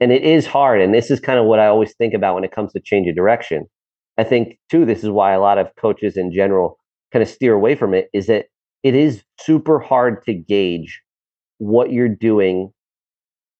And 0.00 0.12
it 0.12 0.22
is 0.22 0.46
hard 0.46 0.80
and 0.80 0.94
this 0.94 1.10
is 1.10 1.20
kind 1.20 1.38
of 1.38 1.44
what 1.44 1.58
i 1.58 1.66
always 1.66 1.94
think 1.96 2.14
about 2.14 2.34
when 2.34 2.44
it 2.44 2.52
comes 2.52 2.72
to 2.72 2.80
change 2.80 3.08
of 3.08 3.16
direction. 3.16 3.66
I 4.16 4.24
think 4.24 4.58
too, 4.70 4.84
this 4.84 5.04
is 5.04 5.10
why 5.10 5.32
a 5.32 5.40
lot 5.40 5.58
of 5.58 5.68
coaches 5.76 6.16
in 6.16 6.32
general 6.32 6.78
kind 7.12 7.22
of 7.22 7.28
steer 7.28 7.54
away 7.54 7.74
from 7.74 7.94
it, 7.94 8.08
is 8.12 8.26
that 8.26 8.46
it 8.82 8.94
is 8.94 9.22
super 9.40 9.78
hard 9.78 10.24
to 10.24 10.34
gauge 10.34 11.02
what 11.58 11.92
you're 11.92 12.08
doing 12.08 12.72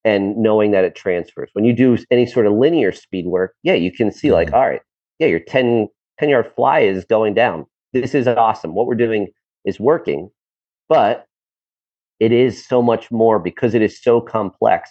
and 0.05 0.36
knowing 0.36 0.70
that 0.70 0.84
it 0.84 0.94
transfers. 0.94 1.51
When 1.53 1.64
you 1.64 1.72
do 1.72 1.99
any 2.11 2.26
sort 2.26 2.46
of 2.46 2.55
linear 2.55 2.92
speed 2.92 3.26
work, 3.26 3.55
yeah, 3.62 3.74
you 3.74 3.92
can 3.92 4.11
see 4.11 4.32
like, 4.32 4.49
mm-hmm. 4.49 4.57
all 4.57 4.68
right, 4.68 4.82
yeah, 5.18 5.26
your 5.26 5.40
10, 5.40 5.88
10 6.18 6.28
yard 6.28 6.51
fly 6.57 6.80
is 6.80 7.05
going 7.05 7.34
down. 7.34 7.66
This 7.92 8.14
is 8.14 8.26
awesome. 8.26 8.74
What 8.74 8.86
we're 8.86 8.94
doing 8.94 9.28
is 9.64 9.80
working. 9.80 10.30
But 10.88 11.26
it 12.20 12.32
is 12.32 12.66
so 12.66 12.82
much 12.82 13.11
more 13.11 13.38
because 13.38 13.74
it 13.74 13.82
is 13.82 14.01
so 14.01 14.20
complex. 14.20 14.90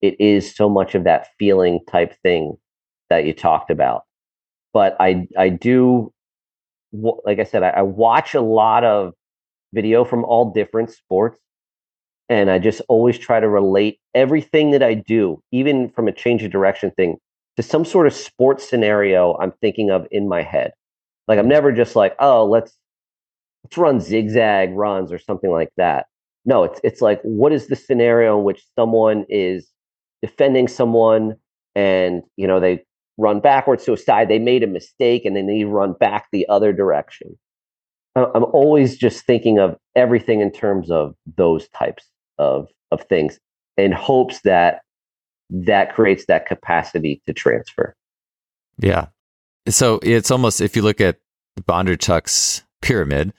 It 0.00 0.20
is 0.20 0.54
so 0.54 0.68
much 0.68 0.94
of 0.94 1.04
that 1.04 1.28
feeling 1.38 1.80
type 1.90 2.14
thing 2.22 2.56
that 3.08 3.24
you 3.24 3.32
talked 3.32 3.70
about. 3.70 4.02
But 4.72 4.96
I 5.00 5.26
I 5.36 5.48
do 5.48 6.12
like 6.92 7.38
I 7.38 7.44
said, 7.44 7.62
I, 7.62 7.70
I 7.70 7.82
watch 7.82 8.34
a 8.34 8.40
lot 8.40 8.84
of 8.84 9.12
video 9.72 10.04
from 10.04 10.24
all 10.24 10.52
different 10.52 10.90
sports 10.90 11.38
and 12.32 12.50
I 12.50 12.58
just 12.58 12.80
always 12.88 13.18
try 13.18 13.40
to 13.40 13.48
relate 13.48 14.00
everything 14.14 14.70
that 14.70 14.82
I 14.82 14.94
do, 14.94 15.42
even 15.52 15.90
from 15.90 16.08
a 16.08 16.12
change 16.12 16.42
of 16.42 16.50
direction 16.50 16.90
thing, 16.92 17.18
to 17.56 17.62
some 17.62 17.84
sort 17.84 18.06
of 18.06 18.14
sports 18.14 18.66
scenario 18.66 19.36
I'm 19.38 19.52
thinking 19.60 19.90
of 19.90 20.06
in 20.10 20.30
my 20.30 20.42
head. 20.42 20.72
Like 21.28 21.38
I'm 21.38 21.46
never 21.46 21.72
just 21.72 21.94
like, 21.94 22.16
oh, 22.20 22.46
let's 22.46 22.74
let's 23.64 23.76
run 23.76 24.00
zigzag 24.00 24.70
runs 24.72 25.12
or 25.12 25.18
something 25.18 25.50
like 25.50 25.68
that. 25.76 26.06
No, 26.46 26.64
it's 26.64 26.80
it's 26.82 27.02
like 27.02 27.20
what 27.20 27.52
is 27.52 27.66
the 27.66 27.76
scenario 27.76 28.38
in 28.38 28.44
which 28.44 28.64
someone 28.78 29.26
is 29.28 29.68
defending 30.22 30.68
someone 30.68 31.36
and 31.74 32.22
you 32.36 32.46
know 32.46 32.60
they 32.60 32.82
run 33.18 33.40
backwards 33.40 33.84
to 33.84 33.92
a 33.92 33.98
side, 33.98 34.30
they 34.30 34.38
made 34.38 34.62
a 34.62 34.66
mistake 34.66 35.26
and 35.26 35.36
then 35.36 35.46
they 35.48 35.64
run 35.64 35.92
back 35.92 36.28
the 36.32 36.48
other 36.48 36.72
direction. 36.72 37.38
I'm 38.16 38.44
always 38.44 38.96
just 38.96 39.26
thinking 39.26 39.58
of 39.58 39.76
everything 39.94 40.40
in 40.40 40.50
terms 40.50 40.90
of 40.90 41.14
those 41.36 41.68
types 41.68 42.11
of 42.38 42.68
of 42.90 43.02
things 43.08 43.38
in 43.76 43.92
hopes 43.92 44.40
that 44.42 44.82
that 45.50 45.94
creates 45.94 46.26
that 46.26 46.46
capacity 46.46 47.22
to 47.26 47.32
transfer. 47.32 47.94
Yeah. 48.78 49.06
So 49.68 50.00
it's 50.02 50.30
almost 50.30 50.60
if 50.60 50.76
you 50.76 50.82
look 50.82 51.00
at 51.00 51.18
Bondarchuk's 51.60 52.62
pyramid, 52.80 53.32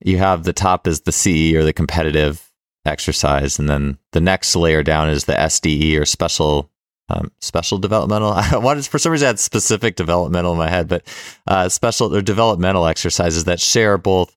you 0.00 0.18
have 0.18 0.44
the 0.44 0.52
top 0.52 0.86
is 0.86 1.02
the 1.02 1.12
CE 1.12 1.54
or 1.54 1.64
the 1.64 1.72
competitive 1.72 2.50
exercise, 2.84 3.58
and 3.58 3.68
then 3.68 3.98
the 4.12 4.20
next 4.20 4.56
layer 4.56 4.82
down 4.82 5.08
is 5.08 5.24
the 5.24 5.34
SDE 5.34 5.98
or 5.98 6.04
special 6.04 6.70
um, 7.08 7.30
special 7.40 7.78
developmental. 7.78 8.32
I 8.36 8.56
wanted 8.56 8.86
for 8.86 8.98
some 8.98 9.12
reason 9.12 9.26
I 9.26 9.28
had 9.28 9.38
specific 9.38 9.96
developmental 9.96 10.52
in 10.52 10.58
my 10.58 10.68
head, 10.68 10.88
but 10.88 11.02
uh, 11.46 11.68
special 11.68 12.14
or 12.14 12.22
developmental 12.22 12.86
exercises 12.86 13.44
that 13.44 13.60
share 13.60 13.98
both 13.98 14.36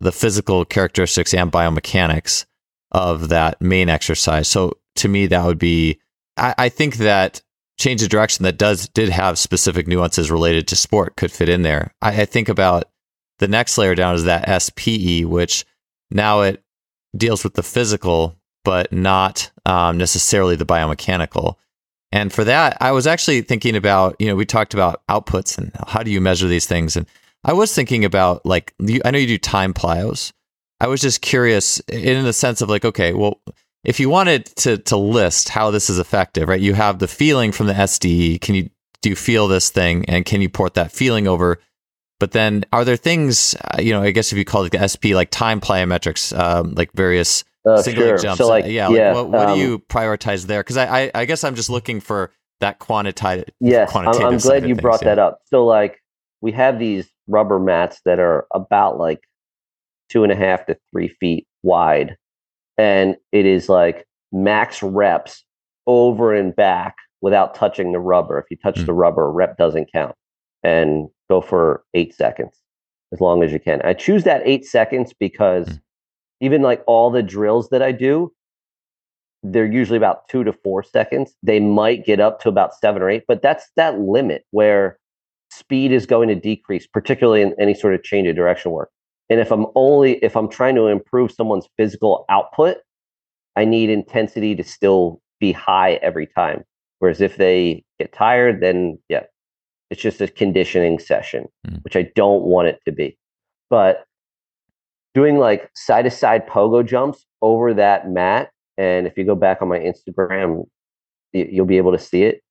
the 0.00 0.12
physical 0.12 0.64
characteristics 0.64 1.34
and 1.34 1.52
biomechanics 1.52 2.46
of 2.92 3.28
that 3.28 3.60
main 3.60 3.88
exercise. 3.88 4.48
So 4.48 4.78
to 4.96 5.08
me, 5.08 5.26
that 5.26 5.44
would 5.44 5.58
be. 5.58 6.00
I, 6.36 6.54
I 6.58 6.68
think 6.68 6.96
that 6.96 7.42
change 7.78 8.02
of 8.02 8.08
direction 8.08 8.42
that 8.44 8.58
does 8.58 8.88
did 8.88 9.08
have 9.08 9.38
specific 9.38 9.86
nuances 9.88 10.30
related 10.30 10.68
to 10.68 10.76
sport 10.76 11.16
could 11.16 11.32
fit 11.32 11.48
in 11.48 11.62
there. 11.62 11.94
I, 12.02 12.22
I 12.22 12.24
think 12.24 12.48
about 12.48 12.84
the 13.38 13.48
next 13.48 13.78
layer 13.78 13.94
down 13.94 14.14
is 14.14 14.24
that 14.24 14.62
SPE, 14.62 15.24
which 15.24 15.64
now 16.10 16.42
it 16.42 16.62
deals 17.16 17.42
with 17.42 17.54
the 17.54 17.62
physical, 17.62 18.36
but 18.64 18.92
not 18.92 19.50
um, 19.66 19.96
necessarily 19.96 20.56
the 20.56 20.66
biomechanical. 20.66 21.56
And 22.12 22.32
for 22.32 22.44
that, 22.44 22.76
I 22.80 22.92
was 22.92 23.06
actually 23.06 23.42
thinking 23.42 23.76
about, 23.76 24.16
you 24.18 24.26
know, 24.26 24.36
we 24.36 24.44
talked 24.44 24.74
about 24.74 25.02
outputs 25.08 25.56
and 25.56 25.72
how 25.88 26.02
do 26.02 26.10
you 26.10 26.20
measure 26.20 26.48
these 26.48 26.66
things. 26.66 26.96
And 26.96 27.06
I 27.44 27.52
was 27.52 27.74
thinking 27.74 28.04
about 28.04 28.44
like, 28.44 28.74
I 29.04 29.10
know 29.10 29.18
you 29.18 29.26
do 29.26 29.38
time 29.38 29.72
plyos. 29.72 30.32
I 30.80 30.86
was 30.86 31.00
just 31.00 31.20
curious 31.20 31.80
in 31.80 32.24
the 32.24 32.32
sense 32.32 32.62
of 32.62 32.68
like, 32.68 32.84
okay, 32.84 33.12
well, 33.12 33.40
if 33.84 34.00
you 34.00 34.08
wanted 34.08 34.46
to 34.56 34.78
to 34.78 34.96
list 34.96 35.48
how 35.48 35.70
this 35.70 35.90
is 35.90 35.98
effective, 35.98 36.48
right? 36.48 36.60
You 36.60 36.74
have 36.74 36.98
the 36.98 37.08
feeling 37.08 37.52
from 37.52 37.66
the 37.66 37.74
SDE. 37.74 38.40
Can 38.40 38.54
you 38.54 38.70
do 39.02 39.10
you 39.10 39.16
feel 39.16 39.48
this 39.48 39.70
thing, 39.70 40.04
and 40.06 40.24
can 40.24 40.40
you 40.42 40.48
port 40.48 40.74
that 40.74 40.92
feeling 40.92 41.26
over? 41.26 41.58
But 42.18 42.32
then, 42.32 42.64
are 42.70 42.84
there 42.84 42.96
things, 42.96 43.54
uh, 43.54 43.80
you 43.80 43.92
know, 43.92 44.02
I 44.02 44.10
guess 44.10 44.30
if 44.30 44.36
you 44.36 44.44
call 44.44 44.64
it 44.64 44.72
the 44.72 44.86
SP, 44.86 45.16
like 45.16 45.30
time 45.30 45.58
plyometrics, 45.58 46.38
um, 46.38 46.74
like 46.74 46.92
various 46.92 47.44
uh, 47.66 47.80
single 47.80 48.04
sure. 48.04 48.18
jumps. 48.18 48.38
So 48.38 48.46
like, 48.46 48.66
yeah, 48.66 48.90
yeah 48.90 49.14
what, 49.14 49.30
what 49.30 49.48
um, 49.48 49.58
do 49.58 49.64
you 49.64 49.78
prioritize 49.78 50.46
there? 50.46 50.60
Because 50.60 50.76
I, 50.76 51.04
I, 51.04 51.10
I, 51.14 51.24
guess 51.24 51.44
I'm 51.44 51.54
just 51.54 51.70
looking 51.70 51.98
for 52.00 52.30
that 52.60 52.78
quantitative. 52.78 53.54
Yes, 53.58 53.96
I'm, 53.96 54.06
I'm 54.08 54.36
glad 54.36 54.62
you 54.62 54.74
things, 54.74 54.80
brought 54.82 55.00
yeah. 55.00 55.14
that 55.14 55.18
up. 55.18 55.40
So 55.46 55.64
like, 55.64 56.02
we 56.42 56.52
have 56.52 56.78
these 56.78 57.08
rubber 57.26 57.58
mats 57.58 58.02
that 58.04 58.18
are 58.18 58.46
about 58.54 58.98
like 58.98 59.22
two 60.10 60.22
and 60.22 60.32
a 60.32 60.36
half 60.36 60.66
to 60.66 60.76
three 60.90 61.08
feet 61.20 61.46
wide, 61.62 62.16
and 62.76 63.16
it 63.32 63.46
is 63.46 63.68
like 63.68 64.06
max 64.32 64.82
reps 64.82 65.44
over 65.86 66.34
and 66.34 66.54
back 66.54 66.96
without 67.20 67.54
touching 67.54 67.92
the 67.92 68.00
rubber. 68.00 68.38
If 68.38 68.46
you 68.50 68.56
touch 68.56 68.80
mm. 68.80 68.86
the 68.86 68.92
rubber, 68.92 69.26
a 69.26 69.30
rep 69.30 69.56
doesn't 69.56 69.92
count, 69.92 70.14
and 70.62 71.08
go 71.28 71.40
for 71.40 71.84
eight 71.94 72.14
seconds 72.14 72.56
as 73.12 73.20
long 73.20 73.42
as 73.42 73.52
you 73.52 73.58
can. 73.58 73.80
I 73.82 73.94
choose 73.94 74.24
that 74.24 74.42
eight 74.44 74.64
seconds 74.64 75.12
because. 75.18 75.66
Mm 75.66 75.80
even 76.40 76.62
like 76.62 76.82
all 76.86 77.10
the 77.10 77.22
drills 77.22 77.68
that 77.68 77.82
I 77.82 77.92
do, 77.92 78.32
they're 79.42 79.70
usually 79.70 79.96
about 79.96 80.28
two 80.28 80.44
to 80.44 80.52
four 80.52 80.82
seconds. 80.82 81.34
They 81.42 81.60
might 81.60 82.04
get 82.04 82.20
up 82.20 82.40
to 82.40 82.48
about 82.48 82.74
seven 82.74 83.02
or 83.02 83.08
eight, 83.08 83.24
but 83.28 83.42
that's 83.42 83.66
that 83.76 83.98
limit 83.98 84.44
where 84.50 84.98
speed 85.50 85.92
is 85.92 86.06
going 86.06 86.28
to 86.28 86.34
decrease, 86.34 86.86
particularly 86.86 87.42
in 87.42 87.54
any 87.58 87.74
sort 87.74 87.94
of 87.94 88.02
change 88.02 88.28
of 88.28 88.36
direction 88.36 88.72
work. 88.72 88.90
And 89.30 89.40
if 89.40 89.52
I'm 89.52 89.66
only 89.76 90.16
if 90.24 90.36
I'm 90.36 90.48
trying 90.48 90.74
to 90.74 90.88
improve 90.88 91.30
someone's 91.30 91.68
physical 91.76 92.24
output, 92.28 92.78
I 93.56 93.64
need 93.64 93.88
intensity 93.88 94.54
to 94.56 94.64
still 94.64 95.22
be 95.38 95.52
high 95.52 95.94
every 96.02 96.26
time. 96.26 96.64
Whereas 96.98 97.20
if 97.20 97.36
they 97.36 97.84
get 97.98 98.12
tired, 98.12 98.60
then 98.60 98.98
yeah, 99.08 99.24
it's 99.90 100.02
just 100.02 100.20
a 100.20 100.28
conditioning 100.28 100.98
session, 100.98 101.46
mm. 101.66 101.82
which 101.82 101.96
I 101.96 102.10
don't 102.14 102.42
want 102.42 102.68
it 102.68 102.80
to 102.84 102.92
be. 102.92 103.16
But 103.70 104.04
doing 105.14 105.38
like 105.38 105.70
side 105.74 106.02
to 106.02 106.10
side 106.10 106.46
pogo 106.46 106.86
jumps 106.86 107.24
over 107.42 107.72
that 107.74 108.10
mat. 108.10 108.50
And 108.76 109.06
if 109.06 109.16
you 109.16 109.24
go 109.24 109.34
back 109.34 109.62
on 109.62 109.68
my 109.68 109.78
Instagram, 109.78 110.64
you'll 111.32 111.66
be 111.66 111.76
able 111.76 111.92
to 111.92 111.98
see 111.98 112.24
it. 112.24 112.42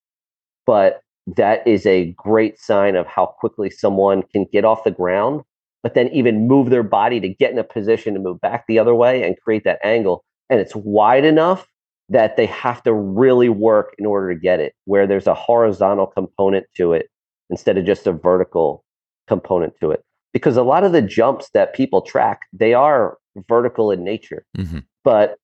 But 0.66 1.02
that 1.36 1.66
is 1.68 1.86
a 1.86 2.12
great 2.18 2.60
sign 2.60 2.96
of 2.96 3.08
how 3.08 3.26
quickly 3.26 3.70
someone 3.70 4.24
can 4.32 4.46
get 4.52 4.66
off 4.66 4.84
the 4.84 4.92
ground, 4.92 5.42
but 5.84 5.94
then 5.94 6.10
even 6.10 6.48
move 6.48 6.70
their 6.70 6.84
body 6.84 7.20
to 7.20 7.30
get 7.30 7.52
in 7.52 7.60
a 7.60 7.64
position 7.64 8.14
to 8.14 8.20
move 8.20 8.42
back 8.42 8.66
the 8.68 8.80
other 8.80 8.96
way 8.96 9.24
and 9.24 9.40
create 9.40 9.64
that 9.64 9.80
angle. 9.84 10.24
And 10.50 10.60
it's 10.60 10.76
wide 10.76 11.26
enough 11.26 11.68
that 12.10 12.38
they 12.38 12.48
have 12.48 12.82
to 12.84 12.94
really 12.94 13.50
work 13.50 13.94
in 13.98 14.06
order 14.06 14.34
to 14.34 14.40
get 14.40 14.60
it, 14.60 14.74
where 14.86 15.06
there's 15.06 15.28
a 15.28 15.34
horizontal 15.34 16.08
component 16.08 16.66
to 16.76 16.94
it 16.94 17.08
instead 17.50 17.78
of 17.78 17.86
just 17.86 18.08
a 18.08 18.12
vertical 18.12 18.84
component 19.28 19.74
to 19.80 19.92
it 19.92 20.04
because 20.34 20.58
a 20.58 20.64
lot 20.64 20.84
of 20.84 20.92
the 20.92 21.02
jumps 21.02 21.50
that 21.54 21.74
people 21.74 22.02
track 22.02 22.42
they 22.52 22.74
are 22.74 23.18
vertical 23.48 23.92
in 23.92 24.04
nature 24.04 24.46
mm-hmm. 24.58 24.80
but 25.04 25.38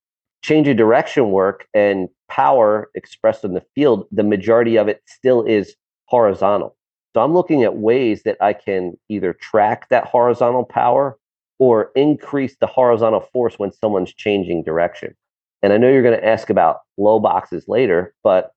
change 0.43 0.67
of 0.67 0.75
direction 0.75 1.31
work 1.31 1.67
and 1.73 2.09
power 2.29 2.89
expressed 2.95 3.43
in 3.43 3.53
the 3.53 3.63
field 3.75 4.05
the 4.11 4.23
majority 4.23 4.75
of 4.75 4.87
it 4.87 5.01
still 5.05 5.43
is 5.43 5.75
horizontal 6.07 6.75
so 7.15 7.21
i'm 7.21 7.33
looking 7.33 7.63
at 7.63 7.77
ways 7.77 8.23
that 8.23 8.37
i 8.41 8.53
can 8.53 8.95
either 9.09 9.33
track 9.33 9.89
that 9.89 10.05
horizontal 10.05 10.63
power 10.63 11.17
or 11.57 11.91
increase 11.95 12.55
the 12.59 12.67
horizontal 12.67 13.21
force 13.33 13.57
when 13.57 13.71
someone's 13.71 14.13
changing 14.13 14.63
direction 14.63 15.15
and 15.63 15.73
i 15.73 15.77
know 15.77 15.89
you're 15.89 16.03
going 16.03 16.19
to 16.19 16.27
ask 16.27 16.51
about 16.51 16.81
low 16.97 17.19
boxes 17.19 17.65
later 17.67 18.13
but 18.23 18.51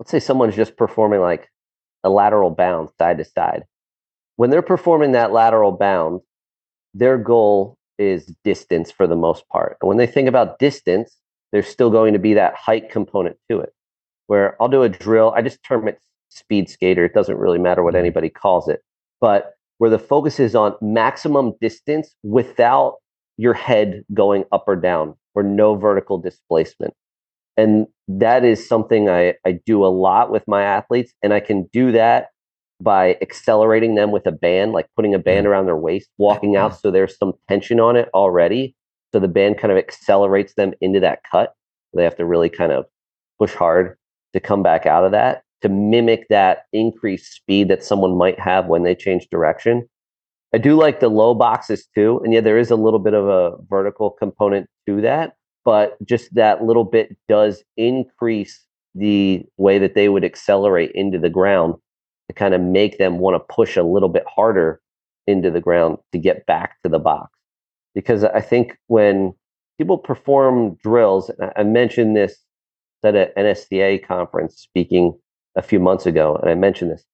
let's 0.00 0.10
say 0.10 0.20
someone's 0.20 0.56
just 0.56 0.76
performing 0.76 1.20
like 1.20 1.48
a 2.02 2.10
lateral 2.10 2.50
bound 2.50 2.90
side 2.98 3.16
to 3.16 3.24
side 3.24 3.64
when 4.36 4.50
they're 4.50 4.62
performing 4.62 5.12
that 5.12 5.32
lateral 5.32 5.72
bound, 5.72 6.20
their 6.92 7.18
goal 7.18 7.78
is 7.98 8.26
distance 8.44 8.90
for 8.90 9.06
the 9.06 9.16
most 9.16 9.48
part. 9.48 9.76
And 9.80 9.88
when 9.88 9.96
they 9.96 10.06
think 10.06 10.28
about 10.28 10.58
distance, 10.58 11.16
there's 11.52 11.68
still 11.68 11.90
going 11.90 12.12
to 12.14 12.18
be 12.18 12.34
that 12.34 12.54
height 12.54 12.90
component 12.90 13.36
to 13.50 13.60
it. 13.60 13.72
Where 14.26 14.60
I'll 14.60 14.68
do 14.68 14.82
a 14.82 14.88
drill, 14.88 15.32
I 15.36 15.42
just 15.42 15.62
term 15.62 15.86
it 15.86 16.00
speed 16.34 16.68
skater. 16.68 17.04
It 17.04 17.14
doesn't 17.14 17.36
really 17.36 17.58
matter 17.58 17.82
what 17.82 17.94
mm-hmm. 17.94 18.00
anybody 18.00 18.28
calls 18.28 18.68
it. 18.68 18.80
But 19.20 19.54
where 19.78 19.90
the 19.90 19.98
focus 19.98 20.38
is 20.38 20.54
on 20.54 20.74
maximum 20.80 21.52
distance 21.60 22.14
without 22.22 22.96
your 23.36 23.54
head 23.54 24.04
going 24.12 24.44
up 24.52 24.64
or 24.66 24.76
down 24.76 25.14
or 25.34 25.42
no 25.42 25.74
vertical 25.74 26.18
displacement. 26.18 26.94
And 27.56 27.86
that 28.08 28.44
is 28.44 28.68
something 28.68 29.08
I, 29.08 29.34
I 29.46 29.58
do 29.66 29.84
a 29.84 29.88
lot 29.88 30.30
with 30.30 30.46
my 30.46 30.62
athletes. 30.62 31.12
And 31.22 31.32
I 31.32 31.40
can 31.40 31.68
do 31.72 31.92
that 31.92 32.28
by 32.80 33.16
accelerating 33.22 33.94
them 33.94 34.10
with 34.10 34.26
a 34.26 34.32
band, 34.32 34.72
like 34.72 34.88
putting 34.96 35.14
a 35.14 35.18
band 35.18 35.46
mm. 35.46 35.50
around 35.50 35.66
their 35.66 35.76
waist, 35.76 36.10
walking 36.18 36.56
out 36.56 36.78
so 36.78 36.90
there's 36.90 37.16
some 37.16 37.32
tension 37.48 37.80
on 37.80 37.96
it 37.96 38.08
already. 38.14 38.74
So 39.12 39.20
the 39.20 39.28
band 39.28 39.58
kind 39.58 39.70
of 39.70 39.78
accelerates 39.78 40.54
them 40.54 40.72
into 40.80 41.00
that 41.00 41.20
cut. 41.30 41.54
They 41.94 42.02
have 42.02 42.16
to 42.16 42.24
really 42.24 42.48
kind 42.48 42.72
of 42.72 42.86
push 43.38 43.54
hard 43.54 43.96
to 44.32 44.40
come 44.40 44.62
back 44.62 44.86
out 44.86 45.04
of 45.04 45.12
that 45.12 45.43
to 45.64 45.68
mimic 45.68 46.28
that 46.28 46.64
increased 46.72 47.34
speed 47.34 47.68
that 47.68 47.82
someone 47.82 48.16
might 48.16 48.38
have 48.38 48.66
when 48.66 48.82
they 48.82 48.94
change 48.94 49.28
direction. 49.30 49.88
I 50.54 50.58
do 50.58 50.76
like 50.76 51.00
the 51.00 51.08
low 51.08 51.34
boxes 51.34 51.88
too. 51.94 52.20
And 52.22 52.32
yeah, 52.32 52.40
there 52.40 52.58
is 52.58 52.70
a 52.70 52.76
little 52.76 53.00
bit 53.00 53.14
of 53.14 53.26
a 53.26 53.56
vertical 53.68 54.10
component 54.10 54.68
to 54.86 55.00
that, 55.00 55.34
but 55.64 55.96
just 56.04 56.32
that 56.34 56.62
little 56.62 56.84
bit 56.84 57.16
does 57.28 57.64
increase 57.76 58.64
the 58.94 59.44
way 59.56 59.78
that 59.78 59.94
they 59.94 60.08
would 60.08 60.24
accelerate 60.24 60.92
into 60.94 61.18
the 61.18 61.30
ground 61.30 61.74
to 62.28 62.34
kind 62.34 62.54
of 62.54 62.60
make 62.60 62.98
them 62.98 63.18
want 63.18 63.34
to 63.34 63.54
push 63.54 63.76
a 63.76 63.82
little 63.82 64.08
bit 64.08 64.24
harder 64.32 64.80
into 65.26 65.50
the 65.50 65.60
ground 65.60 65.98
to 66.12 66.18
get 66.18 66.46
back 66.46 66.76
to 66.84 66.88
the 66.88 67.00
box. 67.00 67.30
Because 67.94 68.22
I 68.22 68.40
think 68.40 68.76
when 68.86 69.34
people 69.78 69.98
perform 69.98 70.76
drills. 70.82 71.30
I 71.56 71.62
mentioned 71.62 72.16
this 72.16 72.36
at 73.02 73.14
an 73.14 73.28
NSCA 73.36 74.06
conference 74.06 74.56
speaking 74.56 75.18
a 75.56 75.62
few 75.62 75.80
months 75.80 76.06
ago, 76.06 76.36
and 76.36 76.50
I 76.50 76.54
mentioned 76.54 76.90
this. 76.90 77.04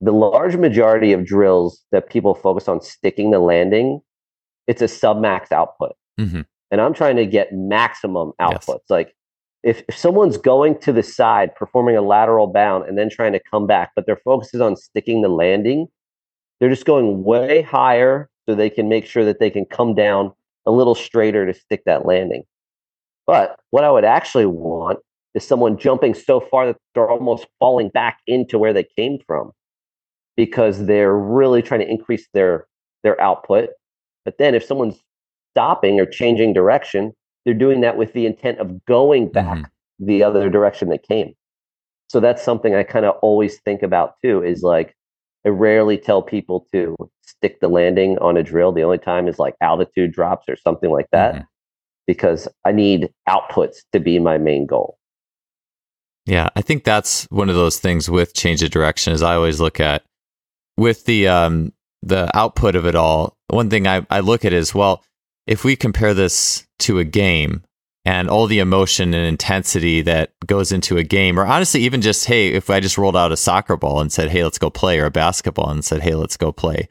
The 0.00 0.12
large 0.12 0.56
majority 0.56 1.12
of 1.12 1.24
drills 1.24 1.82
that 1.92 2.08
people 2.08 2.34
focus 2.34 2.68
on 2.68 2.80
sticking 2.80 3.30
the 3.30 3.38
landing, 3.38 4.00
it's 4.66 4.82
a 4.82 4.86
submax 4.86 5.52
output. 5.52 5.92
Mm-hmm. 6.20 6.40
And 6.70 6.80
I'm 6.80 6.94
trying 6.94 7.16
to 7.16 7.26
get 7.26 7.52
maximum 7.52 8.32
outputs. 8.40 8.68
Yes. 8.68 8.90
Like 8.90 9.14
if, 9.62 9.82
if 9.88 9.96
someone's 9.96 10.38
going 10.38 10.78
to 10.80 10.92
the 10.92 11.02
side, 11.02 11.54
performing 11.54 11.96
a 11.96 12.02
lateral 12.02 12.48
bound, 12.48 12.88
and 12.88 12.98
then 12.98 13.10
trying 13.10 13.32
to 13.32 13.40
come 13.50 13.66
back, 13.66 13.92
but 13.94 14.06
their 14.06 14.16
focus 14.16 14.52
is 14.54 14.60
on 14.60 14.76
sticking 14.76 15.22
the 15.22 15.28
landing, 15.28 15.86
they're 16.58 16.70
just 16.70 16.84
going 16.84 17.22
way 17.22 17.62
higher 17.62 18.28
so 18.48 18.54
they 18.54 18.70
can 18.70 18.88
make 18.88 19.06
sure 19.06 19.24
that 19.24 19.38
they 19.38 19.50
can 19.50 19.64
come 19.64 19.94
down 19.94 20.32
a 20.66 20.72
little 20.72 20.94
straighter 20.94 21.46
to 21.46 21.54
stick 21.54 21.82
that 21.86 22.06
landing. 22.06 22.42
But 23.26 23.60
what 23.70 23.84
I 23.84 23.90
would 23.90 24.04
actually 24.04 24.46
want 24.46 24.98
is 25.34 25.46
someone 25.46 25.78
jumping 25.78 26.14
so 26.14 26.40
far 26.40 26.66
that 26.66 26.76
they're 26.94 27.10
almost 27.10 27.46
falling 27.58 27.88
back 27.88 28.18
into 28.26 28.58
where 28.58 28.72
they 28.72 28.86
came 28.96 29.18
from 29.26 29.52
because 30.36 30.86
they're 30.86 31.16
really 31.16 31.62
trying 31.62 31.80
to 31.80 31.90
increase 31.90 32.28
their 32.34 32.66
their 33.02 33.20
output. 33.20 33.70
But 34.24 34.38
then 34.38 34.54
if 34.54 34.64
someone's 34.64 35.00
stopping 35.52 35.98
or 35.98 36.06
changing 36.06 36.52
direction, 36.52 37.12
they're 37.44 37.54
doing 37.54 37.80
that 37.80 37.96
with 37.96 38.12
the 38.12 38.26
intent 38.26 38.58
of 38.58 38.84
going 38.84 39.28
back 39.28 39.58
mm-hmm. 39.58 40.06
the 40.06 40.22
other 40.22 40.48
direction 40.48 40.88
they 40.88 40.98
came. 40.98 41.34
So 42.08 42.20
that's 42.20 42.42
something 42.42 42.74
I 42.74 42.82
kind 42.82 43.04
of 43.04 43.16
always 43.22 43.58
think 43.60 43.82
about 43.82 44.14
too 44.22 44.42
is 44.42 44.62
like 44.62 44.94
I 45.44 45.48
rarely 45.48 45.98
tell 45.98 46.22
people 46.22 46.66
to 46.72 46.94
stick 47.22 47.60
the 47.60 47.68
landing 47.68 48.18
on 48.18 48.36
a 48.36 48.42
drill. 48.42 48.72
The 48.72 48.84
only 48.84 48.98
time 48.98 49.26
is 49.26 49.38
like 49.38 49.54
altitude 49.60 50.12
drops 50.12 50.48
or 50.48 50.56
something 50.56 50.90
like 50.90 51.08
that 51.10 51.34
mm-hmm. 51.34 51.44
because 52.06 52.46
I 52.64 52.72
need 52.72 53.10
outputs 53.28 53.78
to 53.92 53.98
be 53.98 54.18
my 54.18 54.38
main 54.38 54.66
goal. 54.66 54.98
Yeah, 56.26 56.48
I 56.54 56.62
think 56.62 56.84
that's 56.84 57.24
one 57.30 57.48
of 57.48 57.56
those 57.56 57.78
things 57.78 58.08
with 58.08 58.34
change 58.34 58.62
of 58.62 58.70
direction 58.70 59.12
is 59.12 59.22
I 59.22 59.34
always 59.34 59.60
look 59.60 59.80
at 59.80 60.04
with 60.76 61.04
the 61.04 61.28
um 61.28 61.72
the 62.02 62.30
output 62.36 62.74
of 62.76 62.86
it 62.86 62.94
all. 62.94 63.36
One 63.48 63.70
thing 63.70 63.86
I, 63.86 64.06
I 64.10 64.20
look 64.20 64.44
at 64.44 64.52
is 64.52 64.74
well, 64.74 65.04
if 65.46 65.64
we 65.64 65.76
compare 65.76 66.14
this 66.14 66.66
to 66.80 66.98
a 66.98 67.04
game 67.04 67.62
and 68.04 68.28
all 68.28 68.46
the 68.46 68.58
emotion 68.58 69.14
and 69.14 69.26
intensity 69.26 70.02
that 70.02 70.32
goes 70.46 70.72
into 70.72 70.96
a 70.96 71.04
game, 71.04 71.38
or 71.38 71.46
honestly, 71.46 71.82
even 71.82 72.00
just, 72.00 72.26
hey, 72.26 72.48
if 72.48 72.68
I 72.70 72.80
just 72.80 72.98
rolled 72.98 73.16
out 73.16 73.32
a 73.32 73.36
soccer 73.36 73.76
ball 73.76 74.00
and 74.00 74.10
said, 74.10 74.30
hey, 74.30 74.42
let's 74.42 74.58
go 74.58 74.70
play, 74.70 74.98
or 74.98 75.06
a 75.06 75.10
basketball 75.10 75.70
and 75.70 75.84
said, 75.84 76.02
hey, 76.02 76.14
let's 76.14 76.36
go 76.36 76.50
play, 76.50 76.88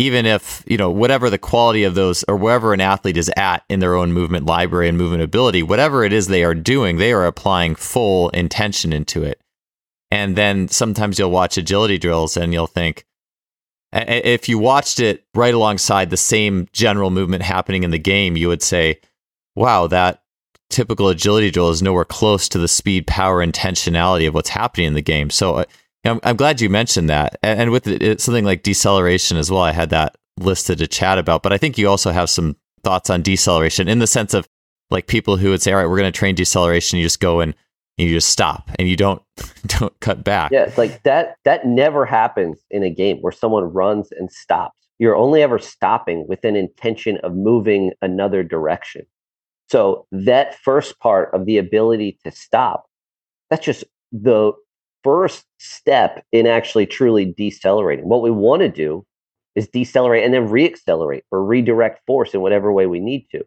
even 0.00 0.24
if, 0.24 0.64
you 0.66 0.78
know, 0.78 0.90
whatever 0.90 1.28
the 1.28 1.36
quality 1.36 1.84
of 1.84 1.94
those 1.94 2.24
or 2.26 2.34
wherever 2.34 2.72
an 2.72 2.80
athlete 2.80 3.18
is 3.18 3.30
at 3.36 3.62
in 3.68 3.80
their 3.80 3.94
own 3.94 4.14
movement 4.14 4.46
library 4.46 4.88
and 4.88 4.96
movement 4.96 5.22
ability, 5.22 5.62
whatever 5.62 6.04
it 6.04 6.12
is 6.14 6.26
they 6.26 6.42
are 6.42 6.54
doing, 6.54 6.96
they 6.96 7.12
are 7.12 7.26
applying 7.26 7.74
full 7.74 8.30
intention 8.30 8.94
into 8.94 9.22
it. 9.22 9.42
And 10.10 10.36
then 10.36 10.68
sometimes 10.68 11.18
you'll 11.18 11.30
watch 11.30 11.58
agility 11.58 11.98
drills 11.98 12.38
and 12.38 12.50
you'll 12.54 12.66
think, 12.66 13.04
if 13.92 14.48
you 14.48 14.58
watched 14.58 15.00
it 15.00 15.26
right 15.34 15.52
alongside 15.52 16.08
the 16.08 16.16
same 16.16 16.66
general 16.72 17.10
movement 17.10 17.42
happening 17.42 17.82
in 17.82 17.90
the 17.90 17.98
game, 17.98 18.36
you 18.36 18.48
would 18.48 18.62
say, 18.62 19.00
wow, 19.54 19.86
that 19.88 20.22
typical 20.70 21.10
agility 21.10 21.50
drill 21.50 21.68
is 21.68 21.82
nowhere 21.82 22.06
close 22.06 22.48
to 22.48 22.58
the 22.58 22.68
speed, 22.68 23.06
power, 23.06 23.44
intentionality 23.44 24.26
of 24.26 24.32
what's 24.32 24.48
happening 24.48 24.86
in 24.86 24.94
the 24.94 25.02
game. 25.02 25.28
So 25.28 25.56
uh, 25.56 25.64
I'm, 26.04 26.20
I'm, 26.22 26.36
glad 26.36 26.60
you 26.60 26.70
mentioned 26.70 27.10
that. 27.10 27.38
And, 27.42 27.60
and 27.60 27.70
with 27.70 27.86
it, 27.86 28.20
something 28.20 28.44
like 28.44 28.62
deceleration 28.62 29.36
as 29.36 29.50
well, 29.50 29.62
I 29.62 29.72
had 29.72 29.90
that 29.90 30.16
listed 30.38 30.78
to 30.78 30.86
chat 30.86 31.18
about. 31.18 31.42
But 31.42 31.52
I 31.52 31.58
think 31.58 31.76
you 31.76 31.88
also 31.88 32.10
have 32.10 32.30
some 32.30 32.56
thoughts 32.82 33.10
on 33.10 33.22
deceleration 33.22 33.88
in 33.88 33.98
the 33.98 34.06
sense 34.06 34.32
of 34.32 34.48
like 34.90 35.06
people 35.06 35.36
who 35.36 35.50
would 35.50 35.62
say, 35.62 35.72
all 35.72 35.78
right, 35.78 35.88
we're 35.88 35.98
going 35.98 36.10
to 36.10 36.18
train 36.18 36.34
deceleration. 36.34 36.98
You 36.98 37.04
just 37.04 37.20
go 37.20 37.40
and 37.40 37.54
you 37.98 38.08
just 38.08 38.30
stop 38.30 38.70
and 38.78 38.88
you 38.88 38.96
don't 38.96 39.22
don't 39.66 39.98
cut 40.00 40.24
back. 40.24 40.50
Yeah, 40.50 40.72
like 40.76 41.02
that 41.02 41.36
that 41.44 41.66
never 41.66 42.06
happens 42.06 42.58
in 42.70 42.82
a 42.82 42.90
game 42.90 43.18
where 43.18 43.32
someone 43.32 43.64
runs 43.64 44.10
and 44.12 44.30
stops. 44.30 44.78
You're 44.98 45.16
only 45.16 45.42
ever 45.42 45.58
stopping 45.58 46.26
with 46.28 46.44
an 46.44 46.56
intention 46.56 47.18
of 47.18 47.34
moving 47.34 47.92
another 48.02 48.42
direction. 48.42 49.06
So 49.68 50.06
that 50.10 50.58
first 50.58 50.98
part 50.98 51.32
of 51.32 51.46
the 51.46 51.58
ability 51.58 52.18
to 52.24 52.32
stop, 52.32 52.86
that's 53.48 53.64
just 53.64 53.84
the 54.12 54.52
first 55.02 55.44
step 55.58 56.24
in 56.32 56.46
actually 56.46 56.86
truly 56.86 57.34
decelerating. 57.36 58.08
What 58.08 58.22
we 58.22 58.30
want 58.30 58.62
to 58.62 58.68
do 58.68 59.04
is 59.54 59.68
decelerate 59.68 60.24
and 60.24 60.32
then 60.32 60.48
reaccelerate 60.48 61.22
or 61.30 61.44
redirect 61.44 62.00
force 62.06 62.34
in 62.34 62.40
whatever 62.40 62.72
way 62.72 62.86
we 62.86 63.00
need 63.00 63.26
to. 63.32 63.44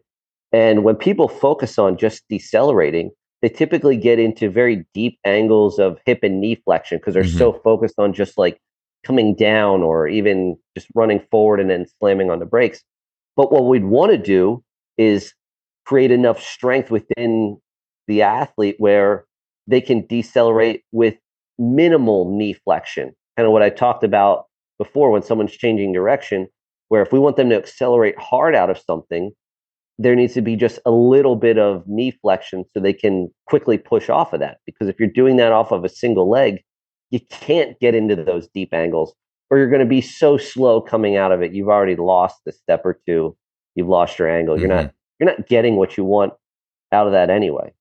And 0.52 0.84
when 0.84 0.96
people 0.96 1.28
focus 1.28 1.78
on 1.78 1.96
just 1.96 2.22
decelerating, 2.28 3.10
they 3.42 3.48
typically 3.48 3.96
get 3.96 4.18
into 4.18 4.50
very 4.50 4.86
deep 4.94 5.18
angles 5.24 5.78
of 5.78 5.98
hip 6.06 6.20
and 6.22 6.40
knee 6.40 6.54
flexion 6.64 6.98
because 6.98 7.14
they're 7.14 7.24
mm-hmm. 7.24 7.38
so 7.38 7.52
focused 7.52 7.98
on 7.98 8.12
just 8.12 8.38
like 8.38 8.58
coming 9.04 9.34
down 9.34 9.82
or 9.82 10.08
even 10.08 10.56
just 10.76 10.88
running 10.94 11.20
forward 11.30 11.60
and 11.60 11.70
then 11.70 11.86
slamming 11.98 12.30
on 12.30 12.38
the 12.38 12.46
brakes. 12.46 12.82
But 13.36 13.52
what 13.52 13.66
we'd 13.66 13.84
want 13.84 14.12
to 14.12 14.18
do 14.18 14.62
is 14.96 15.34
create 15.84 16.10
enough 16.10 16.40
strength 16.40 16.90
within 16.90 17.60
the 18.06 18.22
athlete 18.22 18.76
where 18.78 19.24
they 19.66 19.80
can 19.80 20.06
decelerate 20.06 20.82
with 20.92 21.14
minimal 21.58 22.30
knee 22.36 22.52
flexion. 22.52 23.12
Kind 23.36 23.46
of 23.46 23.52
what 23.52 23.62
I 23.62 23.70
talked 23.70 24.04
about 24.04 24.44
before 24.78 25.10
when 25.10 25.22
someone's 25.22 25.56
changing 25.56 25.92
direction, 25.92 26.48
where 26.88 27.02
if 27.02 27.12
we 27.12 27.18
want 27.18 27.36
them 27.36 27.50
to 27.50 27.56
accelerate 27.56 28.18
hard 28.18 28.54
out 28.54 28.70
of 28.70 28.78
something, 28.78 29.30
there 29.98 30.16
needs 30.16 30.34
to 30.34 30.42
be 30.42 30.56
just 30.56 30.78
a 30.84 30.90
little 30.90 31.36
bit 31.36 31.58
of 31.58 31.84
knee 31.86 32.10
flexion 32.10 32.64
so 32.72 32.80
they 32.80 32.92
can 32.92 33.28
quickly 33.46 33.78
push 33.78 34.08
off 34.08 34.32
of 34.32 34.40
that. 34.40 34.58
Because 34.66 34.88
if 34.88 34.98
you're 34.98 35.08
doing 35.08 35.36
that 35.36 35.52
off 35.52 35.70
of 35.70 35.84
a 35.84 35.88
single 35.88 36.28
leg, 36.28 36.62
you 37.10 37.20
can't 37.30 37.78
get 37.78 37.94
into 37.94 38.16
those 38.16 38.48
deep 38.48 38.74
angles 38.74 39.14
or 39.50 39.58
you're 39.58 39.68
going 39.68 39.80
to 39.80 39.86
be 39.86 40.00
so 40.00 40.36
slow 40.36 40.80
coming 40.80 41.16
out 41.16 41.32
of 41.32 41.42
it. 41.42 41.52
You've 41.52 41.68
already 41.68 41.96
lost 41.96 42.40
the 42.44 42.52
step 42.52 42.82
or 42.84 42.98
two. 43.06 43.36
You've 43.76 43.88
lost 43.88 44.18
your 44.18 44.28
angle. 44.28 44.56
Mm-hmm. 44.56 44.62
You're 44.62 44.74
not 44.74 44.94
you're 45.20 45.30
not 45.30 45.46
getting 45.46 45.76
what 45.76 45.96
you 45.96 46.04
want 46.04 46.32
out 46.90 47.06
of 47.06 47.12
that 47.12 47.30
anyway. 47.30 47.72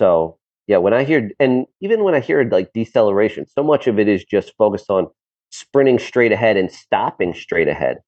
So 0.00 0.38
yeah, 0.66 0.78
when 0.78 0.94
I 0.94 1.04
hear 1.04 1.30
and 1.38 1.66
even 1.80 2.04
when 2.04 2.14
I 2.14 2.20
hear 2.20 2.42
like 2.44 2.72
deceleration, 2.72 3.46
so 3.48 3.62
much 3.62 3.86
of 3.86 3.98
it 3.98 4.08
is 4.08 4.24
just 4.24 4.52
focused 4.56 4.90
on 4.90 5.08
sprinting 5.52 5.98
straight 5.98 6.32
ahead 6.32 6.56
and 6.56 6.70
stopping 6.70 7.34
straight 7.34 7.68
ahead. 7.68 7.98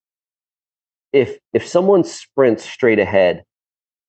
If 1.13 1.39
if 1.53 1.67
someone 1.67 2.05
sprints 2.05 2.65
straight 2.65 2.99
ahead, 2.99 3.45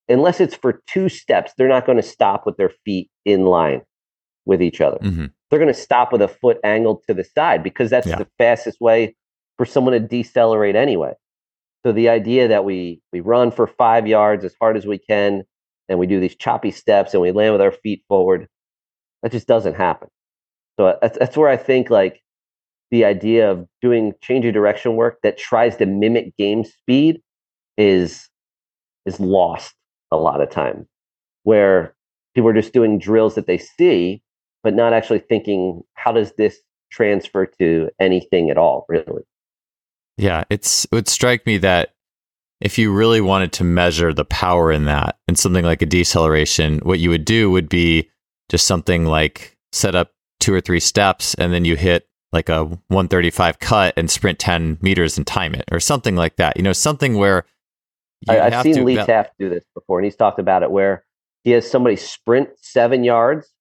unless 0.10 0.40
it's 0.40 0.56
for 0.56 0.82
two 0.88 1.10
steps, 1.10 1.52
they're 1.58 1.68
not 1.68 1.86
going 1.86 1.98
to 1.98 2.04
stop 2.04 2.46
with 2.46 2.58
their 2.58 2.72
feet 2.86 3.10
in 3.26 3.46
line 3.46 3.82
with 4.46 4.62
each 4.62 4.82
other. 4.82 4.98
Mm-hmm. 5.00 5.26
They're 5.50 5.60
going 5.60 5.74
to 5.74 5.80
stop 5.80 6.12
with 6.12 6.22
a 6.22 6.28
foot 6.28 6.58
angled 6.64 7.04
to 7.08 7.14
the 7.14 7.24
side 7.24 7.64
because 7.64 7.90
that's 7.90 8.08
yeah. 8.08 8.18
the 8.18 8.28
fastest 8.38 8.80
way 8.82 9.16
for 9.58 9.66
someone 9.66 9.94
to 9.94 10.00
decelerate 10.00 10.76
anyway. 10.76 11.14
So 11.86 11.92
the 11.92 12.10
idea 12.10 12.48
that 12.48 12.66
we 12.66 13.02
we 13.12 13.20
run 13.20 13.52
for 13.52 13.68
five 13.68 14.08
yards 14.08 14.44
as 14.46 14.56
hard 14.60 14.78
as 14.78 14.86
we 14.86 14.98
can, 14.98 15.44
and 15.90 16.00
we 16.00 16.08
do 16.08 16.20
these 16.20 16.36
choppy 16.36 16.72
steps, 16.72 17.14
and 17.14 17.22
we 17.22 17.32
land 17.32 17.54
with 17.54 17.62
our 17.62 17.72
feet 17.72 18.04
forward, 18.08 18.48
that 19.24 19.32
just 19.32 19.48
doesn't 19.48 19.76
happen. 19.76 20.10
So 20.80 20.88
uh, 20.88 20.98
that's, 21.02 21.18
that's 21.18 21.38
where 21.38 21.50
I 21.50 21.58
think 21.58 21.90
like 21.90 22.22
the 22.92 23.06
idea 23.06 23.52
of 23.52 23.68
doing 23.82 24.14
change 24.22 24.46
of 24.46 24.54
direction 24.54 24.96
work 24.96 25.20
that 25.24 25.38
tries 25.38 25.76
to 25.78 25.86
mimic 25.86 26.36
game 26.38 26.64
speed 26.64 27.22
is 27.78 28.30
is 29.06 29.20
lost 29.20 29.74
a 30.12 30.18
lot 30.18 30.42
of 30.42 30.50
time, 30.50 30.88
where 31.44 31.96
people 32.36 32.50
are 32.50 32.54
just 32.54 32.74
doing 32.74 33.00
drills 33.00 33.36
that 33.36 33.48
they 33.48 33.58
see, 33.58 34.22
but 34.64 34.74
not 34.76 34.94
actually 34.94 35.20
thinking 35.20 35.82
how 35.94 36.12
does 36.12 36.34
this 36.38 36.60
transfer 36.92 37.46
to 37.46 37.90
anything 38.00 38.50
at 38.50 38.58
all, 38.58 38.86
really. 38.88 39.24
Yeah, 40.18 40.44
it's 40.50 40.86
it 40.86 40.92
would 40.92 41.08
strike 41.08 41.46
me 41.46 41.58
that 41.60 41.94
if 42.60 42.78
you 42.78 42.92
really 42.92 43.22
wanted 43.22 43.52
to 43.54 43.64
measure 43.64 44.14
the 44.14 44.26
power 44.26 44.72
in 44.72 44.86
that 44.86 45.18
and 45.28 45.38
something 45.38 45.66
like 45.66 45.82
a 45.82 45.86
deceleration, 45.86 46.80
what 46.80 47.00
you 47.00 47.10
would 47.10 47.26
do 47.26 47.52
would 47.52 47.70
be 47.70 48.10
just 48.50 48.66
something 48.66 49.06
like 49.06 49.58
set 49.72 49.96
up 49.96 50.12
two 50.40 50.54
or 50.54 50.62
three 50.62 50.80
steps 50.80 51.34
and 51.36 51.54
then 51.54 51.66
you 51.66 51.76
hit 51.76 52.08
like 52.34 52.50
a 52.50 52.66
135 52.66 53.60
cut 53.60 53.94
and 53.98 54.10
sprint 54.10 54.40
10 54.40 54.78
meters 54.82 55.18
and 55.18 55.26
time 55.26 55.54
it 55.56 55.66
or 55.72 55.80
something 55.80 56.16
like 56.16 56.36
that. 56.38 56.58
You 56.58 56.64
know, 56.64 56.74
something 56.74 57.18
where 57.18 57.46
I, 58.28 58.50
have 58.50 58.64
seen 58.64 58.84
Lee 58.86 58.96
Taft 58.96 59.32
do 59.40 59.50
this 59.50 59.64
before 59.74 60.00
and 60.00 60.06
he's 60.06 60.16
talked 60.16 60.40
about 60.40 60.64
it 60.64 60.72
where 60.72 61.04
he 61.44 61.52
has 61.52 61.70
somebody 61.70 61.96
sprint 61.96 62.50
seven 62.62 63.04
yards 63.04 63.54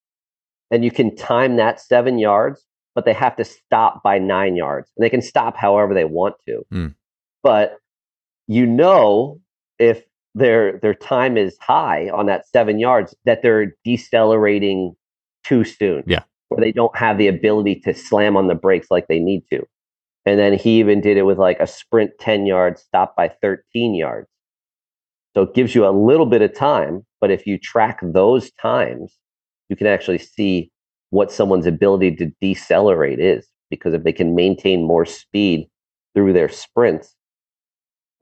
and 0.71 0.85
you 0.85 0.91
can 0.91 1.15
time 1.15 1.57
that 1.57 1.81
seven 1.81 2.19
yards 2.19 2.67
but 2.97 3.05
they 3.05 3.13
have 3.13 3.37
to 3.37 3.45
stop 3.45 4.03
by 4.03 4.19
nine 4.19 4.57
yards. 4.57 4.91
And 4.97 5.05
they 5.05 5.11
can 5.11 5.23
stop 5.23 5.57
however 5.57 5.95
they 5.95 6.07
want 6.07 6.35
to. 6.49 6.67
Mm. 6.73 6.95
But 7.43 7.77
you 8.47 8.67
know 8.67 9.41
if 9.79 10.05
their 10.37 10.79
their 10.81 10.95
time 10.95 11.37
is 11.37 11.57
high 11.61 12.11
on 12.11 12.27
that 12.27 12.47
seven 12.49 12.79
yards 12.79 13.15
that 13.25 13.43
they're 13.43 13.75
decelerating 13.85 14.95
too 15.45 15.65
soon. 15.65 16.05
Yeah. 16.07 16.23
Or 16.51 16.61
they 16.61 16.73
don't 16.73 16.97
have 16.97 17.19
the 17.19 17.27
ability 17.27 17.81
to 17.81 17.95
slam 17.95 18.37
on 18.37 18.47
the 18.47 18.55
brakes 18.55 18.89
like 18.91 19.09
they 19.09 19.19
need 19.19 19.45
to. 19.51 19.65
And 20.27 20.39
then 20.39 20.53
he 20.53 20.79
even 20.79 21.01
did 21.01 21.17
it 21.17 21.23
with 21.23 21.39
like 21.39 21.59
a 21.59 21.67
sprint 21.67 22.13
10 22.21 22.47
yards, 22.47 22.83
stop 22.83 23.17
by 23.17 23.29
13 23.41 23.95
yards. 23.95 24.29
So 25.35 25.43
it 25.43 25.55
gives 25.55 25.75
you 25.75 25.87
a 25.87 25.91
little 25.91 26.27
bit 26.27 26.43
of 26.43 26.55
time, 26.55 27.05
but 27.21 27.31
if 27.31 27.47
you 27.47 27.59
track 27.59 28.01
those 28.03 28.51
times, 28.53 29.17
you 29.69 29.77
can 29.77 29.87
actually 29.87 30.19
see 30.19 30.71
what 31.11 31.33
someone's 31.33 31.67
ability 31.67 32.17
to 32.17 32.33
decelerate 32.41 33.21
is. 33.21 33.47
Because 33.71 33.95
if 33.95 34.05
they 34.05 34.13
can 34.13 34.35
maintain 34.35 34.87
more 34.87 35.05
speed 35.05 35.69
through 36.15 36.33
their 36.33 36.49
sprints 36.49 37.16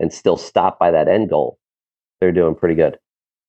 and 0.00 0.12
still 0.12 0.36
stop 0.36 0.78
by 0.78 0.90
that 0.90 1.08
end 1.08 1.30
goal, 1.30 1.58
they're 2.20 2.32
doing 2.32 2.54
pretty 2.54 2.74
good. 2.74 2.98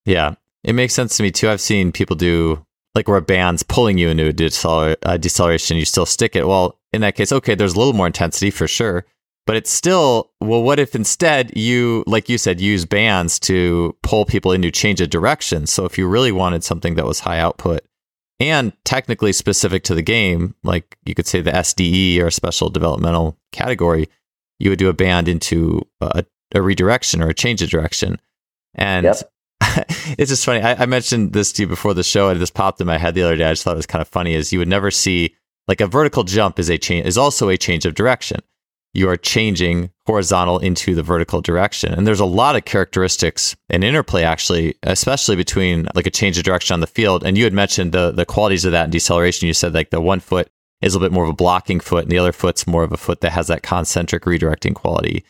Yeah, 0.04 0.34
it 0.62 0.74
makes 0.74 0.94
sense 0.94 1.16
to 1.16 1.22
me 1.22 1.30
too. 1.30 1.48
I've 1.48 1.60
seen 1.60 1.92
people 1.92 2.16
do 2.16 2.64
like 2.96 3.08
where 3.08 3.18
a 3.18 3.22
band's 3.22 3.62
pulling 3.62 3.98
you 3.98 4.08
into 4.08 4.26
a 4.26 4.32
deceler- 4.32 4.96
uh, 5.02 5.18
deceleration, 5.18 5.76
you 5.76 5.84
still 5.84 6.06
stick 6.06 6.34
it. 6.34 6.48
Well, 6.48 6.78
in 6.94 7.02
that 7.02 7.14
case, 7.14 7.30
okay, 7.30 7.54
there's 7.54 7.74
a 7.74 7.78
little 7.78 7.92
more 7.92 8.06
intensity 8.06 8.50
for 8.50 8.66
sure, 8.66 9.04
but 9.46 9.54
it's 9.54 9.70
still, 9.70 10.30
well, 10.40 10.62
what 10.62 10.78
if 10.78 10.94
instead 10.94 11.54
you, 11.56 12.04
like 12.06 12.30
you 12.30 12.38
said, 12.38 12.58
use 12.58 12.86
bands 12.86 13.38
to 13.40 13.94
pull 14.02 14.24
people 14.24 14.50
into 14.50 14.70
change 14.70 15.02
of 15.02 15.10
direction? 15.10 15.66
So 15.66 15.84
if 15.84 15.98
you 15.98 16.08
really 16.08 16.32
wanted 16.32 16.64
something 16.64 16.94
that 16.94 17.04
was 17.04 17.20
high 17.20 17.38
output 17.38 17.84
and 18.40 18.72
technically 18.84 19.32
specific 19.32 19.84
to 19.84 19.94
the 19.94 20.02
game, 20.02 20.54
like 20.64 20.96
you 21.04 21.14
could 21.14 21.26
say 21.26 21.42
the 21.42 21.52
SDE 21.52 22.20
or 22.22 22.30
special 22.30 22.70
developmental 22.70 23.36
category, 23.52 24.08
you 24.58 24.70
would 24.70 24.78
do 24.78 24.88
a 24.88 24.94
band 24.94 25.28
into 25.28 25.82
a, 26.00 26.24
a 26.54 26.62
redirection 26.62 27.22
or 27.22 27.28
a 27.28 27.34
change 27.34 27.62
of 27.62 27.70
direction. 27.70 28.20
And 28.74 29.04
yep. 29.04 29.16
it's 30.18 30.30
just 30.30 30.44
funny. 30.44 30.60
I, 30.60 30.82
I, 30.82 30.86
mentioned 30.86 31.32
this 31.32 31.52
to 31.52 31.62
you 31.62 31.66
before 31.66 31.94
the 31.94 32.02
show, 32.02 32.28
and 32.28 32.36
it 32.36 32.40
just 32.40 32.54
popped 32.54 32.80
in 32.80 32.86
my 32.86 32.98
head 32.98 33.14
the 33.14 33.22
other 33.22 33.36
day. 33.36 33.44
I 33.44 33.52
just 33.52 33.64
thought 33.64 33.74
it 33.74 33.76
was 33.76 33.86
kind 33.86 34.02
of 34.02 34.08
funny. 34.08 34.34
Is 34.34 34.52
you 34.52 34.58
would 34.58 34.68
never 34.68 34.90
see 34.90 35.34
like 35.66 35.80
a 35.80 35.86
vertical 35.86 36.24
jump 36.24 36.58
is 36.58 36.68
a 36.68 36.78
change 36.78 37.06
is 37.06 37.18
also 37.18 37.48
a 37.48 37.56
change 37.56 37.86
of 37.86 37.94
direction. 37.94 38.40
You 38.92 39.08
are 39.10 39.16
changing 39.16 39.90
horizontal 40.06 40.58
into 40.58 40.94
the 40.94 41.02
vertical 41.02 41.40
direction, 41.40 41.92
and 41.92 42.06
there's 42.06 42.20
a 42.20 42.26
lot 42.26 42.56
of 42.56 42.64
characteristics 42.64 43.56
and 43.70 43.82
interplay 43.82 44.22
actually, 44.22 44.74
especially 44.82 45.36
between 45.36 45.88
like 45.94 46.06
a 46.06 46.10
change 46.10 46.38
of 46.38 46.44
direction 46.44 46.74
on 46.74 46.80
the 46.80 46.86
field. 46.86 47.24
And 47.24 47.36
you 47.36 47.44
had 47.44 47.52
mentioned 47.52 47.92
the 47.92 48.12
the 48.12 48.26
qualities 48.26 48.64
of 48.64 48.72
that 48.72 48.84
in 48.84 48.90
deceleration. 48.90 49.46
You 49.46 49.54
said 49.54 49.74
like 49.74 49.90
the 49.90 50.00
one 50.00 50.20
foot 50.20 50.50
is 50.82 50.94
a 50.94 50.98
little 50.98 51.08
bit 51.08 51.14
more 51.14 51.24
of 51.24 51.30
a 51.30 51.34
blocking 51.34 51.80
foot, 51.80 52.04
and 52.04 52.12
the 52.12 52.18
other 52.18 52.32
foot's 52.32 52.66
more 52.66 52.84
of 52.84 52.92
a 52.92 52.98
foot 52.98 53.22
that 53.22 53.32
has 53.32 53.46
that 53.48 53.62
concentric 53.62 54.24
redirecting 54.24 54.74
quality. 54.74 55.24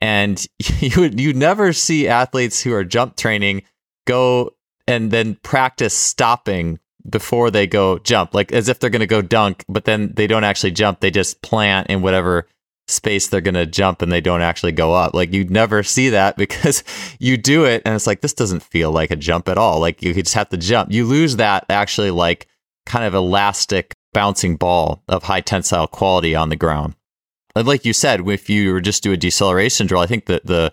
And 0.00 0.44
you 0.80 1.10
you 1.16 1.32
never 1.32 1.72
see 1.72 2.08
athletes 2.08 2.62
who 2.62 2.72
are 2.72 2.84
jump 2.84 3.16
training 3.16 3.62
go 4.06 4.54
and 4.86 5.10
then 5.10 5.36
practice 5.36 5.94
stopping 5.94 6.78
before 7.08 7.50
they 7.50 7.66
go 7.66 7.98
jump, 7.98 8.34
like 8.34 8.52
as 8.52 8.68
if 8.68 8.78
they're 8.78 8.90
going 8.90 9.00
to 9.00 9.06
go 9.06 9.22
dunk, 9.22 9.64
but 9.68 9.84
then 9.84 10.12
they 10.14 10.26
don't 10.26 10.44
actually 10.44 10.72
jump. 10.72 11.00
They 11.00 11.10
just 11.10 11.42
plant 11.42 11.88
in 11.88 12.02
whatever 12.02 12.46
space 12.88 13.28
they're 13.28 13.40
going 13.40 13.54
to 13.54 13.66
jump 13.66 14.02
and 14.02 14.10
they 14.10 14.20
don't 14.20 14.42
actually 14.42 14.72
go 14.72 14.92
up. 14.92 15.14
Like 15.14 15.32
you'd 15.32 15.50
never 15.50 15.82
see 15.82 16.10
that 16.10 16.36
because 16.38 16.82
you 17.18 17.36
do 17.36 17.64
it 17.64 17.82
and 17.84 17.94
it's 17.94 18.06
like, 18.06 18.20
this 18.20 18.34
doesn't 18.34 18.62
feel 18.62 18.90
like 18.90 19.10
a 19.10 19.16
jump 19.16 19.48
at 19.48 19.58
all. 19.58 19.80
Like 19.80 20.02
you 20.02 20.12
just 20.14 20.34
have 20.34 20.48
to 20.50 20.56
jump. 20.56 20.92
You 20.92 21.06
lose 21.06 21.36
that 21.36 21.64
actually 21.70 22.10
like 22.10 22.46
kind 22.86 23.04
of 23.04 23.14
elastic 23.14 23.94
bouncing 24.12 24.56
ball 24.56 25.02
of 25.08 25.22
high 25.22 25.40
tensile 25.40 25.86
quality 25.86 26.34
on 26.34 26.48
the 26.48 26.56
ground. 26.56 26.94
Like 27.62 27.84
you 27.84 27.92
said, 27.92 28.26
if 28.28 28.48
you 28.50 28.72
were 28.72 28.80
just 28.80 29.02
do 29.02 29.12
a 29.12 29.16
deceleration 29.16 29.86
drill, 29.86 30.02
I 30.02 30.06
think 30.06 30.26
that 30.26 30.46
the 30.46 30.72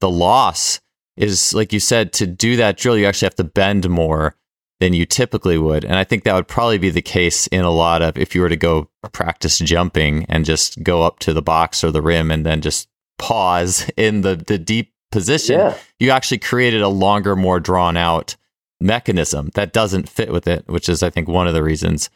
the 0.00 0.10
loss 0.10 0.80
is 1.16 1.54
like 1.54 1.72
you 1.72 1.80
said 1.80 2.12
to 2.12 2.26
do 2.26 2.56
that 2.56 2.76
drill 2.76 2.98
you 2.98 3.06
actually 3.06 3.26
have 3.26 3.34
to 3.34 3.44
bend 3.44 3.88
more 3.88 4.34
than 4.80 4.92
you 4.92 5.06
typically 5.06 5.56
would 5.56 5.84
and 5.84 5.94
i 5.94 6.04
think 6.04 6.24
that 6.24 6.34
would 6.34 6.48
probably 6.48 6.78
be 6.78 6.90
the 6.90 7.02
case 7.02 7.46
in 7.48 7.62
a 7.62 7.70
lot 7.70 8.02
of 8.02 8.18
if 8.18 8.34
you 8.34 8.40
were 8.40 8.48
to 8.48 8.56
go 8.56 8.88
practice 9.12 9.58
jumping 9.58 10.26
and 10.28 10.44
just 10.44 10.82
go 10.82 11.02
up 11.02 11.18
to 11.20 11.32
the 11.32 11.42
box 11.42 11.84
or 11.84 11.90
the 11.90 12.02
rim 12.02 12.30
and 12.30 12.44
then 12.44 12.60
just 12.60 12.88
pause 13.18 13.88
in 13.96 14.22
the 14.22 14.36
the 14.36 14.58
deep 14.58 14.92
position 15.12 15.58
yeah. 15.58 15.76
you 16.00 16.10
actually 16.10 16.38
created 16.38 16.82
a 16.82 16.88
longer 16.88 17.36
more 17.36 17.60
drawn 17.60 17.96
out 17.96 18.36
mechanism 18.80 19.50
that 19.54 19.72
doesn't 19.72 20.08
fit 20.08 20.32
with 20.32 20.48
it 20.48 20.64
which 20.66 20.88
is 20.88 21.02
i 21.02 21.08
think 21.08 21.28
one 21.28 21.46
of 21.46 21.54
the 21.54 21.62
reasons 21.62 22.10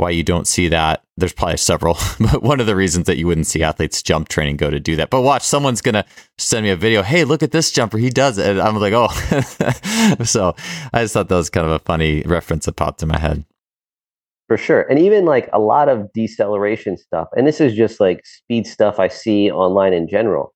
why 0.00 0.10
you 0.10 0.22
don't 0.22 0.46
see 0.46 0.68
that. 0.68 1.04
There's 1.16 1.34
probably 1.34 1.58
several, 1.58 1.98
but 2.20 2.42
one 2.42 2.58
of 2.58 2.66
the 2.66 2.74
reasons 2.74 3.06
that 3.06 3.18
you 3.18 3.26
wouldn't 3.26 3.46
see 3.46 3.62
athletes 3.62 4.02
jump 4.02 4.28
training 4.28 4.56
go 4.56 4.70
to 4.70 4.80
do 4.80 4.96
that. 4.96 5.10
But 5.10 5.20
watch, 5.20 5.42
someone's 5.42 5.82
gonna 5.82 6.06
send 6.38 6.64
me 6.64 6.70
a 6.70 6.76
video. 6.76 7.02
Hey, 7.02 7.24
look 7.24 7.42
at 7.42 7.52
this 7.52 7.70
jumper. 7.70 7.98
He 7.98 8.10
does 8.10 8.38
it. 8.38 8.48
And 8.48 8.60
I'm 8.60 8.76
like, 8.76 8.94
oh. 8.94 9.08
so 10.24 10.54
I 10.92 11.02
just 11.02 11.12
thought 11.12 11.28
that 11.28 11.36
was 11.36 11.50
kind 11.50 11.66
of 11.66 11.72
a 11.72 11.78
funny 11.80 12.22
reference 12.22 12.64
that 12.64 12.76
popped 12.76 13.02
in 13.02 13.08
my 13.08 13.18
head. 13.18 13.44
For 14.48 14.56
sure. 14.56 14.82
And 14.82 14.98
even 14.98 15.26
like 15.26 15.48
a 15.52 15.60
lot 15.60 15.88
of 15.88 16.12
deceleration 16.12 16.96
stuff, 16.96 17.28
and 17.36 17.46
this 17.46 17.60
is 17.60 17.74
just 17.74 18.00
like 18.00 18.24
speed 18.24 18.66
stuff 18.66 18.98
I 18.98 19.06
see 19.08 19.50
online 19.50 19.92
in 19.92 20.08
general. 20.08 20.54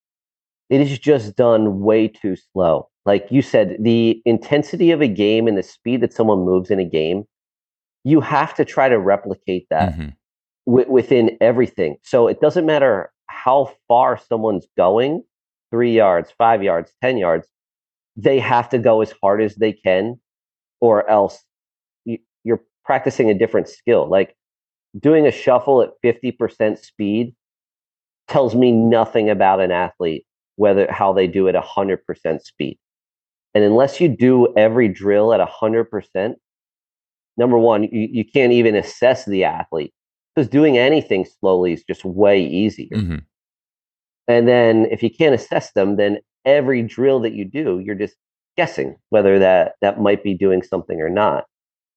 It 0.71 0.81
is 0.81 0.99
just 0.99 1.37
done 1.37 1.81
way 1.81 2.09
too 2.09 2.35
slow. 2.35 2.89
Like 3.05 3.27
you 3.31 3.43
said, 3.43 3.77
the 3.79 4.21
intensity 4.25 4.91
of 4.91 5.03
a 5.03 5.07
game 5.07 5.47
and 5.47 5.59
the 5.59 5.63
speed 5.63 6.01
that 6.01 6.15
someone 6.15 6.41
moves 6.41 6.71
in 6.71 6.81
a 6.81 6.85
game 6.85 7.25
you 8.05 8.21
have 8.21 8.55
to 8.55 8.65
try 8.65 8.89
to 8.89 8.99
replicate 8.99 9.67
that 9.71 9.93
mm-hmm. 9.93 10.09
w- 10.67 10.91
within 10.91 11.37
everything. 11.41 11.97
So 12.03 12.29
it 12.29 12.41
doesn't 12.41 12.67
matter 12.67 13.11
how 13.29 13.75
far 13.89 14.19
someone's 14.19 14.67
going 14.77 15.25
three 15.71 15.95
yards, 15.95 16.33
five 16.39 16.63
yards, 16.63 16.93
10 17.03 17.17
yards 17.17 17.49
they 18.17 18.39
have 18.39 18.69
to 18.71 18.79
go 18.79 19.01
as 19.01 19.13
hard 19.23 19.43
as 19.43 19.57
they 19.57 19.73
can, 19.73 20.21
or 20.81 21.09
else 21.09 21.43
you, 22.05 22.19
you're 22.45 22.63
practicing 22.85 23.31
a 23.31 23.35
different 23.35 23.69
skill. 23.69 24.09
Like 24.09 24.37
doing 24.99 25.27
a 25.27 25.33
shuffle 25.33 25.83
at 25.83 25.93
50% 26.05 26.79
speed 26.79 27.35
tells 28.29 28.55
me 28.55 28.73
nothing 28.73 29.29
about 29.31 29.61
an 29.61 29.71
athlete, 29.71 30.25
whether 30.57 30.91
how 30.91 31.13
they 31.13 31.27
do 31.27 31.49
it 31.49 31.57
100% 31.57 32.43
speed. 32.43 32.79
And 33.55 33.65
unless 33.65 34.01
you 34.01 34.09
do 34.09 34.53
every 34.57 34.89
drill 34.89 35.33
at 35.33 35.47
100%, 35.47 36.35
number 37.37 37.59
one, 37.59 37.85
you, 37.85 38.09
you 38.11 38.25
can't 38.25 38.53
even 38.53 38.75
assess 38.75 39.25
the 39.25 39.45
athlete 39.45 39.93
because 40.35 40.49
doing 40.49 40.79
anything 40.79 41.27
slowly 41.41 41.73
is 41.73 41.85
just 41.85 42.05
way 42.05 42.45
easier. 42.45 42.97
Mm-hmm. 42.97 43.19
And 44.27 44.49
then 44.49 44.87
if 44.91 45.03
you 45.03 45.11
can't 45.11 45.35
assess 45.35 45.73
them, 45.73 45.97
then 45.97 46.19
every 46.45 46.83
drill 46.83 47.21
that 47.21 47.35
you 47.35 47.45
do, 47.45 47.81
you're 47.85 47.95
just 47.95 48.17
guessing 48.57 48.97
whether 49.11 49.39
that 49.39 49.75
that 49.81 50.01
might 50.01 50.23
be 50.23 50.35
doing 50.35 50.63
something 50.63 51.01
or 51.01 51.11
not. 51.11 51.45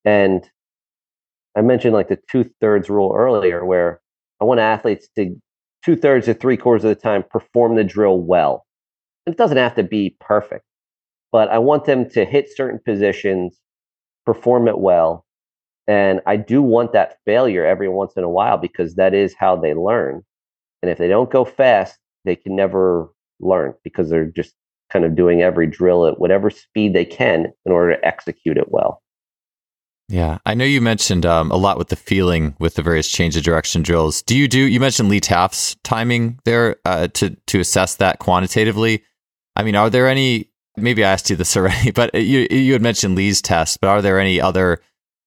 And 0.05 0.49
I 1.55 1.61
mentioned 1.61 1.93
like 1.93 2.09
the 2.09 2.19
two 2.29 2.49
thirds 2.61 2.89
rule 2.89 3.13
earlier, 3.15 3.65
where 3.65 4.01
I 4.41 4.45
want 4.45 4.59
athletes 4.59 5.07
to 5.15 5.35
two 5.83 5.95
thirds 5.95 6.27
or 6.27 6.33
three 6.33 6.57
quarters 6.57 6.83
of 6.83 6.89
the 6.89 6.95
time 6.95 7.23
perform 7.29 7.75
the 7.75 7.83
drill 7.83 8.19
well. 8.19 8.65
And 9.25 9.33
it 9.33 9.37
doesn't 9.37 9.57
have 9.57 9.75
to 9.75 9.83
be 9.83 10.15
perfect, 10.19 10.65
but 11.31 11.49
I 11.49 11.57
want 11.57 11.85
them 11.85 12.09
to 12.11 12.25
hit 12.25 12.55
certain 12.55 12.79
positions, 12.83 13.59
perform 14.25 14.67
it 14.67 14.79
well, 14.79 15.25
and 15.87 16.21
I 16.25 16.35
do 16.35 16.61
want 16.61 16.93
that 16.93 17.17
failure 17.25 17.65
every 17.65 17.87
once 17.87 18.13
in 18.17 18.23
a 18.23 18.29
while 18.29 18.57
because 18.57 18.95
that 18.95 19.13
is 19.13 19.33
how 19.37 19.55
they 19.55 19.73
learn. 19.73 20.23
And 20.81 20.91
if 20.91 20.97
they 20.97 21.07
don't 21.07 21.31
go 21.31 21.45
fast, 21.45 21.97
they 22.25 22.35
can 22.35 22.55
never 22.55 23.09
learn 23.39 23.73
because 23.83 24.09
they're 24.09 24.25
just 24.25 24.53
kind 24.91 25.05
of 25.05 25.15
doing 25.15 25.41
every 25.41 25.67
drill 25.67 26.05
at 26.07 26.19
whatever 26.19 26.49
speed 26.49 26.93
they 26.93 27.05
can 27.05 27.53
in 27.65 27.71
order 27.71 27.95
to 27.95 28.05
execute 28.05 28.57
it 28.57 28.71
well. 28.71 29.01
Yeah, 30.09 30.37
I 30.45 30.53
know 30.53 30.63
you 30.63 30.79
mentioned 30.79 31.25
um, 31.25 31.51
a 31.51 31.57
lot 31.57 31.77
with 31.77 31.89
the 31.89 31.97
feeling 31.97 32.55
with 32.59 32.75
the 32.75 32.81
various 32.81 33.11
change 33.11 33.35
of 33.35 33.43
direction 33.43 33.81
drills. 33.81 34.21
Do 34.21 34.37
you 34.37 34.47
do? 34.47 34.59
You 34.59 34.79
mentioned 34.79 35.09
Lee 35.09 35.19
Taft's 35.19 35.75
timing 35.83 36.39
there 36.45 36.77
uh, 36.85 37.09
to 37.09 37.31
to 37.47 37.59
assess 37.59 37.95
that 37.95 38.19
quantitatively. 38.19 39.03
I 39.57 39.63
mean, 39.63 39.75
are 39.75 39.89
there 39.89 40.07
any? 40.07 40.49
Maybe 40.77 41.03
I 41.03 41.11
asked 41.11 41.29
you 41.29 41.35
this 41.35 41.57
already, 41.57 41.91
but 41.91 42.15
you 42.15 42.47
you 42.49 42.71
had 42.71 42.81
mentioned 42.81 43.15
Lee's 43.15 43.41
test. 43.41 43.81
But 43.81 43.89
are 43.89 44.01
there 44.01 44.17
any 44.17 44.39
other 44.39 44.79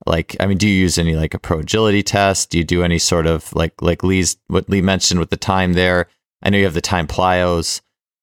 like 0.07 0.37
i 0.41 0.47
mean 0.47 0.59
do 0.59 0.69
you 0.69 0.75
use 0.75 0.99
any 0.99 1.15
like 1.15 1.35
a 1.35 1.39
pro 1.39 1.59
agility 1.59 2.03
test 2.03 2.51
do 2.51 2.59
you 2.59 2.65
do 2.65 2.83
any 2.83 2.99
sort 2.99 3.27
of 3.27 3.55
like 3.55 3.81
like 3.83 4.03
lee's 4.03 4.37
what 4.49 4.69
lee 4.69 4.81
mentioned 4.81 5.21
with 5.21 5.31
the 5.31 5.37
time 5.37 5.75
there 5.75 6.07
i 6.43 6.51
know 6.51 6.59
you 6.59 6.65
have 6.65 6.75
the 6.75 6.81
time 6.81 7.07
plyos 7.07 7.81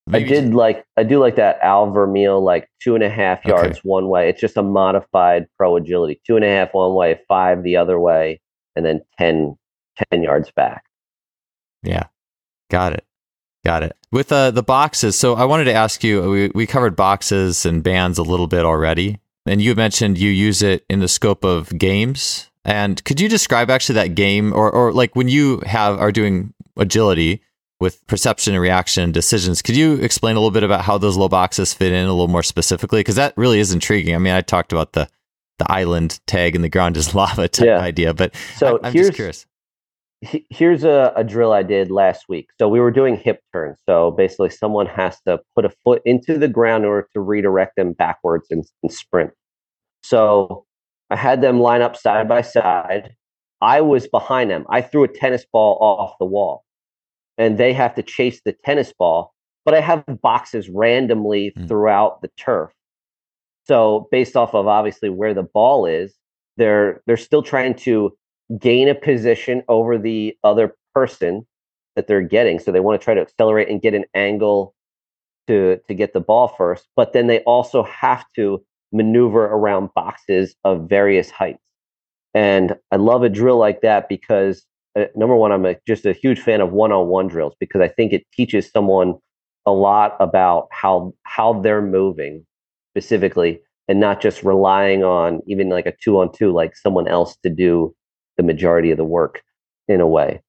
Maybe 0.10 0.26
I 0.26 0.42
did 0.42 0.54
like 0.54 0.86
I 0.96 1.04
do 1.04 1.20
like 1.20 1.36
that 1.36 1.60
Al 1.62 1.92
Vermeil 1.92 2.42
like 2.42 2.70
two 2.82 2.96
and 2.96 3.04
a 3.04 3.10
half 3.10 3.44
yards 3.44 3.80
okay. 3.80 3.82
one 3.84 4.08
way. 4.08 4.30
It's 4.30 4.40
just 4.40 4.56
a 4.56 4.64
modified 4.64 5.48
pro 5.58 5.76
agility. 5.76 6.22
Two 6.26 6.38
and 6.38 6.46
a 6.46 6.48
half 6.48 6.74
one 6.74 6.96
way, 6.96 7.20
five 7.28 7.62
the 7.62 7.76
other 7.76 8.00
way, 8.00 8.40
and 8.78 8.86
then 8.86 9.02
10, 9.20 9.58
10 10.12 10.24
yards 10.24 10.50
back. 10.52 10.86
Yeah. 11.84 12.06
Got 12.70 12.94
it. 12.94 13.06
Got 13.66 13.84
it. 13.84 13.98
With 14.10 14.32
uh, 14.32 14.52
the 14.52 14.64
boxes, 14.64 15.20
so 15.20 15.36
I 15.36 15.44
wanted 15.44 15.66
to 15.66 15.74
ask 15.74 16.02
you 16.06 16.30
we, 16.30 16.52
we 16.56 16.66
covered 16.66 16.96
boxes 16.96 17.66
and 17.66 17.84
bands 17.84 18.18
a 18.18 18.24
little 18.24 18.48
bit 18.48 18.64
already. 18.64 19.20
And 19.48 19.62
you 19.62 19.76
mentioned 19.76 20.18
you 20.18 20.30
use 20.30 20.62
it 20.62 20.86
in 20.90 21.00
the 21.00 21.08
scope 21.08 21.44
of 21.44 21.70
games. 21.78 22.50
And 22.66 23.04
could 23.06 23.20
you 23.20 23.30
describe 23.30 23.70
actually 23.70 23.96
that 23.96 24.16
game 24.16 24.54
or, 24.54 24.70
or 24.70 24.92
like 24.92 25.16
when 25.16 25.30
you 25.30 25.62
have 25.66 26.00
are 26.00 26.12
doing 26.12 26.54
agility 26.78 27.42
with 27.80 28.06
perception 28.08 28.54
and 28.54 28.62
reaction 28.62 29.04
and 29.04 29.14
decisions, 29.14 29.62
could 29.62 29.78
you 29.78 29.96
explain 29.96 30.36
a 30.36 30.40
little 30.40 30.52
bit 30.52 30.64
about 30.64 30.82
how 30.82 30.98
those 30.98 31.16
low 31.16 31.30
boxes 31.30 31.74
fit 31.74 31.94
in 31.94 32.06
a 32.06 32.12
little 32.12 32.28
more 32.28 32.44
specifically? 32.44 33.00
Because 33.00 33.16
that 33.16 33.34
really 33.38 33.60
is 33.60 33.72
intriguing. 33.72 34.16
I 34.16 34.18
mean, 34.18 34.34
I 34.34 34.42
talked 34.42 34.72
about 34.72 34.94
the 34.94 35.08
the 35.60 35.72
island 35.72 36.20
tag 36.28 36.56
and 36.56 36.64
the 36.64 36.70
ground 36.70 36.98
is 36.98 37.16
lava 37.16 37.48
type 37.48 37.66
yeah. 37.66 37.80
idea, 37.80 38.14
but 38.14 38.36
so 38.56 38.80
I, 38.84 38.90
am 38.90 38.94
just 38.94 39.14
curious. 39.14 39.46
here's 40.22 40.84
a, 40.84 41.14
a, 41.16 41.24
drill 41.24 41.52
I 41.52 41.64
did 41.64 41.92
last 41.92 42.26
week. 42.30 42.50
So 42.60 42.68
we 42.68 42.80
were 42.80 42.92
doing 42.92 43.18
hip 43.18 43.42
turns. 43.54 43.80
So 43.88 44.12
basically, 44.12 44.50
someone 44.50 44.88
has 44.88 45.20
to 45.28 45.40
put 45.56 45.66
a 45.66 45.70
foot 45.84 46.02
into 46.06 46.38
the 46.38 46.48
ground 46.48 46.84
in 46.84 46.90
order 46.90 47.08
to 47.14 47.20
redirect 47.20 47.76
them 47.76 47.94
backwards 47.94 48.48
and, 48.52 48.64
and 48.84 48.92
sprint. 48.92 49.32
So 50.08 50.66
I 51.10 51.18
had 51.18 51.42
them 51.42 51.60
line 51.60 51.82
up 51.82 51.98
side 51.98 52.30
by 52.30 52.42
side. 52.42 53.14
I 53.60 53.82
was 53.82 54.08
behind 54.08 54.50
them. 54.50 54.66
I 54.70 54.82
threw 54.82 55.04
a 55.04 55.08
tennis 55.08 55.46
ball 55.52 55.78
off 55.82 56.18
the 56.18 56.26
wall, 56.26 56.64
and 57.38 57.58
they 57.58 57.74
have 57.74 57.94
to 57.96 58.04
chase 58.04 58.40
the 58.46 58.54
tennis 58.54 58.94
ball. 58.98 59.34
But 59.66 59.74
I 59.74 59.82
have 59.82 60.06
boxes 60.22 60.70
randomly 60.70 61.52
mm. 61.58 61.68
throughout 61.68 62.22
the 62.22 62.30
turf. 62.38 62.72
So 63.66 64.08
based 64.10 64.38
off 64.38 64.56
of 64.56 64.66
obviously 64.68 65.10
where 65.10 65.34
the 65.34 65.44
ball 65.44 65.86
is, 65.86 66.16
they're 66.56 67.02
they're 67.06 67.18
still 67.18 67.44
trying 67.44 67.76
to 67.76 68.16
gain 68.58 68.88
a 68.88 68.96
position 68.96 69.62
over 69.68 69.98
the 69.98 70.38
other 70.46 70.74
person 70.96 71.46
that 71.98 72.08
they're 72.08 72.22
getting. 72.22 72.60
So 72.60 72.72
they 72.72 72.80
want 72.80 73.00
to 73.00 73.04
try 73.04 73.14
to 73.14 73.22
accelerate 73.22 73.68
and 73.68 73.82
get 73.82 73.94
an 73.94 74.06
angle 74.14 74.74
to 75.48 75.82
to 75.90 75.94
get 75.94 76.14
the 76.14 76.22
ball 76.22 76.48
first. 76.48 76.88
But 76.96 77.12
then 77.12 77.28
they 77.28 77.40
also 77.40 77.84
have 77.84 78.24
to 78.38 78.64
maneuver 78.98 79.46
around 79.46 79.90
boxes 79.96 80.56
of 80.64 80.90
various 80.90 81.30
heights. 81.30 81.64
And 82.34 82.76
I 82.92 82.98
love 82.98 83.24
a 83.24 83.30
drill 83.30 83.58
like 83.58 83.82
that 83.82 84.10
because 84.10 84.66
uh, 84.98 85.06
number 85.16 85.36
one, 85.36 85.52
I'm 85.52 85.66
a, 85.66 85.76
just 85.88 86.06
a 86.06 86.14
huge 86.14 86.40
fan 86.40 86.62
of 86.62 86.72
one-on-one 86.72 87.28
drills 87.28 87.54
because 87.60 87.82
I 87.82 87.88
think 87.88 88.14
it 88.14 88.26
teaches 88.34 88.70
someone 88.70 89.16
a 89.66 89.72
lot 89.72 90.16
about 90.20 90.68
how 90.72 91.14
how 91.24 91.60
they're 91.62 91.82
moving 91.82 92.46
specifically 92.94 93.60
and 93.88 94.00
not 94.00 94.22
just 94.22 94.44
relying 94.44 95.04
on 95.04 95.42
even 95.46 95.70
like 95.70 95.86
a 95.86 95.94
two 96.04 96.20
on 96.20 96.32
two 96.32 96.52
like 96.52 96.76
someone 96.76 97.08
else 97.08 97.38
to 97.44 97.50
do 97.50 97.94
the 98.38 98.44
majority 98.44 98.92
of 98.92 98.98
the 98.98 99.04
work 99.04 99.42
in 99.88 100.02
a 100.02 100.08
way. 100.08 100.42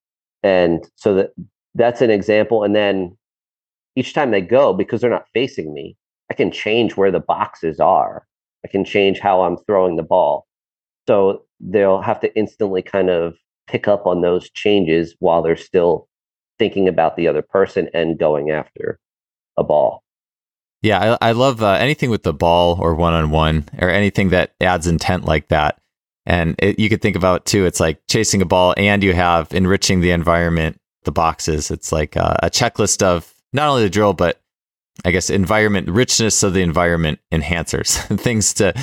And 0.42 0.88
so 0.96 1.14
that 1.14 1.30
that's 1.74 2.00
an 2.00 2.10
example. 2.10 2.64
And 2.64 2.74
then 2.74 3.16
each 3.96 4.14
time 4.14 4.30
they 4.30 4.40
go, 4.40 4.72
because 4.72 5.00
they're 5.00 5.10
not 5.10 5.26
facing 5.34 5.74
me, 5.74 5.96
I 6.30 6.34
can 6.34 6.50
change 6.50 6.96
where 6.96 7.10
the 7.10 7.20
boxes 7.20 7.80
are. 7.80 8.26
I 8.64 8.68
can 8.68 8.84
change 8.84 9.18
how 9.18 9.42
I'm 9.42 9.56
throwing 9.56 9.96
the 9.96 10.02
ball. 10.02 10.46
So 11.06 11.44
they'll 11.60 12.02
have 12.02 12.20
to 12.20 12.36
instantly 12.36 12.82
kind 12.82 13.10
of 13.10 13.34
pick 13.66 13.88
up 13.88 14.06
on 14.06 14.20
those 14.20 14.50
changes 14.50 15.14
while 15.20 15.42
they're 15.42 15.56
still 15.56 16.08
thinking 16.58 16.88
about 16.88 17.16
the 17.16 17.28
other 17.28 17.42
person 17.42 17.88
and 17.94 18.18
going 18.18 18.50
after 18.50 18.98
a 19.56 19.64
ball. 19.64 20.02
Yeah, 20.82 21.16
I, 21.20 21.28
I 21.30 21.32
love 21.32 21.62
uh, 21.62 21.72
anything 21.72 22.10
with 22.10 22.22
the 22.22 22.32
ball 22.32 22.78
or 22.80 22.94
one 22.94 23.12
on 23.12 23.30
one 23.30 23.68
or 23.80 23.88
anything 23.88 24.30
that 24.30 24.54
adds 24.60 24.86
intent 24.86 25.24
like 25.24 25.48
that. 25.48 25.80
And 26.24 26.54
it, 26.58 26.78
you 26.78 26.88
could 26.88 27.00
think 27.00 27.16
about 27.16 27.46
too, 27.46 27.64
it's 27.64 27.80
like 27.80 28.00
chasing 28.08 28.42
a 28.42 28.46
ball 28.46 28.74
and 28.76 29.02
you 29.02 29.14
have 29.14 29.52
enriching 29.52 30.00
the 30.00 30.10
environment, 30.10 30.78
the 31.04 31.12
boxes. 31.12 31.70
It's 31.70 31.90
like 31.90 32.16
a, 32.16 32.38
a 32.44 32.50
checklist 32.50 33.02
of 33.02 33.32
not 33.52 33.68
only 33.68 33.82
the 33.82 33.90
drill, 33.90 34.12
but 34.12 34.40
I 35.04 35.10
guess 35.10 35.30
environment 35.30 35.88
richness 35.88 36.42
of 36.42 36.54
the 36.54 36.62
environment 36.62 37.20
enhancers, 37.32 37.96
things 38.20 38.54
to 38.54 38.74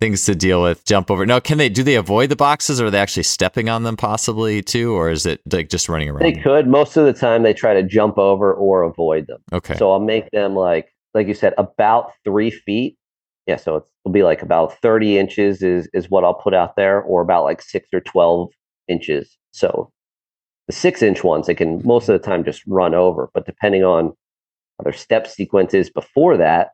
things 0.00 0.24
to 0.26 0.34
deal 0.34 0.62
with, 0.62 0.84
jump 0.84 1.10
over. 1.10 1.24
Now, 1.24 1.40
can 1.40 1.58
they 1.58 1.68
do 1.68 1.82
they 1.82 1.94
avoid 1.94 2.28
the 2.28 2.36
boxes 2.36 2.80
or 2.80 2.86
are 2.86 2.90
they 2.90 2.98
actually 2.98 3.22
stepping 3.22 3.68
on 3.68 3.82
them 3.84 3.96
possibly 3.96 4.62
too? 4.62 4.94
Or 4.94 5.10
is 5.10 5.26
it 5.26 5.40
like 5.52 5.68
just 5.68 5.88
running 5.88 6.08
around? 6.08 6.22
They 6.22 6.40
could. 6.40 6.66
Most 6.66 6.96
of 6.96 7.04
the 7.04 7.12
time 7.12 7.42
they 7.42 7.54
try 7.54 7.74
to 7.74 7.82
jump 7.82 8.18
over 8.18 8.52
or 8.52 8.82
avoid 8.82 9.26
them. 9.26 9.42
Okay. 9.52 9.76
So 9.76 9.92
I'll 9.92 10.00
make 10.00 10.30
them 10.30 10.54
like 10.54 10.92
like 11.14 11.28
you 11.28 11.34
said, 11.34 11.54
about 11.58 12.12
three 12.24 12.50
feet 12.50 12.96
yeah, 13.46 13.56
so 13.56 13.76
it'll 13.76 14.12
be 14.12 14.22
like 14.22 14.42
about 14.42 14.80
30 14.80 15.18
inches 15.18 15.62
is 15.62 15.88
is 15.92 16.10
what 16.10 16.24
I'll 16.24 16.34
put 16.34 16.54
out 16.54 16.76
there, 16.76 17.02
or 17.02 17.20
about 17.20 17.44
like 17.44 17.60
six 17.60 17.88
or 17.92 18.00
12 18.00 18.50
inches. 18.88 19.36
So 19.52 19.90
the 20.66 20.72
six 20.72 21.02
inch 21.02 21.22
ones, 21.22 21.46
they 21.46 21.54
can 21.54 21.82
most 21.84 22.08
of 22.08 22.18
the 22.18 22.26
time 22.26 22.44
just 22.44 22.62
run 22.66 22.94
over, 22.94 23.30
but 23.34 23.44
depending 23.44 23.84
on 23.84 24.14
other 24.80 24.92
step 24.92 25.26
sequences 25.26 25.90
before 25.90 26.36
that, 26.36 26.70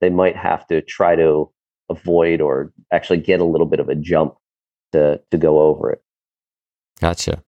they 0.00 0.10
might 0.10 0.36
have 0.36 0.66
to 0.68 0.80
try 0.82 1.16
to 1.16 1.50
avoid 1.90 2.40
or 2.40 2.72
actually 2.92 3.18
get 3.18 3.40
a 3.40 3.44
little 3.44 3.66
bit 3.66 3.80
of 3.80 3.88
a 3.88 3.94
jump 3.94 4.34
to 4.92 5.20
to 5.30 5.38
go 5.38 5.60
over 5.60 5.90
it. 5.90 6.02
Gotcha. 7.00 7.42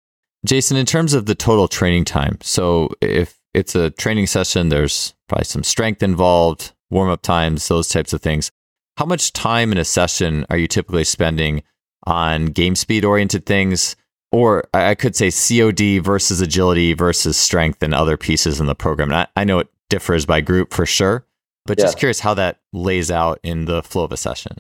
Jason, 0.45 0.76
in 0.76 0.86
terms 0.86 1.14
of 1.14 1.26
the 1.26 1.34
total 1.34 1.68
training 1.68 2.05
time, 2.05 2.38
so 2.40 2.90
if 3.01 3.38
it's 3.55 3.74
a 3.74 3.90
training 3.90 4.26
session, 4.26 4.70
there's 4.70 5.14
probably 5.28 5.45
some 5.45 5.62
strength 5.62 6.03
involved, 6.03 6.72
warm 6.90 7.11
up 7.11 7.22
times, 7.22 7.68
those 7.68 7.88
types 7.88 8.12
of 8.12 8.22
things. 8.22 8.51
How 8.97 9.05
much 9.05 9.32
time 9.32 9.72
in 9.72 9.78
a 9.78 9.84
session 9.84 10.45
are 10.51 10.57
you 10.57 10.66
typically 10.66 11.05
spending 11.05 11.62
on 12.07 12.47
game 12.47 12.74
speed 12.74 13.05
oriented 13.05 13.47
things? 13.47 13.97
Or 14.32 14.64
I 14.72 14.95
could 14.95 15.14
say 15.14 15.30
COD 15.30 16.03
versus 16.03 16.40
agility 16.40 16.95
versus 16.95 17.36
strength 17.36 17.82
and 17.82 17.95
other 17.95 18.16
pieces 18.16 18.61
in 18.61 18.66
the 18.66 18.74
program. 18.74 19.11
And 19.11 19.16
I, 19.16 19.26
I 19.36 19.45
know 19.45 19.59
it 19.59 19.68
differs 19.93 20.24
by 20.24 20.40
group 20.40 20.72
for 20.72 20.86
sure, 20.86 21.26
but 21.66 21.78
yeah. 21.78 21.84
just 21.84 21.99
curious 21.99 22.18
how 22.18 22.32
that 22.32 22.61
lays 22.72 23.11
out 23.11 23.38
in 23.43 23.66
the 23.66 23.82
flow 23.82 24.05
of 24.05 24.12
a 24.12 24.16
session. 24.16 24.57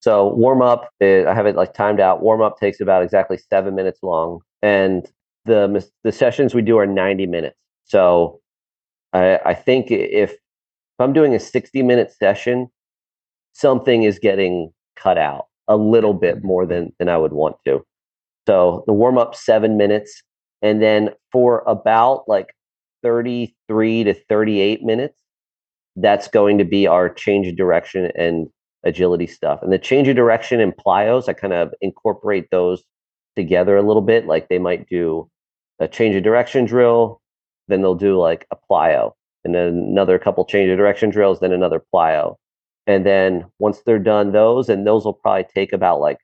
So 0.00 0.34
warm 0.34 0.60
up, 0.60 0.90
I 1.00 1.32
have 1.32 1.46
it 1.46 1.54
like 1.54 1.72
timed 1.72 2.00
out. 2.00 2.20
Warm 2.20 2.42
up 2.42 2.58
takes 2.58 2.80
about 2.80 3.04
exactly 3.04 3.38
seven 3.38 3.76
minutes 3.76 4.00
long, 4.02 4.40
and 4.60 5.08
the 5.44 5.88
the 6.02 6.10
sessions 6.10 6.52
we 6.52 6.62
do 6.62 6.78
are 6.78 6.86
ninety 6.86 7.26
minutes. 7.26 7.56
So 7.84 8.40
I, 9.12 9.38
I 9.44 9.54
think 9.54 9.92
if 9.92 10.32
if 10.32 11.04
I'm 11.04 11.12
doing 11.12 11.34
a 11.34 11.40
60 11.40 11.82
minute 11.82 12.12
session, 12.12 12.68
something 13.52 14.02
is 14.02 14.18
getting 14.18 14.72
cut 14.96 15.16
out 15.16 15.46
a 15.68 15.76
little 15.76 16.12
bit 16.12 16.36
mm-hmm. 16.36 16.46
more 16.46 16.66
than, 16.66 16.92
than 16.98 17.08
I 17.08 17.16
would 17.16 17.32
want 17.32 17.56
to. 17.66 17.84
So 18.46 18.84
the 18.86 18.92
warm 18.92 19.16
up 19.16 19.34
seven 19.34 19.76
minutes. 19.76 20.22
And 20.60 20.82
then 20.82 21.10
for 21.32 21.62
about 21.66 22.24
like 22.28 22.54
33 23.02 24.04
to 24.04 24.14
38 24.14 24.82
minutes, 24.82 25.18
that's 25.96 26.28
going 26.28 26.58
to 26.58 26.64
be 26.64 26.86
our 26.86 27.08
change 27.08 27.46
of 27.46 27.56
direction 27.56 28.10
and 28.16 28.48
agility 28.84 29.26
stuff. 29.26 29.60
And 29.62 29.72
the 29.72 29.78
change 29.78 30.08
of 30.08 30.16
direction 30.16 30.60
and 30.60 30.74
plyos, 30.76 31.28
I 31.28 31.32
kind 31.32 31.52
of 31.52 31.72
incorporate 31.80 32.50
those 32.50 32.82
together 33.36 33.76
a 33.76 33.82
little 33.82 34.02
bit. 34.02 34.26
Like 34.26 34.48
they 34.48 34.58
might 34.58 34.88
do 34.88 35.30
a 35.78 35.88
change 35.88 36.14
of 36.16 36.22
direction 36.22 36.64
drill, 36.64 37.20
then 37.68 37.82
they'll 37.82 37.94
do 37.94 38.18
like 38.18 38.46
a 38.50 38.56
plyo 38.70 39.12
and 39.44 39.54
then 39.54 39.68
another 39.68 40.18
couple 40.18 40.44
change 40.44 40.70
of 40.70 40.76
direction 40.76 41.10
drills, 41.10 41.40
then 41.40 41.52
another 41.52 41.82
plyo. 41.94 42.36
And 42.86 43.06
then 43.06 43.44
once 43.58 43.80
they're 43.84 43.98
done 43.98 44.32
those, 44.32 44.68
and 44.68 44.86
those 44.86 45.04
will 45.04 45.14
probably 45.14 45.46
take 45.54 45.72
about 45.72 46.00
like 46.00 46.18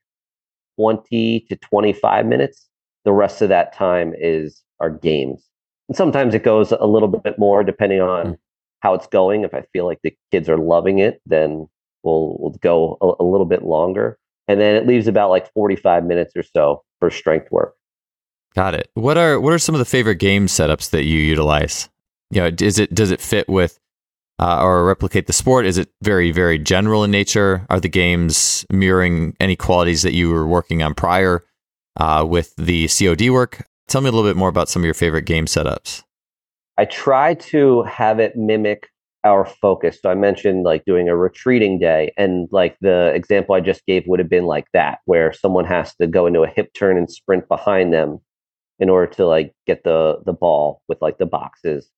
20 0.78 1.40
to 1.48 1.56
25 1.56 2.26
minutes. 2.26 2.68
The 3.04 3.12
rest 3.12 3.40
of 3.40 3.48
that 3.50 3.72
time 3.72 4.14
is 4.18 4.62
our 4.80 4.90
games. 4.90 5.45
And 5.88 5.96
sometimes 5.96 6.34
it 6.34 6.42
goes 6.42 6.72
a 6.72 6.86
little 6.86 7.08
bit 7.08 7.38
more 7.38 7.62
depending 7.64 8.00
on 8.00 8.26
mm. 8.26 8.38
how 8.80 8.94
it's 8.94 9.06
going. 9.06 9.42
If 9.42 9.54
I 9.54 9.62
feel 9.72 9.86
like 9.86 10.00
the 10.02 10.14
kids 10.32 10.48
are 10.48 10.58
loving 10.58 10.98
it, 10.98 11.20
then 11.26 11.68
we'll, 12.02 12.36
we'll 12.38 12.56
go 12.60 12.98
a, 13.00 13.22
a 13.22 13.24
little 13.24 13.46
bit 13.46 13.62
longer. 13.62 14.18
And 14.48 14.60
then 14.60 14.76
it 14.76 14.86
leaves 14.86 15.06
about 15.08 15.30
like 15.30 15.52
45 15.52 16.04
minutes 16.04 16.32
or 16.36 16.42
so 16.42 16.84
for 17.00 17.10
strength 17.10 17.50
work. 17.50 17.74
Got 18.54 18.74
it. 18.74 18.90
What 18.94 19.18
are 19.18 19.38
what 19.38 19.52
are 19.52 19.58
some 19.58 19.74
of 19.74 19.80
the 19.80 19.84
favorite 19.84 20.14
game 20.14 20.46
setups 20.46 20.90
that 20.90 21.04
you 21.04 21.18
utilize? 21.18 21.90
you 22.30 22.40
know, 22.40 22.50
is 22.60 22.78
it 22.78 22.94
does 22.94 23.10
it 23.10 23.20
fit 23.20 23.48
with 23.48 23.78
uh, 24.38 24.62
or 24.62 24.84
replicate 24.84 25.26
the 25.26 25.32
sport? 25.32 25.66
Is 25.66 25.78
it 25.78 25.88
very 26.02 26.30
very 26.30 26.58
general 26.58 27.04
in 27.04 27.10
nature? 27.10 27.66
Are 27.70 27.80
the 27.80 27.88
games 27.88 28.66
mirroring 28.70 29.36
any 29.40 29.56
qualities 29.56 30.02
that 30.02 30.12
you 30.12 30.30
were 30.30 30.46
working 30.46 30.82
on 30.82 30.94
prior 30.94 31.44
uh, 31.96 32.26
with 32.28 32.54
the 32.56 32.88
COD 32.88 33.30
work? 33.30 33.66
Tell 33.88 34.00
me 34.00 34.08
a 34.08 34.12
little 34.12 34.28
bit 34.28 34.36
more 34.36 34.48
about 34.48 34.68
some 34.68 34.82
of 34.82 34.84
your 34.84 34.94
favorite 34.94 35.26
game 35.26 35.46
setups. 35.46 36.02
I 36.76 36.84
try 36.84 37.34
to 37.34 37.82
have 37.84 38.18
it 38.18 38.36
mimic 38.36 38.88
our 39.24 39.44
focus. 39.44 39.98
So 40.00 40.10
I 40.10 40.14
mentioned 40.14 40.64
like 40.64 40.84
doing 40.84 41.08
a 41.08 41.16
retreating 41.16 41.78
day, 41.78 42.12
and 42.16 42.48
like 42.52 42.76
the 42.80 43.12
example 43.14 43.54
I 43.54 43.60
just 43.60 43.84
gave 43.86 44.04
would 44.06 44.20
have 44.20 44.28
been 44.28 44.44
like 44.44 44.66
that, 44.72 44.98
where 45.04 45.32
someone 45.32 45.64
has 45.64 45.94
to 45.96 46.06
go 46.06 46.26
into 46.26 46.42
a 46.42 46.48
hip 46.48 46.72
turn 46.74 46.96
and 46.96 47.10
sprint 47.10 47.48
behind 47.48 47.92
them 47.92 48.20
in 48.78 48.90
order 48.90 49.12
to 49.14 49.26
like 49.26 49.52
get 49.66 49.84
the 49.84 50.18
the 50.24 50.32
ball 50.32 50.82
with 50.88 51.00
like 51.00 51.18
the 51.18 51.26
boxes 51.26 51.90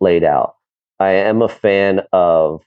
laid 0.00 0.24
out. 0.24 0.54
I 1.00 1.10
am 1.10 1.42
a 1.42 1.48
fan 1.48 2.02
of 2.12 2.62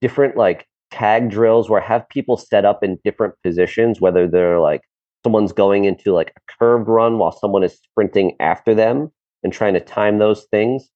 different 0.00 0.36
like 0.36 0.66
tag 0.90 1.30
drills 1.30 1.68
where 1.68 1.82
I 1.82 1.86
have 1.86 2.08
people 2.08 2.36
set 2.36 2.64
up 2.64 2.82
in 2.82 2.98
different 3.04 3.34
positions, 3.42 4.00
whether 4.00 4.26
they're 4.26 4.60
like 4.60 4.82
someone's 5.24 5.52
going 5.52 5.84
into 5.84 6.12
like 6.12 6.32
a 6.36 6.52
curved 6.58 6.88
run 6.88 7.18
while 7.18 7.32
someone 7.32 7.62
is 7.62 7.78
sprinting 7.78 8.36
after 8.40 8.74
them 8.74 9.10
and 9.42 9.52
trying 9.52 9.74
to 9.74 9.80
time 9.80 10.18
those 10.18 10.44
things. 10.50 10.88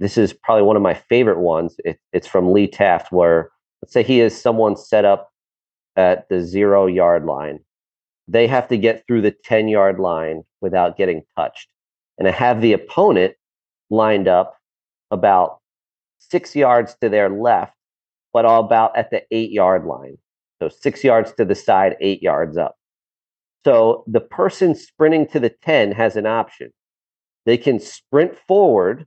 This 0.00 0.16
is 0.16 0.32
probably 0.32 0.62
one 0.62 0.76
of 0.76 0.82
my 0.82 0.94
favorite 0.94 1.40
ones. 1.40 1.76
It, 1.84 1.98
it's 2.12 2.26
from 2.26 2.52
Lee 2.52 2.68
Taft, 2.68 3.10
where 3.10 3.50
let's 3.82 3.92
say 3.92 4.02
he 4.02 4.20
is 4.20 4.40
someone 4.40 4.76
set 4.76 5.04
up 5.04 5.30
at 5.96 6.28
the 6.28 6.40
zero 6.40 6.86
yard 6.86 7.24
line. 7.24 7.60
They 8.28 8.46
have 8.46 8.68
to 8.68 8.76
get 8.76 9.04
through 9.06 9.22
the 9.22 9.34
10 9.44 9.68
yard 9.68 9.98
line 9.98 10.44
without 10.60 10.96
getting 10.96 11.22
touched. 11.36 11.68
And 12.18 12.28
I 12.28 12.30
have 12.30 12.60
the 12.60 12.72
opponent 12.72 13.34
lined 13.90 14.28
up 14.28 14.56
about 15.10 15.58
six 16.18 16.54
yards 16.54 16.94
to 17.00 17.08
their 17.08 17.28
left, 17.28 17.74
but 18.32 18.44
all 18.44 18.64
about 18.64 18.96
at 18.96 19.10
the 19.10 19.22
eight 19.30 19.50
yard 19.50 19.84
line. 19.84 20.18
So 20.60 20.68
six 20.68 21.02
yards 21.02 21.32
to 21.34 21.44
the 21.44 21.54
side, 21.54 21.96
eight 22.00 22.22
yards 22.22 22.56
up. 22.56 22.77
So 23.64 24.04
the 24.06 24.20
person 24.20 24.74
sprinting 24.74 25.26
to 25.28 25.40
the 25.40 25.50
10 25.50 25.92
has 25.92 26.16
an 26.16 26.26
option. 26.26 26.72
They 27.44 27.56
can 27.56 27.80
sprint 27.80 28.36
forward 28.46 29.06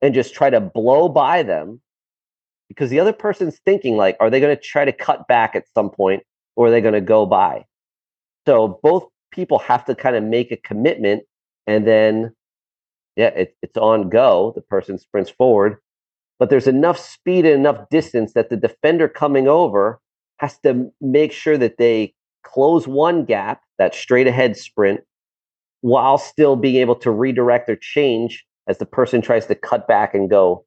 and 0.00 0.14
just 0.14 0.34
try 0.34 0.50
to 0.50 0.60
blow 0.60 1.08
by 1.08 1.42
them 1.42 1.80
because 2.68 2.90
the 2.90 3.00
other 3.00 3.12
person's 3.12 3.58
thinking 3.64 3.96
like 3.96 4.16
are 4.20 4.30
they 4.30 4.40
going 4.40 4.54
to 4.54 4.62
try 4.62 4.84
to 4.84 4.92
cut 4.92 5.26
back 5.26 5.56
at 5.56 5.64
some 5.74 5.90
point 5.90 6.22
or 6.56 6.66
are 6.66 6.70
they 6.70 6.80
going 6.80 6.94
to 6.94 7.00
go 7.00 7.26
by 7.26 7.64
so 8.46 8.78
both 8.82 9.08
people 9.30 9.58
have 9.58 9.84
to 9.84 9.94
kind 9.94 10.16
of 10.16 10.22
make 10.22 10.52
a 10.52 10.56
commitment 10.56 11.22
and 11.66 11.86
then 11.86 12.32
yeah 13.16 13.28
it, 13.28 13.56
it's 13.62 13.76
on 13.76 14.08
go 14.08 14.52
the 14.54 14.60
person 14.60 14.98
sprints 14.98 15.30
forward 15.30 15.78
but 16.38 16.50
there's 16.50 16.68
enough 16.68 16.98
speed 16.98 17.44
and 17.44 17.54
enough 17.54 17.88
distance 17.90 18.34
that 18.34 18.48
the 18.48 18.56
defender 18.56 19.08
coming 19.08 19.48
over 19.48 19.98
has 20.38 20.58
to 20.60 20.90
make 21.00 21.32
sure 21.32 21.58
that 21.58 21.78
they 21.78 22.14
close 22.52 22.86
one 22.86 23.24
gap 23.24 23.62
that 23.78 23.94
straight 23.94 24.26
ahead 24.26 24.56
sprint 24.56 25.00
while 25.80 26.18
still 26.18 26.56
being 26.56 26.76
able 26.76 26.96
to 26.96 27.10
redirect 27.10 27.68
or 27.68 27.76
change 27.76 28.44
as 28.66 28.78
the 28.78 28.86
person 28.86 29.20
tries 29.20 29.46
to 29.46 29.54
cut 29.54 29.86
back 29.86 30.14
and 30.14 30.28
go 30.28 30.64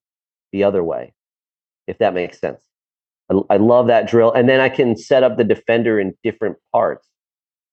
the 0.52 0.64
other 0.64 0.84
way 0.84 1.14
if 1.92 1.98
that 2.00 2.14
makes 2.14 2.40
sense. 2.40 2.60
I, 3.30 3.40
I 3.52 3.58
love 3.58 3.88
that 3.88 4.08
drill. 4.08 4.32
And 4.32 4.50
then 4.50 4.60
I 4.60 4.70
can 4.70 4.96
set 4.96 5.24
up 5.24 5.38
the 5.38 5.44
defender 5.44 6.00
in 6.00 6.16
different 6.24 6.58
parts 6.72 7.08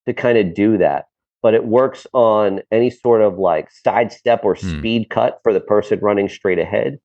to 0.07 0.13
kind 0.13 0.37
of 0.37 0.55
do 0.55 0.77
that. 0.79 1.07
But 1.41 1.55
it 1.55 1.67
works 1.67 2.07
on 2.13 2.61
any 2.73 2.91
sort 2.91 3.23
of 3.23 3.39
like 3.39 3.71
sidestep 3.71 4.45
or 4.45 4.57
hmm. 4.57 4.79
speed 4.79 5.11
cut 5.11 5.39
for 5.43 5.53
the 5.53 5.61
person 5.61 6.01
running 6.01 6.29
straight 6.29 6.59
ahead. 6.59 6.99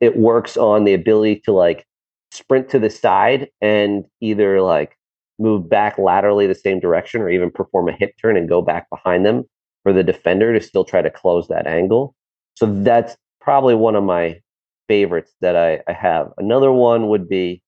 It 0.00 0.16
works 0.16 0.56
on 0.56 0.84
the 0.84 0.94
ability 0.94 1.40
to 1.46 1.52
like 1.52 1.86
sprint 2.30 2.68
to 2.68 2.78
the 2.78 2.90
side 2.90 3.48
and 3.62 4.04
either 4.20 4.60
like 4.60 4.97
move 5.38 5.68
back 5.68 5.98
laterally 5.98 6.46
the 6.46 6.54
same 6.54 6.80
direction 6.80 7.20
or 7.20 7.30
even 7.30 7.50
perform 7.50 7.88
a 7.88 7.92
hip 7.92 8.14
turn 8.20 8.36
and 8.36 8.48
go 8.48 8.60
back 8.60 8.88
behind 8.90 9.24
them 9.24 9.44
for 9.82 9.92
the 9.92 10.02
defender 10.02 10.52
to 10.52 10.64
still 10.64 10.84
try 10.84 11.00
to 11.00 11.10
close 11.10 11.48
that 11.48 11.66
angle. 11.66 12.14
So 12.54 12.66
that's 12.82 13.16
probably 13.40 13.74
one 13.74 13.94
of 13.94 14.04
my 14.04 14.40
favorites 14.88 15.32
that 15.40 15.56
I, 15.56 15.80
I 15.88 15.92
have. 15.92 16.32
Another 16.38 16.72
one 16.72 17.08
would 17.08 17.28
be 17.28 17.62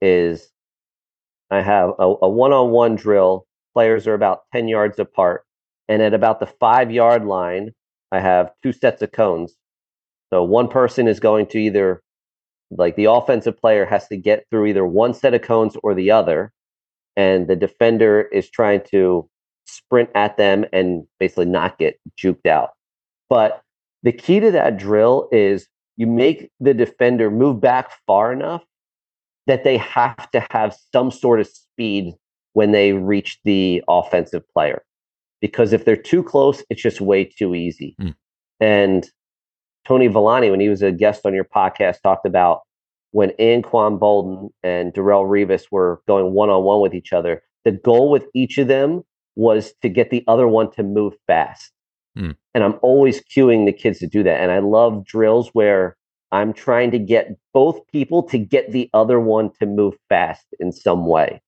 is 0.00 0.50
I 1.50 1.60
have 1.60 1.90
a, 1.98 2.14
a 2.22 2.28
one-on-one 2.28 2.96
drill. 2.96 3.46
Players 3.74 4.06
are 4.06 4.14
about 4.14 4.40
10 4.52 4.68
yards 4.68 4.98
apart. 4.98 5.44
And 5.88 6.02
at 6.02 6.14
about 6.14 6.40
the 6.40 6.46
five 6.46 6.90
yard 6.90 7.24
line, 7.24 7.72
I 8.10 8.20
have 8.20 8.50
two 8.62 8.72
sets 8.72 9.02
of 9.02 9.12
cones. 9.12 9.54
So 10.32 10.42
one 10.42 10.68
person 10.68 11.06
is 11.06 11.20
going 11.20 11.46
to 11.48 11.58
either 11.58 12.02
like 12.70 12.96
the 12.96 13.04
offensive 13.04 13.58
player 13.58 13.84
has 13.84 14.08
to 14.08 14.16
get 14.16 14.46
through 14.50 14.66
either 14.66 14.86
one 14.86 15.14
set 15.14 15.34
of 15.34 15.42
cones 15.42 15.76
or 15.82 15.94
the 15.94 16.10
other. 16.10 16.52
And 17.16 17.48
the 17.48 17.56
defender 17.56 18.22
is 18.22 18.50
trying 18.50 18.82
to 18.90 19.28
sprint 19.66 20.10
at 20.14 20.36
them 20.36 20.64
and 20.72 21.04
basically 21.18 21.46
not 21.46 21.78
get 21.78 21.98
juked 22.18 22.46
out. 22.46 22.70
But 23.28 23.62
the 24.02 24.12
key 24.12 24.40
to 24.40 24.50
that 24.50 24.76
drill 24.76 25.28
is 25.32 25.68
you 25.96 26.06
make 26.06 26.50
the 26.60 26.74
defender 26.74 27.30
move 27.30 27.60
back 27.60 27.90
far 28.06 28.32
enough 28.32 28.62
that 29.46 29.64
they 29.64 29.76
have 29.76 30.30
to 30.30 30.46
have 30.50 30.76
some 30.92 31.10
sort 31.10 31.40
of 31.40 31.46
speed 31.46 32.14
when 32.54 32.72
they 32.72 32.92
reach 32.92 33.38
the 33.44 33.82
offensive 33.88 34.42
player. 34.52 34.82
Because 35.40 35.72
if 35.72 35.84
they're 35.84 35.96
too 35.96 36.22
close, 36.22 36.62
it's 36.70 36.82
just 36.82 37.00
way 37.00 37.24
too 37.24 37.54
easy. 37.54 37.96
Mm. 38.00 38.14
And 38.60 39.10
Tony 39.84 40.06
Villani, 40.06 40.50
when 40.50 40.60
he 40.60 40.68
was 40.68 40.82
a 40.82 40.92
guest 40.92 41.22
on 41.24 41.34
your 41.34 41.44
podcast, 41.44 42.00
talked 42.02 42.26
about 42.26 42.60
when 43.12 43.30
Anquan 43.38 43.98
Boldin 43.98 44.50
and 44.62 44.92
Darrelle 44.92 45.26
Revis 45.26 45.64
were 45.70 46.02
going 46.08 46.32
one 46.32 46.50
on 46.50 46.64
one 46.64 46.80
with 46.80 46.94
each 46.94 47.12
other, 47.12 47.42
the 47.64 47.72
goal 47.72 48.10
with 48.10 48.26
each 48.34 48.58
of 48.58 48.68
them 48.68 49.02
was 49.36 49.72
to 49.82 49.88
get 49.88 50.10
the 50.10 50.24
other 50.26 50.48
one 50.48 50.70
to 50.72 50.82
move 50.82 51.14
fast. 51.26 51.70
Mm. 52.18 52.36
And 52.54 52.64
I'm 52.64 52.78
always 52.82 53.22
cueing 53.22 53.66
the 53.66 53.72
kids 53.72 53.98
to 54.00 54.06
do 54.06 54.22
that. 54.22 54.40
And 54.40 54.50
I 54.50 54.58
love 54.58 55.04
drills 55.04 55.50
where 55.52 55.96
I'm 56.32 56.52
trying 56.52 56.90
to 56.90 56.98
get 56.98 57.36
both 57.52 57.86
people 57.92 58.22
to 58.24 58.38
get 58.38 58.72
the 58.72 58.90
other 58.94 59.20
one 59.20 59.50
to 59.60 59.66
move 59.66 59.94
fast 60.08 60.46
in 60.58 60.72
some 60.72 61.06
way. 61.06 61.40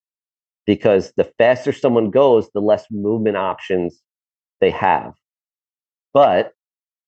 Because 0.67 1.13
the 1.17 1.31
faster 1.39 1.73
someone 1.73 2.11
goes, 2.11 2.49
the 2.55 2.61
less 2.61 2.87
movement 2.91 3.37
options 3.37 4.01
they 4.61 4.71
have. 4.71 5.13
But 6.15 6.53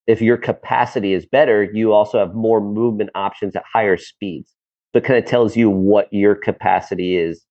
if 0.07 0.21
your 0.21 0.37
capacity 0.37 1.13
is 1.13 1.27
better, 1.27 1.65
you 1.65 1.93
also 1.93 2.19
have 2.19 2.35
more 2.35 2.61
movement 2.61 3.11
options 3.15 3.57
at 3.57 3.65
higher 3.71 3.97
speeds. 3.97 4.53
So 4.93 4.99
it 4.99 5.05
kind 5.05 5.19
of 5.19 5.29
tells 5.29 5.57
you 5.57 5.69
what 5.69 6.09
your 6.13 6.35
capacity 6.35 7.17
is 7.17 7.45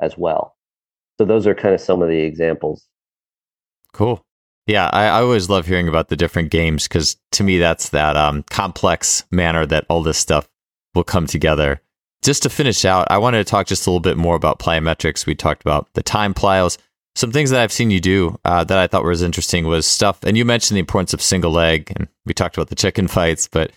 as 0.00 0.18
well. 0.18 0.56
So 1.18 1.24
those 1.24 1.46
are 1.46 1.54
kind 1.54 1.74
of 1.74 1.80
some 1.80 2.02
of 2.02 2.08
the 2.08 2.18
examples. 2.18 2.86
Cool. 3.92 4.24
Yeah, 4.66 4.90
I, 4.92 5.04
I, 5.04 5.20
always 5.20 5.50
love 5.50 5.66
hearing 5.66 5.88
about 5.88 6.08
the 6.08 6.16
different 6.16 6.50
games 6.50 6.88
because 6.88 7.16
to 7.32 7.44
me, 7.44 7.58
that's 7.58 7.90
that 7.90 8.16
um, 8.16 8.44
complex 8.44 9.24
manner 9.30 9.66
that 9.66 9.84
all 9.90 10.02
this 10.02 10.18
stuff 10.18 10.48
will 10.94 11.04
come 11.04 11.26
together. 11.26 11.82
Just 12.22 12.42
to 12.44 12.50
finish 12.50 12.86
out, 12.86 13.06
I 13.10 13.18
wanted 13.18 13.38
to 13.38 13.44
talk 13.44 13.66
just 13.66 13.86
a 13.86 13.90
little 13.90 14.00
bit 14.00 14.16
more 14.16 14.34
about 14.34 14.58
plyometrics. 14.58 15.26
We 15.26 15.34
talked 15.34 15.60
about 15.60 15.92
the 15.92 16.02
time 16.02 16.32
plyos. 16.32 16.78
Some 17.16 17.30
things 17.30 17.50
that 17.50 17.60
I've 17.60 17.72
seen 17.72 17.90
you 17.90 18.00
do 18.00 18.38
uh, 18.44 18.64
that 18.64 18.78
I 18.78 18.86
thought 18.86 19.04
was 19.04 19.22
interesting 19.22 19.66
was 19.66 19.86
stuff, 19.86 20.18
and 20.24 20.36
you 20.36 20.44
mentioned 20.44 20.76
the 20.76 20.80
importance 20.80 21.14
of 21.14 21.22
single 21.22 21.52
leg, 21.52 21.92
and 21.96 22.08
we 22.26 22.34
talked 22.34 22.56
about 22.56 22.68
the 22.68 22.74
chicken 22.74 23.06
fights, 23.06 23.48
but 23.48 23.70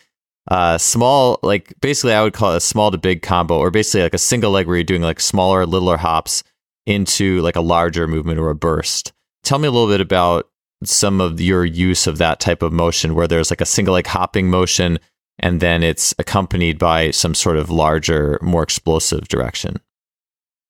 uh, 0.50 0.78
small, 0.78 1.40
like 1.44 1.74
basically, 1.82 2.14
I 2.14 2.24
would 2.24 2.34
call 2.34 2.54
it 2.54 2.58
a 2.58 2.62
small 2.62 2.90
to 2.90 2.98
big 2.98 3.22
combo, 3.22 3.58
or 3.58 3.70
basically 3.70 4.04
like 4.04 4.14
a 4.14 4.20
single 4.20 4.52
leg 4.52 4.66
where 4.66 4.78
you're 4.78 4.84
doing 4.84 5.02
like 5.02 5.20
smaller, 5.20 5.66
littler 5.66 5.98
hops 5.98 6.44
into 6.86 7.42
like 7.42 7.56
a 7.56 7.62
larger 7.62 8.08
movement 8.08 8.40
or 8.40 8.50
a 8.50 8.56
burst. 8.56 9.12
Tell 9.44 9.60
me 9.60 9.68
a 9.68 9.72
little 9.72 9.90
bit 9.90 10.02
about 10.02 10.50
some 10.84 11.20
of 11.22 11.42
your 11.42 11.66
use 11.66 12.08
of 12.08 12.18
that 12.20 12.40
type 12.40 12.62
of 12.62 12.72
motion 12.72 13.14
where 13.14 13.28
there's 13.28 13.50
like 13.52 13.62
a 13.62 13.66
single 13.66 13.96
leg 13.96 14.08
hopping 14.08 14.50
motion 14.50 15.00
and 15.40 15.60
then 15.60 15.84
it's 15.84 16.14
accompanied 16.18 16.80
by 16.80 17.12
some 17.12 17.36
sort 17.36 17.58
of 17.58 17.70
larger, 17.70 18.40
more 18.42 18.64
explosive 18.64 19.28
direction. 19.28 19.80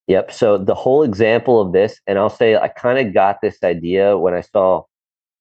Yep. 0.08 0.32
So 0.32 0.58
the 0.58 0.76
whole 0.76 1.04
example 1.04 1.62
of 1.62 1.74
this, 1.74 2.00
and 2.08 2.18
I'll 2.18 2.30
say 2.30 2.56
I 2.56 2.70
kind 2.70 3.06
of 3.06 3.14
got 3.14 3.42
this 3.42 3.58
idea 3.64 4.18
when 4.18 4.34
I 4.34 4.42
saw 4.42 4.84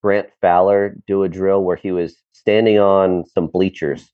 Grant 0.02 0.28
Fowler 0.40 0.96
do 1.06 1.22
a 1.22 1.28
drill 1.28 1.62
where 1.62 1.76
he 1.76 1.92
was 1.92 2.16
standing 2.32 2.78
on 2.78 3.24
some 3.34 3.46
bleachers 3.46 4.10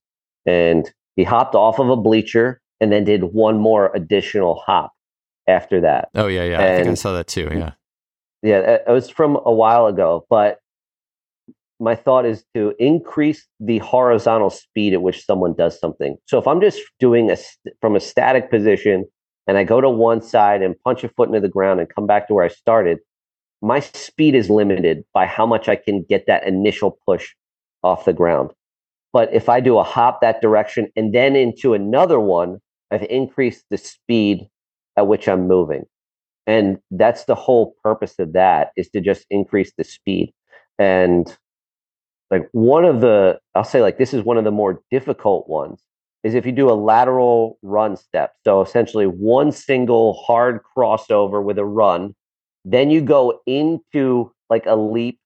and 0.47 0.91
he 1.17 1.25
hopped 1.25 1.55
off 1.55 1.79
of 1.79 1.89
a 1.89 1.97
bleacher 1.97 2.61
and 2.81 2.93
then 2.93 3.05
did 3.05 3.25
one 3.25 3.59
more 3.59 3.91
additional 3.95 4.57
hop 4.67 4.93
after 5.47 5.81
that. 5.81 6.09
Oh 6.15 6.27
yeah, 6.27 6.45
yeah. 6.45 6.61
And 6.61 6.73
I 6.73 6.77
think 6.77 6.89
I 6.89 6.95
saw 6.95 7.13
that 7.13 7.27
too. 7.27 7.49
Yeah 7.51 7.73
yeah, 8.43 8.79
it 8.87 8.91
was 8.91 9.09
from 9.09 9.39
a 9.47 9.53
while 9.53 9.87
ago, 9.87 10.27
but 10.29 10.59
my 11.79 11.95
thought 11.95 12.27
is 12.27 12.45
to 12.55 12.75
increase 12.79 13.47
the 13.61 13.79
horizontal 13.79 14.51
speed 14.51 14.93
at 14.93 15.03
which 15.03 15.25
someone 15.25 15.55
does 15.55 15.79
something. 15.79 16.17
So 16.27 16.39
if 16.39 16.47
I'm 16.47 16.61
just 16.61 16.81
doing 16.99 17.31
a 17.31 17.37
from 17.81 17.97
a 17.97 18.01
static 18.01 18.51
position 18.51 19.07
and 19.47 19.57
I 19.57 19.65
go 19.65 19.81
to 19.81 19.91
one 19.91 20.23
side 20.23 20.63
and 20.63 20.81
punch 20.85 21.05
a 21.05 21.09
foot 21.09 21.29
into 21.29 21.41
the 21.41 21.49
ground 21.49 21.81
and 21.81 21.93
come 21.95 22.07
back 22.07 22.29
to 22.29 22.35
where 22.35 22.45
I 22.45 22.49
started, 22.49 22.99
my 23.61 23.81
speed 23.81 24.35
is 24.35 24.51
limited 24.51 25.05
by 25.13 25.27
how 25.27 25.47
much 25.47 25.69
I 25.69 25.77
can 25.77 26.05
get 26.09 26.27
that 26.27 26.47
initial 26.47 26.99
push 27.07 27.35
off 27.83 28.05
the 28.05 28.13
ground. 28.13 28.51
But 29.13 29.33
if 29.33 29.49
I 29.49 29.61
do 29.61 29.79
a 29.79 29.85
hop 29.85 30.21
that 30.21 30.41
direction 30.41 30.89
and 30.97 31.15
then 31.15 31.37
into 31.37 31.75
another 31.75 32.19
one, 32.19 32.61
I've 32.91 33.03
increased 33.05 33.65
the 33.71 33.79
speed 33.79 34.49
at 34.97 35.07
which 35.07 35.29
I'm 35.29 35.47
moving 35.47 35.87
and 36.47 36.79
that's 36.91 37.25
the 37.25 37.35
whole 37.35 37.75
purpose 37.83 38.19
of 38.19 38.33
that 38.33 38.73
is 38.77 38.89
to 38.91 39.01
just 39.01 39.27
increase 39.31 39.73
the 39.77 39.85
speed 39.85 40.33
and 40.79 41.37
like 42.31 42.49
one 42.53 42.85
of 42.85 43.01
the 43.01 43.39
i'll 43.55 43.65
say 43.65 43.81
like 43.81 43.99
this 43.99 44.13
is 44.13 44.25
one 44.25 44.39
of 44.39 44.45
the 44.45 44.51
more 44.51 44.81
difficult 44.91 45.49
ones 45.49 45.83
is 46.25 46.35
if 46.35 46.47
you 46.47 46.53
do 46.53 46.71
a 46.71 46.75
lateral 46.75 47.59
run 47.63 47.97
step 47.97 48.35
so 48.45 48.61
essentially 48.61 49.07
one 49.07 49.53
single 49.53 50.15
hard 50.15 50.61
crossover 50.77 51.43
with 51.43 51.59
a 51.59 51.65
run 51.65 52.15
then 52.65 52.91
you 52.91 53.01
go 53.01 53.41
into 53.47 54.31
like 54.51 54.65
a 54.67 54.77
leap 54.77 55.19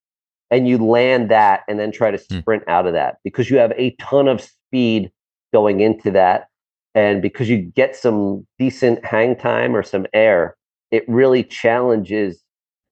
and 0.51 0.69
you 0.69 0.79
land 0.79 1.31
that 1.31 1.63
and 1.69 1.79
then 1.79 1.93
try 1.93 2.11
to 2.11 2.19
hmm. 2.19 2.39
sprint 2.39 2.65
mm. 2.65 2.73
out 2.73 2.87
of 2.87 2.93
that 2.93 3.17
because 3.25 3.51
you 3.51 3.59
have 3.59 3.73
a 3.77 3.91
ton 4.01 4.29
of 4.29 4.41
speed 4.41 5.11
going 5.53 5.81
into 5.81 6.11
that 6.11 6.49
and 6.95 7.21
because 7.21 7.49
you 7.49 7.59
get 7.59 7.95
some 7.95 8.47
decent 8.59 9.05
hang 9.05 9.37
time 9.37 9.75
or 9.75 9.83
some 9.83 10.07
air 10.13 10.57
it 10.91 11.05
really 11.09 11.43
challenges 11.43 12.43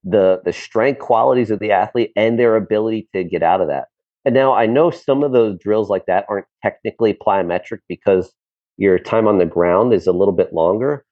the 0.04 0.40
the 0.44 0.52
strength 0.52 1.00
qualities 1.00 1.50
of 1.50 1.58
the 1.58 1.72
athlete 1.72 2.12
and 2.16 2.38
their 2.38 2.56
ability 2.56 3.08
to 3.14 3.24
get 3.24 3.42
out 3.42 3.60
of 3.60 3.68
that. 3.68 3.88
And 4.24 4.34
now 4.34 4.54
I 4.54 4.66
know 4.66 4.90
some 4.90 5.22
of 5.22 5.32
those 5.32 5.58
drills 5.58 5.90
like 5.90 6.06
that 6.06 6.24
aren't 6.28 6.46
technically 6.62 7.14
plyometric 7.14 7.80
because 7.88 8.32
your 8.76 8.98
time 8.98 9.28
on 9.28 9.38
the 9.38 9.46
ground 9.46 9.92
is 9.92 10.06
a 10.06 10.12
little 10.12 10.32
bit 10.32 10.52
longer. 10.52 11.04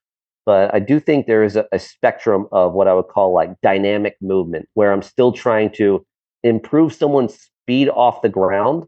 But 0.45 0.73
I 0.73 0.79
do 0.79 0.99
think 0.99 1.25
there 1.25 1.43
is 1.43 1.55
a, 1.55 1.65
a 1.71 1.79
spectrum 1.79 2.47
of 2.51 2.73
what 2.73 2.87
I 2.87 2.93
would 2.93 3.07
call 3.07 3.33
like 3.33 3.61
dynamic 3.61 4.17
movement 4.21 4.67
where 4.73 4.91
I'm 4.91 5.01
still 5.01 5.31
trying 5.31 5.71
to 5.73 6.05
improve 6.43 6.93
someone's 6.93 7.35
speed 7.35 7.87
off 7.89 8.21
the 8.21 8.29
ground, 8.29 8.85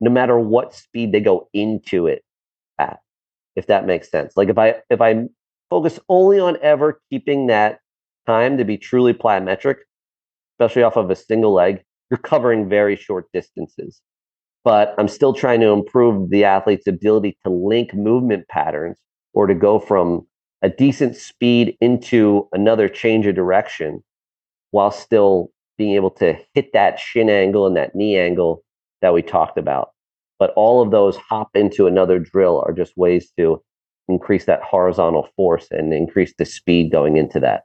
no 0.00 0.10
matter 0.10 0.38
what 0.38 0.74
speed 0.74 1.12
they 1.12 1.20
go 1.20 1.48
into 1.54 2.06
it 2.06 2.22
at, 2.78 2.98
if 3.56 3.66
that 3.68 3.86
makes 3.86 4.10
sense. 4.10 4.36
Like 4.36 4.50
if 4.50 4.58
I 4.58 4.76
if 4.90 5.00
I 5.00 5.24
focus 5.70 5.98
only 6.10 6.38
on 6.38 6.58
ever 6.60 7.00
keeping 7.10 7.46
that 7.46 7.80
time 8.26 8.58
to 8.58 8.64
be 8.64 8.76
truly 8.76 9.14
plyometric, 9.14 9.76
especially 10.54 10.82
off 10.82 10.96
of 10.96 11.10
a 11.10 11.16
single 11.16 11.54
leg, 11.54 11.82
you're 12.10 12.18
covering 12.18 12.68
very 12.68 12.96
short 12.96 13.26
distances. 13.32 14.00
But 14.64 14.94
I'm 14.98 15.08
still 15.08 15.34
trying 15.34 15.60
to 15.60 15.68
improve 15.68 16.30
the 16.30 16.44
athlete's 16.44 16.86
ability 16.86 17.36
to 17.44 17.50
link 17.50 17.94
movement 17.94 18.48
patterns 18.48 18.98
or 19.34 19.46
to 19.46 19.54
go 19.54 19.78
from 19.78 20.26
a 20.62 20.70
decent 20.70 21.16
speed 21.16 21.76
into 21.80 22.48
another 22.52 22.88
change 22.88 23.26
of 23.26 23.34
direction 23.34 24.02
while 24.70 24.90
still 24.90 25.50
being 25.76 25.94
able 25.94 26.10
to 26.10 26.36
hit 26.54 26.72
that 26.72 26.98
shin 26.98 27.28
angle 27.28 27.66
and 27.66 27.76
that 27.76 27.94
knee 27.94 28.16
angle 28.16 28.64
that 29.02 29.12
we 29.12 29.20
talked 29.20 29.58
about. 29.58 29.90
But 30.38 30.52
all 30.56 30.82
of 30.82 30.90
those 30.90 31.16
hop 31.16 31.50
into 31.54 31.86
another 31.86 32.18
drill 32.18 32.64
are 32.66 32.72
just 32.72 32.96
ways 32.96 33.30
to 33.38 33.62
increase 34.08 34.46
that 34.46 34.62
horizontal 34.62 35.28
force 35.36 35.68
and 35.70 35.92
increase 35.92 36.32
the 36.38 36.44
speed 36.44 36.90
going 36.90 37.16
into 37.16 37.40
that. 37.40 37.64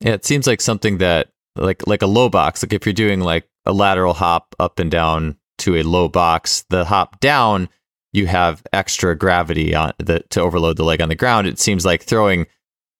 Yeah, 0.00 0.12
it 0.12 0.24
seems 0.24 0.46
like 0.46 0.60
something 0.60 0.98
that 0.98 1.28
like 1.56 1.86
like 1.86 2.02
a 2.02 2.06
low 2.06 2.28
box. 2.28 2.62
Like 2.62 2.72
if 2.72 2.86
you're 2.86 2.92
doing 2.92 3.20
like 3.20 3.48
a 3.66 3.72
lateral 3.72 4.14
hop 4.14 4.54
up 4.58 4.78
and 4.78 4.90
down 4.90 5.36
to 5.58 5.76
a 5.76 5.82
low 5.82 6.08
box, 6.08 6.64
the 6.70 6.84
hop 6.84 7.20
down, 7.20 7.68
you 8.12 8.26
have 8.26 8.62
extra 8.72 9.16
gravity 9.16 9.74
on 9.74 9.92
the 9.98 10.20
to 10.30 10.40
overload 10.40 10.76
the 10.76 10.84
leg 10.84 11.00
on 11.00 11.08
the 11.08 11.14
ground. 11.14 11.46
It 11.46 11.58
seems 11.58 11.84
like 11.84 12.02
throwing 12.02 12.46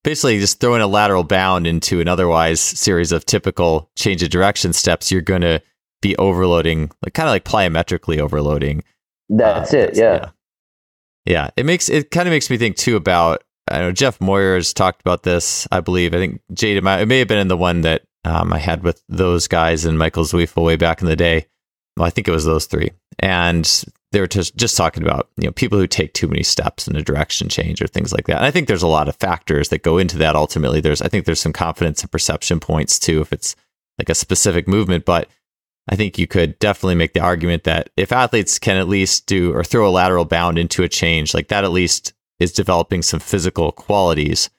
basically 0.04 0.38
just 0.38 0.60
throwing 0.60 0.82
a 0.82 0.86
lateral 0.86 1.24
bound 1.24 1.66
into 1.66 2.00
an 2.00 2.08
otherwise 2.08 2.60
series 2.60 3.12
of 3.12 3.26
typical 3.26 3.90
change 3.96 4.22
of 4.22 4.30
direction 4.30 4.72
steps, 4.72 5.10
you're 5.10 5.20
going 5.20 5.42
to 5.42 5.60
be 6.00 6.16
overloading, 6.16 6.90
like 7.02 7.14
kind 7.14 7.28
of 7.28 7.32
like 7.32 7.44
plyometrically 7.44 8.18
overloading. 8.18 8.82
That's 9.28 9.74
uh, 9.74 9.76
it. 9.76 9.86
That's, 9.86 9.98
yeah. 9.98 10.14
yeah. 10.14 10.30
Yeah. 11.26 11.50
It 11.56 11.66
makes, 11.66 11.88
it 11.88 12.10
kind 12.10 12.26
of 12.26 12.32
makes 12.32 12.48
me 12.48 12.56
think 12.56 12.76
too 12.76 12.96
about, 12.96 13.44
I 13.70 13.80
know 13.80 13.92
Jeff 13.92 14.18
Moyers 14.20 14.74
talked 14.74 15.02
about 15.02 15.22
this, 15.22 15.68
I 15.70 15.80
believe. 15.80 16.14
I 16.14 16.18
think 16.18 16.40
Jade, 16.54 16.78
it 16.78 16.82
may 16.82 17.18
have 17.18 17.28
been 17.28 17.38
in 17.38 17.48
the 17.48 17.56
one 17.56 17.82
that 17.82 18.02
um, 18.24 18.52
I 18.52 18.58
had 18.58 18.82
with 18.82 19.02
those 19.08 19.48
guys 19.48 19.84
and 19.84 19.98
Michael 19.98 20.24
Zweifel 20.24 20.64
way 20.64 20.76
back 20.76 21.00
in 21.00 21.08
the 21.08 21.16
day. 21.16 21.46
Well, 21.96 22.06
I 22.06 22.10
think 22.10 22.28
it 22.28 22.32
was 22.32 22.44
those 22.44 22.66
three. 22.66 22.90
And 23.18 23.84
they 24.12 24.20
were 24.20 24.26
just, 24.26 24.56
just 24.56 24.76
talking 24.76 25.02
about 25.02 25.28
you 25.36 25.44
know 25.44 25.52
people 25.52 25.78
who 25.78 25.86
take 25.86 26.12
too 26.12 26.28
many 26.28 26.42
steps 26.42 26.88
in 26.88 26.96
a 26.96 27.02
direction 27.02 27.48
change 27.48 27.80
or 27.80 27.86
things 27.86 28.12
like 28.12 28.26
that. 28.26 28.36
And 28.36 28.46
I 28.46 28.50
think 28.50 28.68
there's 28.68 28.82
a 28.82 28.88
lot 28.88 29.08
of 29.08 29.16
factors 29.16 29.68
that 29.68 29.82
go 29.82 29.98
into 29.98 30.18
that. 30.18 30.36
Ultimately, 30.36 30.80
there's 30.80 31.02
I 31.02 31.08
think 31.08 31.24
there's 31.24 31.40
some 31.40 31.52
confidence 31.52 32.02
and 32.02 32.10
perception 32.10 32.60
points 32.60 32.98
too 32.98 33.20
if 33.20 33.32
it's 33.32 33.56
like 33.98 34.08
a 34.08 34.14
specific 34.14 34.66
movement. 34.66 35.04
But 35.04 35.28
I 35.88 35.96
think 35.96 36.18
you 36.18 36.26
could 36.26 36.58
definitely 36.58 36.96
make 36.96 37.14
the 37.14 37.20
argument 37.20 37.64
that 37.64 37.90
if 37.96 38.12
athletes 38.12 38.58
can 38.58 38.76
at 38.76 38.88
least 38.88 39.26
do 39.26 39.52
or 39.52 39.64
throw 39.64 39.88
a 39.88 39.90
lateral 39.90 40.24
bound 40.24 40.58
into 40.58 40.82
a 40.82 40.88
change, 40.88 41.34
like 41.34 41.48
that 41.48 41.64
at 41.64 41.72
least 41.72 42.12
is 42.38 42.52
developing 42.52 43.02
some 43.02 43.20
physical 43.20 43.72
qualities 43.72 44.50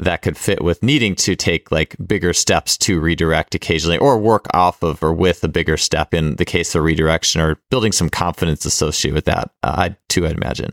that 0.00 0.22
could 0.22 0.36
fit 0.36 0.62
with 0.62 0.82
needing 0.82 1.14
to 1.14 1.36
take 1.36 1.70
like 1.70 1.96
bigger 2.06 2.32
steps 2.32 2.76
to 2.78 3.00
redirect 3.00 3.54
occasionally 3.54 3.98
or 3.98 4.18
work 4.18 4.46
off 4.54 4.82
of 4.82 5.02
or 5.02 5.12
with 5.12 5.44
a 5.44 5.48
bigger 5.48 5.76
step 5.76 6.14
in 6.14 6.36
the 6.36 6.44
case 6.44 6.74
of 6.74 6.82
redirection 6.82 7.40
or 7.40 7.56
building 7.70 7.92
some 7.92 8.08
confidence 8.08 8.64
associated 8.64 9.14
with 9.14 9.26
that 9.26 9.50
uh, 9.62 9.74
I 9.76 9.96
too 10.08 10.26
I'd 10.26 10.32
imagine. 10.32 10.72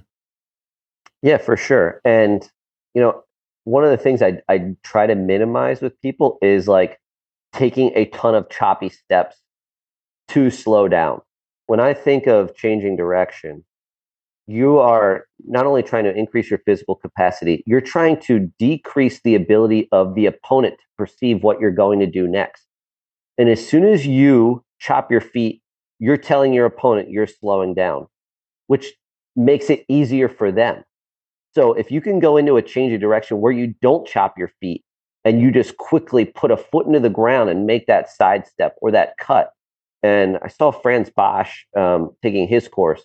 Yeah, 1.22 1.38
for 1.38 1.58
sure. 1.58 2.02
And 2.06 2.50
you 2.94 3.02
know, 3.02 3.24
one 3.66 3.84
of 3.84 3.90
the 3.90 3.98
things 3.98 4.22
I 4.22 4.42
I 4.48 4.76
try 4.84 5.08
to 5.08 5.16
minimize 5.16 5.82
with 5.82 6.00
people 6.02 6.38
is 6.42 6.68
like 6.68 7.00
taking 7.54 7.92
a 7.96 8.06
ton 8.06 8.36
of 8.36 8.50
choppy 8.50 8.90
steps 8.90 9.38
to 10.30 10.50
slow 10.50 10.88
down. 10.88 11.22
When 11.66 11.80
I 11.80 11.94
think 11.94 12.28
of 12.28 12.56
changing 12.56 12.96
direction, 12.96 13.66
you 14.48 14.80
are 14.80 15.26
not 15.46 15.66
only 15.66 15.84
trying 15.84 16.06
to 16.06 16.16
increase 16.16 16.50
your 16.50 16.60
physical 16.60 16.96
capacity, 16.96 17.64
you're 17.68 17.82
trying 17.82 18.20
to 18.22 18.52
decrease 18.58 19.22
the 19.22 19.36
ability 19.36 19.90
of 19.92 20.16
the 20.16 20.26
opponent 20.26 20.76
to 20.76 20.86
perceive 20.98 21.44
what 21.44 21.60
you're 21.60 21.70
going 21.72 22.00
to 22.00 22.08
do 22.08 22.28
next. 22.28 22.66
And 23.38 23.50
as 23.50 23.66
soon 23.66 23.86
as 23.86 24.08
you 24.08 24.64
chop 24.80 25.12
your 25.12 25.22
feet, 25.22 25.62
you're 26.00 26.18
telling 26.18 26.54
your 26.54 26.66
opponent 26.66 27.12
you're 27.12 27.28
slowing 27.28 27.74
down, 27.74 28.08
which 28.68 28.94
makes 29.36 29.70
it 29.70 29.86
easier 29.90 30.30
for 30.30 30.52
them. 30.52 30.84
So 31.54 31.74
if 31.74 31.92
you 31.92 32.02
can 32.02 32.20
go 32.20 32.38
into 32.38 32.56
a 32.56 32.62
change 32.62 32.94
of 32.94 33.02
direction 33.02 33.42
where 33.42 33.52
you 33.52 33.74
don't 33.82 34.08
chop 34.08 34.38
your 34.38 34.52
feet 34.62 34.84
and 35.26 35.42
you 35.42 35.52
just 35.52 35.78
quickly 35.78 36.24
put 36.24 36.52
a 36.52 36.58
foot 36.58 36.88
into 36.88 37.00
the 37.00 37.10
ground 37.10 37.50
and 37.50 37.66
make 37.66 37.86
that 37.88 38.10
sidestep 38.10 38.76
or 38.82 38.92
that 38.92 39.18
cut. 39.20 39.52
And 40.04 40.38
I 40.42 40.48
saw 40.48 40.72
Frans 40.72 41.10
Bosch 41.10 41.66
um, 41.76 42.12
taking 42.24 42.48
his 42.48 42.68
course 42.68 43.04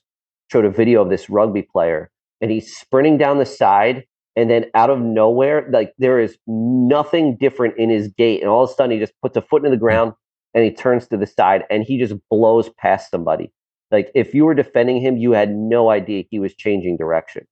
showed 0.53 0.65
a 0.67 0.71
video 0.71 1.03
of 1.03 1.09
this 1.09 1.31
rugby 1.31 1.63
player 1.63 2.11
and 2.41 2.51
he's 2.51 2.77
sprinting 2.77 3.17
down 3.17 3.39
the 3.39 3.47
side 3.47 4.05
and 4.37 4.51
then 4.51 4.67
out 4.75 4.91
of 4.91 5.01
nowhere 5.01 5.67
like 5.73 5.93
there 5.99 6.21
is 6.21 6.37
nothing 6.47 7.37
different 7.39 7.77
in 7.79 7.89
his 7.89 8.09
gait 8.19 8.41
and 8.41 8.51
all 8.51 8.65
of 8.65 8.71
a 8.71 8.75
sudden 8.75 8.91
he 8.91 8.99
just 8.99 9.19
puts 9.23 9.37
a 9.37 9.43
foot 9.43 9.65
in 9.65 9.71
the 9.71 9.77
ground 9.77 10.13
and 10.55 10.63
he 10.63 10.71
turns 10.71 11.09
to 11.09 11.17
the 11.17 11.27
side 11.27 11.65
and 11.71 11.85
he 11.85 11.99
just 11.99 12.15
blows 12.31 12.69
past 12.79 13.11
somebody. 13.11 13.51
Like 13.91 14.11
if 14.15 14.35
you 14.35 14.45
were 14.45 14.55
defending 14.55 15.01
him 15.01 15.17
you 15.17 15.33
had 15.33 15.55
no 15.55 15.91
idea 15.91 16.25
he 16.31 16.39
was 16.39 16.55
changing 16.55 16.99
direction. 16.99 17.47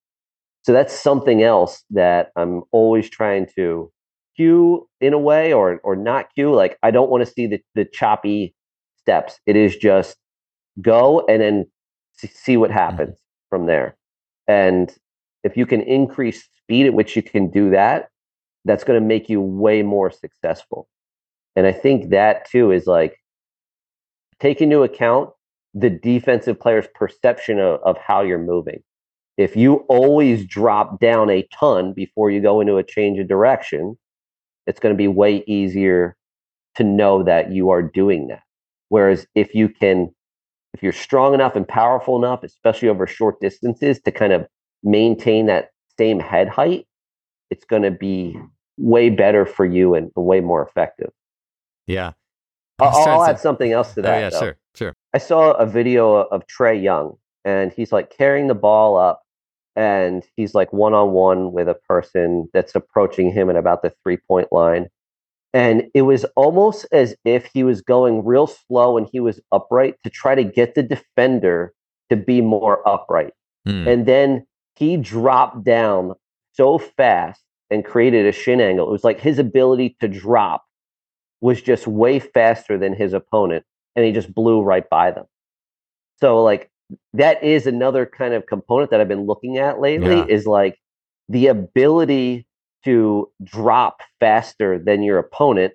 So 0.62 0.74
that's 0.74 0.92
something 0.92 1.42
else 1.42 1.82
that 1.90 2.30
i'm 2.36 2.62
always 2.70 3.09
trying 3.09 3.46
to 3.57 3.90
cue 4.36 4.86
in 5.01 5.14
a 5.14 5.18
way 5.18 5.53
or 5.55 5.80
or 5.84 5.96
not 5.96 6.26
cue 6.34 6.55
like 6.55 6.78
i 6.82 6.90
don't 6.90 7.11
want 7.11 7.24
to 7.24 7.32
see 7.32 7.46
the 7.46 7.61
the 7.74 7.86
choppy 7.86 8.55
steps. 8.98 9.40
It 9.46 9.57
is 9.57 9.76
just 9.76 10.16
go 10.82 11.24
and 11.28 11.40
then 11.42 11.66
see 12.28 12.56
what 12.56 12.70
mm-hmm. 12.70 12.78
happens 12.78 13.16
mm-hmm. 13.16 13.56
from 13.56 13.66
there. 13.66 13.96
And 14.48 14.92
if 15.44 15.56
you 15.56 15.66
can 15.66 15.80
increase 15.82 16.48
speed 16.62 16.86
at 16.86 16.94
which 16.94 17.16
you 17.16 17.22
can 17.22 17.50
do 17.50 17.70
that, 17.70 18.08
that's 18.64 18.84
going 18.84 19.00
to 19.00 19.06
make 19.06 19.28
you 19.28 19.40
way 19.40 19.82
more 19.82 20.10
successful. 20.10 20.88
And 21.56 21.66
I 21.66 21.72
think 21.72 22.10
that 22.10 22.48
too 22.50 22.70
is 22.70 22.86
like 22.86 23.16
take 24.38 24.60
into 24.60 24.82
account 24.82 25.30
the 25.74 25.90
defensive 25.90 26.58
player's 26.58 26.86
perception 26.94 27.58
of, 27.58 27.80
of 27.82 27.96
how 27.98 28.22
you're 28.22 28.38
moving. 28.38 28.82
If 29.36 29.56
you 29.56 29.76
always 29.88 30.44
drop 30.44 31.00
down 31.00 31.30
a 31.30 31.46
ton 31.52 31.92
before 31.92 32.30
you 32.30 32.40
go 32.40 32.60
into 32.60 32.76
a 32.76 32.84
change 32.84 33.18
of 33.18 33.28
direction, 33.28 33.96
it's 34.66 34.80
going 34.80 34.94
to 34.94 34.98
be 34.98 35.08
way 35.08 35.42
easier 35.46 36.16
to 36.76 36.84
know 36.84 37.22
that 37.22 37.50
you 37.50 37.70
are 37.70 37.82
doing 37.82 38.28
that. 38.28 38.42
Whereas 38.88 39.26
if 39.34 39.54
you 39.54 39.68
can 39.68 40.14
if 40.74 40.82
you're 40.82 40.92
strong 40.92 41.34
enough 41.34 41.56
and 41.56 41.66
powerful 41.66 42.16
enough, 42.16 42.42
especially 42.42 42.88
over 42.88 43.06
short 43.06 43.40
distances, 43.40 44.00
to 44.00 44.12
kind 44.12 44.32
of 44.32 44.46
maintain 44.82 45.46
that 45.46 45.70
same 45.98 46.20
head 46.20 46.48
height, 46.48 46.86
it's 47.50 47.64
going 47.64 47.82
to 47.82 47.90
be 47.90 48.38
way 48.78 49.10
better 49.10 49.44
for 49.44 49.66
you 49.66 49.94
and 49.94 50.10
way 50.16 50.40
more 50.40 50.62
effective. 50.66 51.10
Yeah. 51.86 52.12
I'll, 52.78 53.08
I'll 53.08 53.24
add 53.24 53.38
something 53.38 53.72
else 53.72 53.94
to 53.94 54.00
oh, 54.00 54.02
that. 54.04 54.16
Oh, 54.16 54.18
yeah, 54.18 54.30
though. 54.30 54.38
sure, 54.38 54.56
sure. 54.74 54.94
I 55.12 55.18
saw 55.18 55.52
a 55.52 55.66
video 55.66 56.14
of 56.16 56.46
Trae 56.46 56.82
Young, 56.82 57.16
and 57.44 57.72
he's 57.72 57.92
like 57.92 58.16
carrying 58.16 58.46
the 58.46 58.54
ball 58.54 58.96
up, 58.96 59.22
and 59.76 60.24
he's 60.36 60.54
like 60.54 60.72
one 60.72 60.94
on 60.94 61.10
one 61.10 61.52
with 61.52 61.68
a 61.68 61.74
person 61.74 62.48
that's 62.54 62.74
approaching 62.74 63.30
him 63.30 63.50
at 63.50 63.56
about 63.56 63.82
the 63.82 63.92
three 64.02 64.16
point 64.16 64.48
line 64.52 64.88
and 65.53 65.84
it 65.94 66.03
was 66.03 66.24
almost 66.36 66.86
as 66.92 67.14
if 67.24 67.48
he 67.53 67.64
was 67.64 67.80
going 67.80 68.24
real 68.24 68.46
slow 68.46 68.96
and 68.96 69.09
he 69.11 69.20
was 69.20 69.40
upright 69.51 69.96
to 70.05 70.11
try 70.11 70.34
to 70.34 70.44
get 70.44 70.74
the 70.74 70.82
defender 70.82 71.72
to 72.09 72.16
be 72.16 72.40
more 72.40 72.86
upright. 72.88 73.32
Mm. 73.66 73.86
And 73.86 74.07
then 74.07 74.46
he 74.76 74.96
dropped 74.96 75.64
down 75.64 76.14
so 76.53 76.78
fast 76.78 77.42
and 77.70 77.84
created 77.84 78.26
a 78.26 78.32
shin 78.32 78.61
angle. 78.61 78.88
It 78.88 78.92
was 78.92 79.05
like 79.05 79.20
his 79.20 79.38
ability 79.38 79.96
to 80.01 80.09
drop 80.09 80.64
was 81.40 81.62
just 81.62 81.86
way 81.86 82.18
faster 82.18 82.78
than 82.78 82.94
his 82.94 83.12
opponent 83.12 83.64
and 83.96 84.05
he 84.05 84.12
just 84.12 84.32
blew 84.34 84.62
right 84.62 84.88
by 84.88 85.11
them. 85.11 85.24
So 86.20 86.42
like 86.42 86.70
that 87.14 87.42
is 87.42 87.66
another 87.66 88.07
kind 88.07 88.34
of 88.34 88.46
component 88.46 88.90
that 88.90 89.01
I've 89.01 89.09
been 89.09 89.26
looking 89.26 89.59
at 89.59 89.80
lately 89.80 90.16
yeah. 90.16 90.26
is 90.26 90.46
like 90.46 90.78
the 91.28 91.46
ability 91.46 92.46
to 92.85 93.31
drop 93.45 94.01
faster 94.20 94.78
than 94.78 95.03
your 95.03 95.18
opponent 95.18 95.74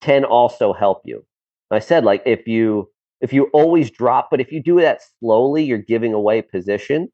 can 0.00 0.24
also 0.24 0.72
help 0.72 1.02
you. 1.04 1.24
I 1.70 1.78
said 1.78 2.04
like 2.04 2.22
if 2.26 2.46
you 2.46 2.90
if 3.20 3.32
you 3.32 3.44
always 3.52 3.90
drop, 3.90 4.28
but 4.30 4.40
if 4.40 4.50
you 4.50 4.62
do 4.62 4.80
that 4.80 5.00
slowly, 5.20 5.62
you're 5.62 5.78
giving 5.78 6.12
away 6.12 6.42
position. 6.42 7.08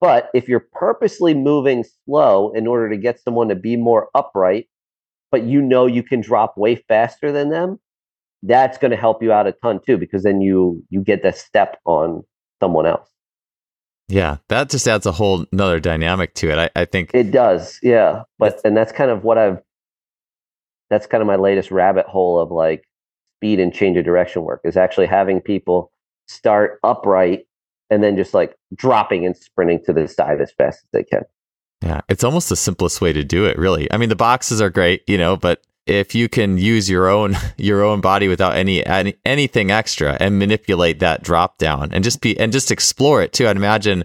But 0.00 0.28
if 0.34 0.48
you're 0.48 0.66
purposely 0.72 1.32
moving 1.32 1.84
slow 2.04 2.50
in 2.52 2.66
order 2.66 2.90
to 2.90 2.96
get 2.96 3.20
someone 3.20 3.48
to 3.48 3.54
be 3.54 3.76
more 3.76 4.08
upright, 4.14 4.66
but 5.30 5.44
you 5.44 5.62
know 5.62 5.86
you 5.86 6.02
can 6.02 6.20
drop 6.20 6.58
way 6.58 6.74
faster 6.76 7.32
than 7.32 7.50
them, 7.50 7.78
that's 8.42 8.76
going 8.78 8.90
to 8.90 8.96
help 8.96 9.22
you 9.22 9.32
out 9.32 9.46
a 9.46 9.52
ton 9.52 9.80
too, 9.86 9.96
because 9.96 10.24
then 10.24 10.40
you 10.40 10.82
you 10.90 11.00
get 11.02 11.22
the 11.22 11.32
step 11.32 11.78
on 11.86 12.22
someone 12.60 12.86
else. 12.86 13.13
Yeah, 14.08 14.36
that 14.48 14.68
just 14.70 14.86
adds 14.86 15.06
a 15.06 15.12
whole 15.12 15.46
another 15.52 15.80
dynamic 15.80 16.34
to 16.34 16.50
it. 16.50 16.58
I, 16.58 16.80
I 16.80 16.84
think 16.84 17.10
it 17.14 17.30
does. 17.30 17.78
Yeah, 17.82 18.24
but 18.38 18.60
and 18.64 18.76
that's 18.76 18.92
kind 18.92 19.10
of 19.10 19.24
what 19.24 19.38
I've. 19.38 19.60
That's 20.90 21.06
kind 21.06 21.22
of 21.22 21.26
my 21.26 21.36
latest 21.36 21.70
rabbit 21.70 22.06
hole 22.06 22.38
of 22.38 22.50
like 22.50 22.84
speed 23.38 23.60
and 23.60 23.72
change 23.72 23.96
of 23.96 24.04
direction 24.04 24.42
work 24.42 24.60
is 24.64 24.76
actually 24.76 25.06
having 25.06 25.40
people 25.40 25.90
start 26.28 26.78
upright 26.82 27.46
and 27.90 28.02
then 28.02 28.16
just 28.16 28.34
like 28.34 28.56
dropping 28.74 29.26
and 29.26 29.36
sprinting 29.36 29.80
to 29.84 29.92
the 29.92 30.08
side 30.08 30.40
as 30.40 30.52
fast 30.52 30.78
as 30.78 30.88
they 30.92 31.04
can. 31.04 31.22
Yeah, 31.82 32.00
it's 32.08 32.24
almost 32.24 32.48
the 32.48 32.56
simplest 32.56 33.00
way 33.00 33.12
to 33.12 33.22
do 33.22 33.44
it, 33.44 33.58
really. 33.58 33.90
I 33.92 33.98
mean, 33.98 34.08
the 34.08 34.16
boxes 34.16 34.62
are 34.62 34.70
great, 34.70 35.02
you 35.06 35.18
know, 35.18 35.36
but 35.36 35.62
if 35.86 36.14
you 36.14 36.28
can 36.28 36.58
use 36.58 36.88
your 36.88 37.08
own 37.08 37.36
your 37.56 37.82
own 37.82 38.00
body 38.00 38.28
without 38.28 38.56
any, 38.56 38.84
any 38.86 39.14
anything 39.24 39.70
extra 39.70 40.16
and 40.20 40.38
manipulate 40.38 41.00
that 41.00 41.22
drop 41.22 41.58
down 41.58 41.90
and 41.92 42.04
just 42.04 42.20
be 42.20 42.38
and 42.38 42.52
just 42.52 42.70
explore 42.70 43.22
it 43.22 43.32
too. 43.32 43.48
I'd 43.48 43.56
imagine 43.56 44.04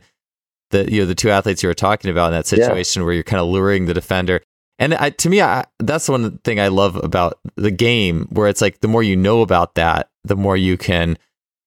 the 0.72 0.92
you 0.92 1.02
know 1.02 1.06
the 1.06 1.16
two 1.16 1.30
athletes 1.30 1.64
you 1.64 1.70
were 1.70 1.74
talking 1.74 2.12
about 2.12 2.28
in 2.28 2.34
that 2.34 2.48
situation 2.48 3.02
yeah. 3.02 3.06
where 3.06 3.14
you're 3.14 3.24
kind 3.24 3.42
of 3.42 3.48
luring 3.48 3.86
the 3.86 3.94
defender. 3.94 4.42
And 4.82 4.94
I, 4.94 5.10
to 5.10 5.30
me, 5.30 5.42
I, 5.42 5.66
that's 5.80 6.08
one 6.08 6.38
thing 6.40 6.58
I 6.58 6.70
love 6.70 6.96
about 6.96 7.40
the 7.58 7.70
game, 7.70 8.28
where 8.32 8.48
it's 8.48 8.62
like 8.62 8.80
the 8.80 8.88
more 8.88 9.04
you 9.04 9.18
know 9.18 9.42
about 9.42 9.76
that, 9.76 10.10
the 10.24 10.38
more 10.38 10.56
you 10.56 10.78
can 10.78 11.18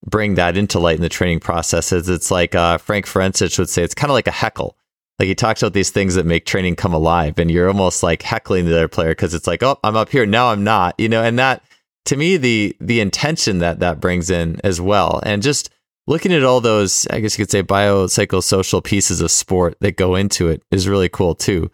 bring 0.05 0.35
that 0.37 0.57
into 0.57 0.79
light 0.79 0.97
in 0.97 1.03
the 1.03 1.11
training 1.11 1.41
processes. 1.41 2.09
It's 2.09 2.31
like 2.31 2.55
uh, 2.55 2.79
Frank 2.79 3.07
Forencich 3.07 3.59
would 3.59 3.69
say, 3.69 3.83
it's 3.83 3.95
kind 3.95 4.11
of 4.11 4.15
like 4.15 4.27
a 4.27 4.33
heckle. 4.33 4.77
Like 5.23 5.29
he 5.29 5.37
talks 5.37 5.63
about 5.63 5.73
these 5.73 5.91
things 5.91 6.17
that 6.17 6.27
make 6.27 6.47
training 6.47 6.75
come 6.75 6.93
alive, 6.93 7.39
and 7.39 7.49
you're 7.49 7.69
almost 7.69 8.03
like 8.03 8.23
heckling 8.23 8.65
the 8.65 8.75
other 8.75 8.89
player 8.89 9.11
because 9.11 9.35
it's 9.35 9.47
like, 9.47 9.63
oh, 9.63 9.79
I'm 9.85 9.95
up 9.95 10.09
here 10.09 10.27
now, 10.27 10.49
I'm 10.49 10.65
not, 10.65 10.97
you 10.99 11.09
know. 11.09 11.23
And 11.23 11.39
that, 11.39 11.63
to 12.07 12.17
me, 12.17 12.37
the 12.37 12.77
the 12.81 12.99
intention 12.99 13.61
that 13.61 13.79
that 13.79 14.01
brings 14.01 14.31
in 14.31 14.61
as 14.65 14.81
well, 14.81 15.21
and 15.23 15.41
just 15.41 15.71
looking 16.09 16.33
at 16.33 16.43
all 16.43 16.61
those, 16.61 17.07
I 17.09 17.21
guess 17.21 17.39
you 17.39 17.45
could 17.45 17.53
say, 17.53 17.63
biopsychosocial 17.63 18.83
pieces 18.83 19.21
of 19.21 19.31
sport 19.31 19.77
that 19.79 19.97
go 19.97 20.17
into 20.17 20.49
it 20.49 20.65
is 20.73 20.89
really 20.89 21.09
cool 21.09 21.37
too. 21.37 21.71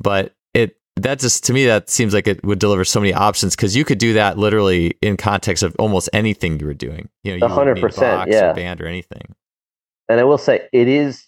But 0.00 0.34
it 0.52 0.76
that 0.96 1.20
just 1.20 1.44
to 1.44 1.52
me 1.52 1.66
that 1.66 1.88
seems 1.88 2.12
like 2.12 2.26
it 2.26 2.44
would 2.44 2.58
deliver 2.58 2.84
so 2.84 2.98
many 2.98 3.14
options 3.14 3.54
because 3.54 3.76
you 3.76 3.84
could 3.84 3.98
do 3.98 4.14
that 4.14 4.38
literally 4.38 4.98
in 5.02 5.16
context 5.16 5.62
of 5.62 5.72
almost 5.78 6.08
anything 6.12 6.58
you 6.58 6.66
were 6.66 6.74
doing. 6.74 7.08
You 7.22 7.38
know, 7.38 7.46
hundred 7.46 7.80
percent, 7.80 8.28
yeah, 8.28 8.50
or 8.50 8.54
band 8.54 8.80
or 8.80 8.88
anything. 8.88 9.36
And 10.08 10.18
I 10.18 10.24
will 10.24 10.36
say 10.36 10.68
it 10.72 10.88
is 10.88 11.27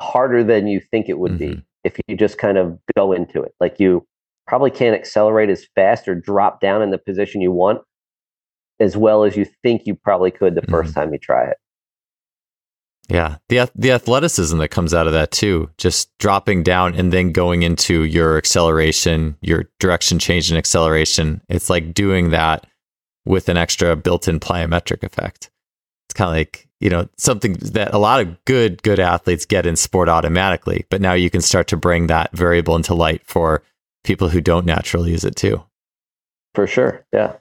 harder 0.00 0.44
than 0.44 0.66
you 0.66 0.80
think 0.80 1.08
it 1.08 1.18
would 1.18 1.32
mm-hmm. 1.32 1.54
be 1.54 1.64
if 1.84 1.98
you 2.06 2.16
just 2.16 2.38
kind 2.38 2.58
of 2.58 2.78
go 2.96 3.12
into 3.12 3.42
it. 3.42 3.54
Like 3.60 3.78
you 3.78 4.06
probably 4.46 4.70
can't 4.70 4.94
accelerate 4.94 5.50
as 5.50 5.66
fast 5.74 6.08
or 6.08 6.14
drop 6.14 6.60
down 6.60 6.82
in 6.82 6.90
the 6.90 6.98
position 6.98 7.40
you 7.40 7.52
want 7.52 7.82
as 8.80 8.96
well 8.96 9.24
as 9.24 9.36
you 9.36 9.46
think 9.62 9.82
you 9.86 9.94
probably 9.94 10.30
could 10.30 10.54
the 10.54 10.62
1st 10.62 10.82
mm-hmm. 10.82 10.92
time 10.92 11.12
you 11.12 11.18
try 11.18 11.44
it. 11.44 11.56
Yeah, 13.08 13.36
the 13.48 13.70
the 13.74 13.92
athleticism 13.92 14.58
that 14.58 14.68
comes 14.68 14.92
out 14.92 15.06
of 15.06 15.14
that 15.14 15.30
too, 15.30 15.70
just 15.78 16.16
dropping 16.18 16.62
down 16.62 16.94
and 16.94 17.10
then 17.10 17.32
going 17.32 17.62
into 17.62 18.02
your 18.02 18.36
acceleration, 18.36 19.36
your 19.40 19.64
direction 19.80 20.18
change 20.18 20.50
and 20.50 20.58
acceleration. 20.58 21.40
It's 21.48 21.70
like 21.70 21.94
doing 21.94 22.30
that 22.30 22.66
with 23.24 23.48
an 23.48 23.56
extra 23.56 23.96
built-in 23.96 24.40
plyometric 24.40 25.02
effect. 25.02 25.50
It's 26.06 26.14
kind 26.14 26.28
of 26.28 26.36
like 26.36 26.67
you 26.80 26.90
know 26.90 27.08
something 27.16 27.54
that 27.54 27.92
a 27.94 27.98
lot 27.98 28.20
of 28.20 28.44
good 28.44 28.82
good 28.82 29.00
athletes 29.00 29.46
get 29.46 29.66
in 29.66 29.76
sport 29.76 30.08
automatically, 30.08 30.86
but 30.90 31.00
now 31.00 31.12
you 31.12 31.30
can 31.30 31.40
start 31.40 31.68
to 31.68 31.76
bring 31.76 32.06
that 32.06 32.32
variable 32.32 32.76
into 32.76 32.94
light 32.94 33.22
for 33.24 33.62
people 34.04 34.28
who 34.28 34.40
don't 34.40 34.66
naturally 34.66 35.10
use 35.10 35.24
it 35.24 35.36
too. 35.36 35.62
For 36.54 36.66
sure, 36.66 37.04
yeah. 37.12 37.34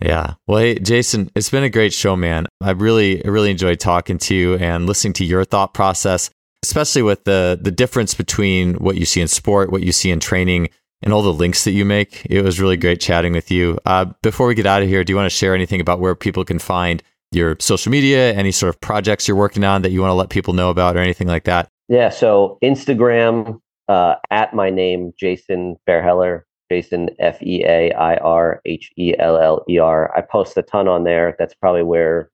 Yeah. 0.00 0.34
Well, 0.46 0.58
hey, 0.58 0.78
Jason, 0.78 1.30
it's 1.36 1.50
been 1.50 1.62
a 1.62 1.70
great 1.70 1.92
show, 1.92 2.16
man. 2.16 2.46
I 2.60 2.72
really, 2.72 3.22
really 3.24 3.52
enjoyed 3.52 3.78
talking 3.78 4.18
to 4.18 4.34
you 4.34 4.56
and 4.56 4.86
listening 4.86 5.12
to 5.14 5.24
your 5.24 5.44
thought 5.44 5.74
process, 5.74 6.30
especially 6.62 7.02
with 7.02 7.24
the 7.24 7.58
the 7.60 7.70
difference 7.70 8.14
between 8.14 8.74
what 8.74 8.96
you 8.96 9.04
see 9.04 9.20
in 9.20 9.28
sport, 9.28 9.70
what 9.70 9.82
you 9.82 9.92
see 9.92 10.10
in 10.10 10.18
training, 10.18 10.70
and 11.02 11.12
all 11.12 11.22
the 11.22 11.32
links 11.32 11.64
that 11.64 11.72
you 11.72 11.84
make. 11.84 12.26
It 12.26 12.42
was 12.42 12.60
really 12.60 12.76
great 12.76 13.00
chatting 13.00 13.32
with 13.32 13.50
you. 13.50 13.78
Uh, 13.84 14.06
before 14.22 14.46
we 14.46 14.54
get 14.54 14.66
out 14.66 14.82
of 14.82 14.88
here, 14.88 15.04
do 15.04 15.12
you 15.12 15.16
want 15.16 15.30
to 15.30 15.36
share 15.36 15.54
anything 15.54 15.80
about 15.80 16.00
where 16.00 16.14
people 16.14 16.44
can 16.44 16.58
find 16.58 17.02
your 17.34 17.56
social 17.60 17.90
media, 17.90 18.32
any 18.34 18.52
sort 18.52 18.68
of 18.74 18.80
projects 18.80 19.26
you're 19.26 19.36
working 19.36 19.64
on 19.64 19.82
that 19.82 19.90
you 19.90 20.00
want 20.00 20.10
to 20.10 20.14
let 20.14 20.30
people 20.30 20.54
know 20.54 20.70
about, 20.70 20.96
or 20.96 21.00
anything 21.00 21.28
like 21.28 21.44
that? 21.44 21.68
Yeah. 21.88 22.10
So 22.10 22.58
Instagram 22.62 23.60
uh, 23.88 24.14
at 24.30 24.54
my 24.54 24.70
name, 24.70 25.12
Jason 25.18 25.76
Feairheller, 25.88 26.42
Jason 26.70 27.10
F 27.18 27.42
E 27.42 27.64
A 27.66 27.92
I 27.92 28.16
R 28.16 28.60
H 28.64 28.90
E 28.96 29.14
L 29.18 29.36
L 29.36 29.64
E 29.68 29.78
R. 29.78 30.16
I 30.16 30.22
post 30.22 30.56
a 30.56 30.62
ton 30.62 30.88
on 30.88 31.04
there. 31.04 31.36
That's 31.38 31.54
probably 31.54 31.82
where, 31.82 32.30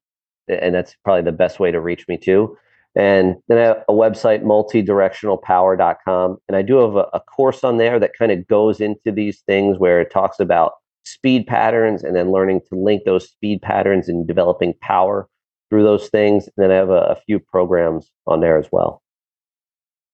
and 0.48 0.74
that's 0.74 0.94
probably 1.04 1.22
the 1.22 1.32
best 1.32 1.58
way 1.58 1.70
to 1.70 1.80
reach 1.80 2.06
me 2.06 2.16
too. 2.16 2.56
And 2.94 3.36
then 3.48 3.58
I 3.58 3.62
have 3.62 3.84
a 3.88 3.92
website, 3.92 4.42
multidirectionalpower.com. 4.42 6.38
And 6.48 6.56
I 6.56 6.62
do 6.62 6.76
have 6.76 6.96
a, 6.96 7.08
a 7.12 7.20
course 7.20 7.62
on 7.64 7.76
there 7.76 7.98
that 7.98 8.16
kind 8.18 8.32
of 8.32 8.46
goes 8.46 8.80
into 8.80 9.12
these 9.12 9.40
things 9.40 9.78
where 9.78 10.00
it 10.00 10.10
talks 10.10 10.40
about 10.40 10.74
speed 11.08 11.46
patterns 11.46 12.04
and 12.04 12.14
then 12.14 12.30
learning 12.30 12.60
to 12.68 12.74
link 12.74 13.04
those 13.04 13.28
speed 13.28 13.62
patterns 13.62 14.08
and 14.08 14.26
developing 14.26 14.74
power 14.80 15.28
through 15.70 15.82
those 15.82 16.08
things. 16.08 16.46
And 16.46 16.64
then 16.64 16.70
I 16.70 16.74
have 16.74 16.90
a, 16.90 17.16
a 17.16 17.16
few 17.26 17.38
programs 17.38 18.10
on 18.26 18.40
there 18.40 18.58
as 18.58 18.68
well. 18.70 19.02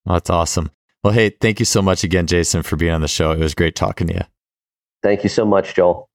That's 0.06 0.30
awesome. 0.30 0.70
Well, 1.02 1.12
hey, 1.12 1.30
thank 1.30 1.58
you 1.58 1.66
so 1.66 1.82
much 1.82 2.04
again, 2.04 2.26
Jason, 2.26 2.62
for 2.62 2.76
being 2.76 2.92
on 2.92 3.00
the 3.00 3.08
show. 3.08 3.32
It 3.32 3.38
was 3.38 3.54
great 3.54 3.74
talking 3.74 4.06
to 4.08 4.14
you. 4.14 4.22
Thank 5.02 5.22
you 5.22 5.28
so 5.28 5.44
much, 5.44 5.74
Joel. 5.74 6.08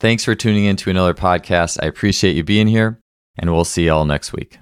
Thanks 0.00 0.24
for 0.24 0.34
tuning 0.34 0.64
in 0.64 0.74
to 0.78 0.90
another 0.90 1.14
podcast. 1.14 1.78
I 1.80 1.86
appreciate 1.86 2.34
you 2.34 2.42
being 2.42 2.66
here, 2.66 2.98
and 3.38 3.52
we'll 3.52 3.64
see 3.64 3.86
y'all 3.86 4.04
next 4.04 4.32
week. 4.32 4.58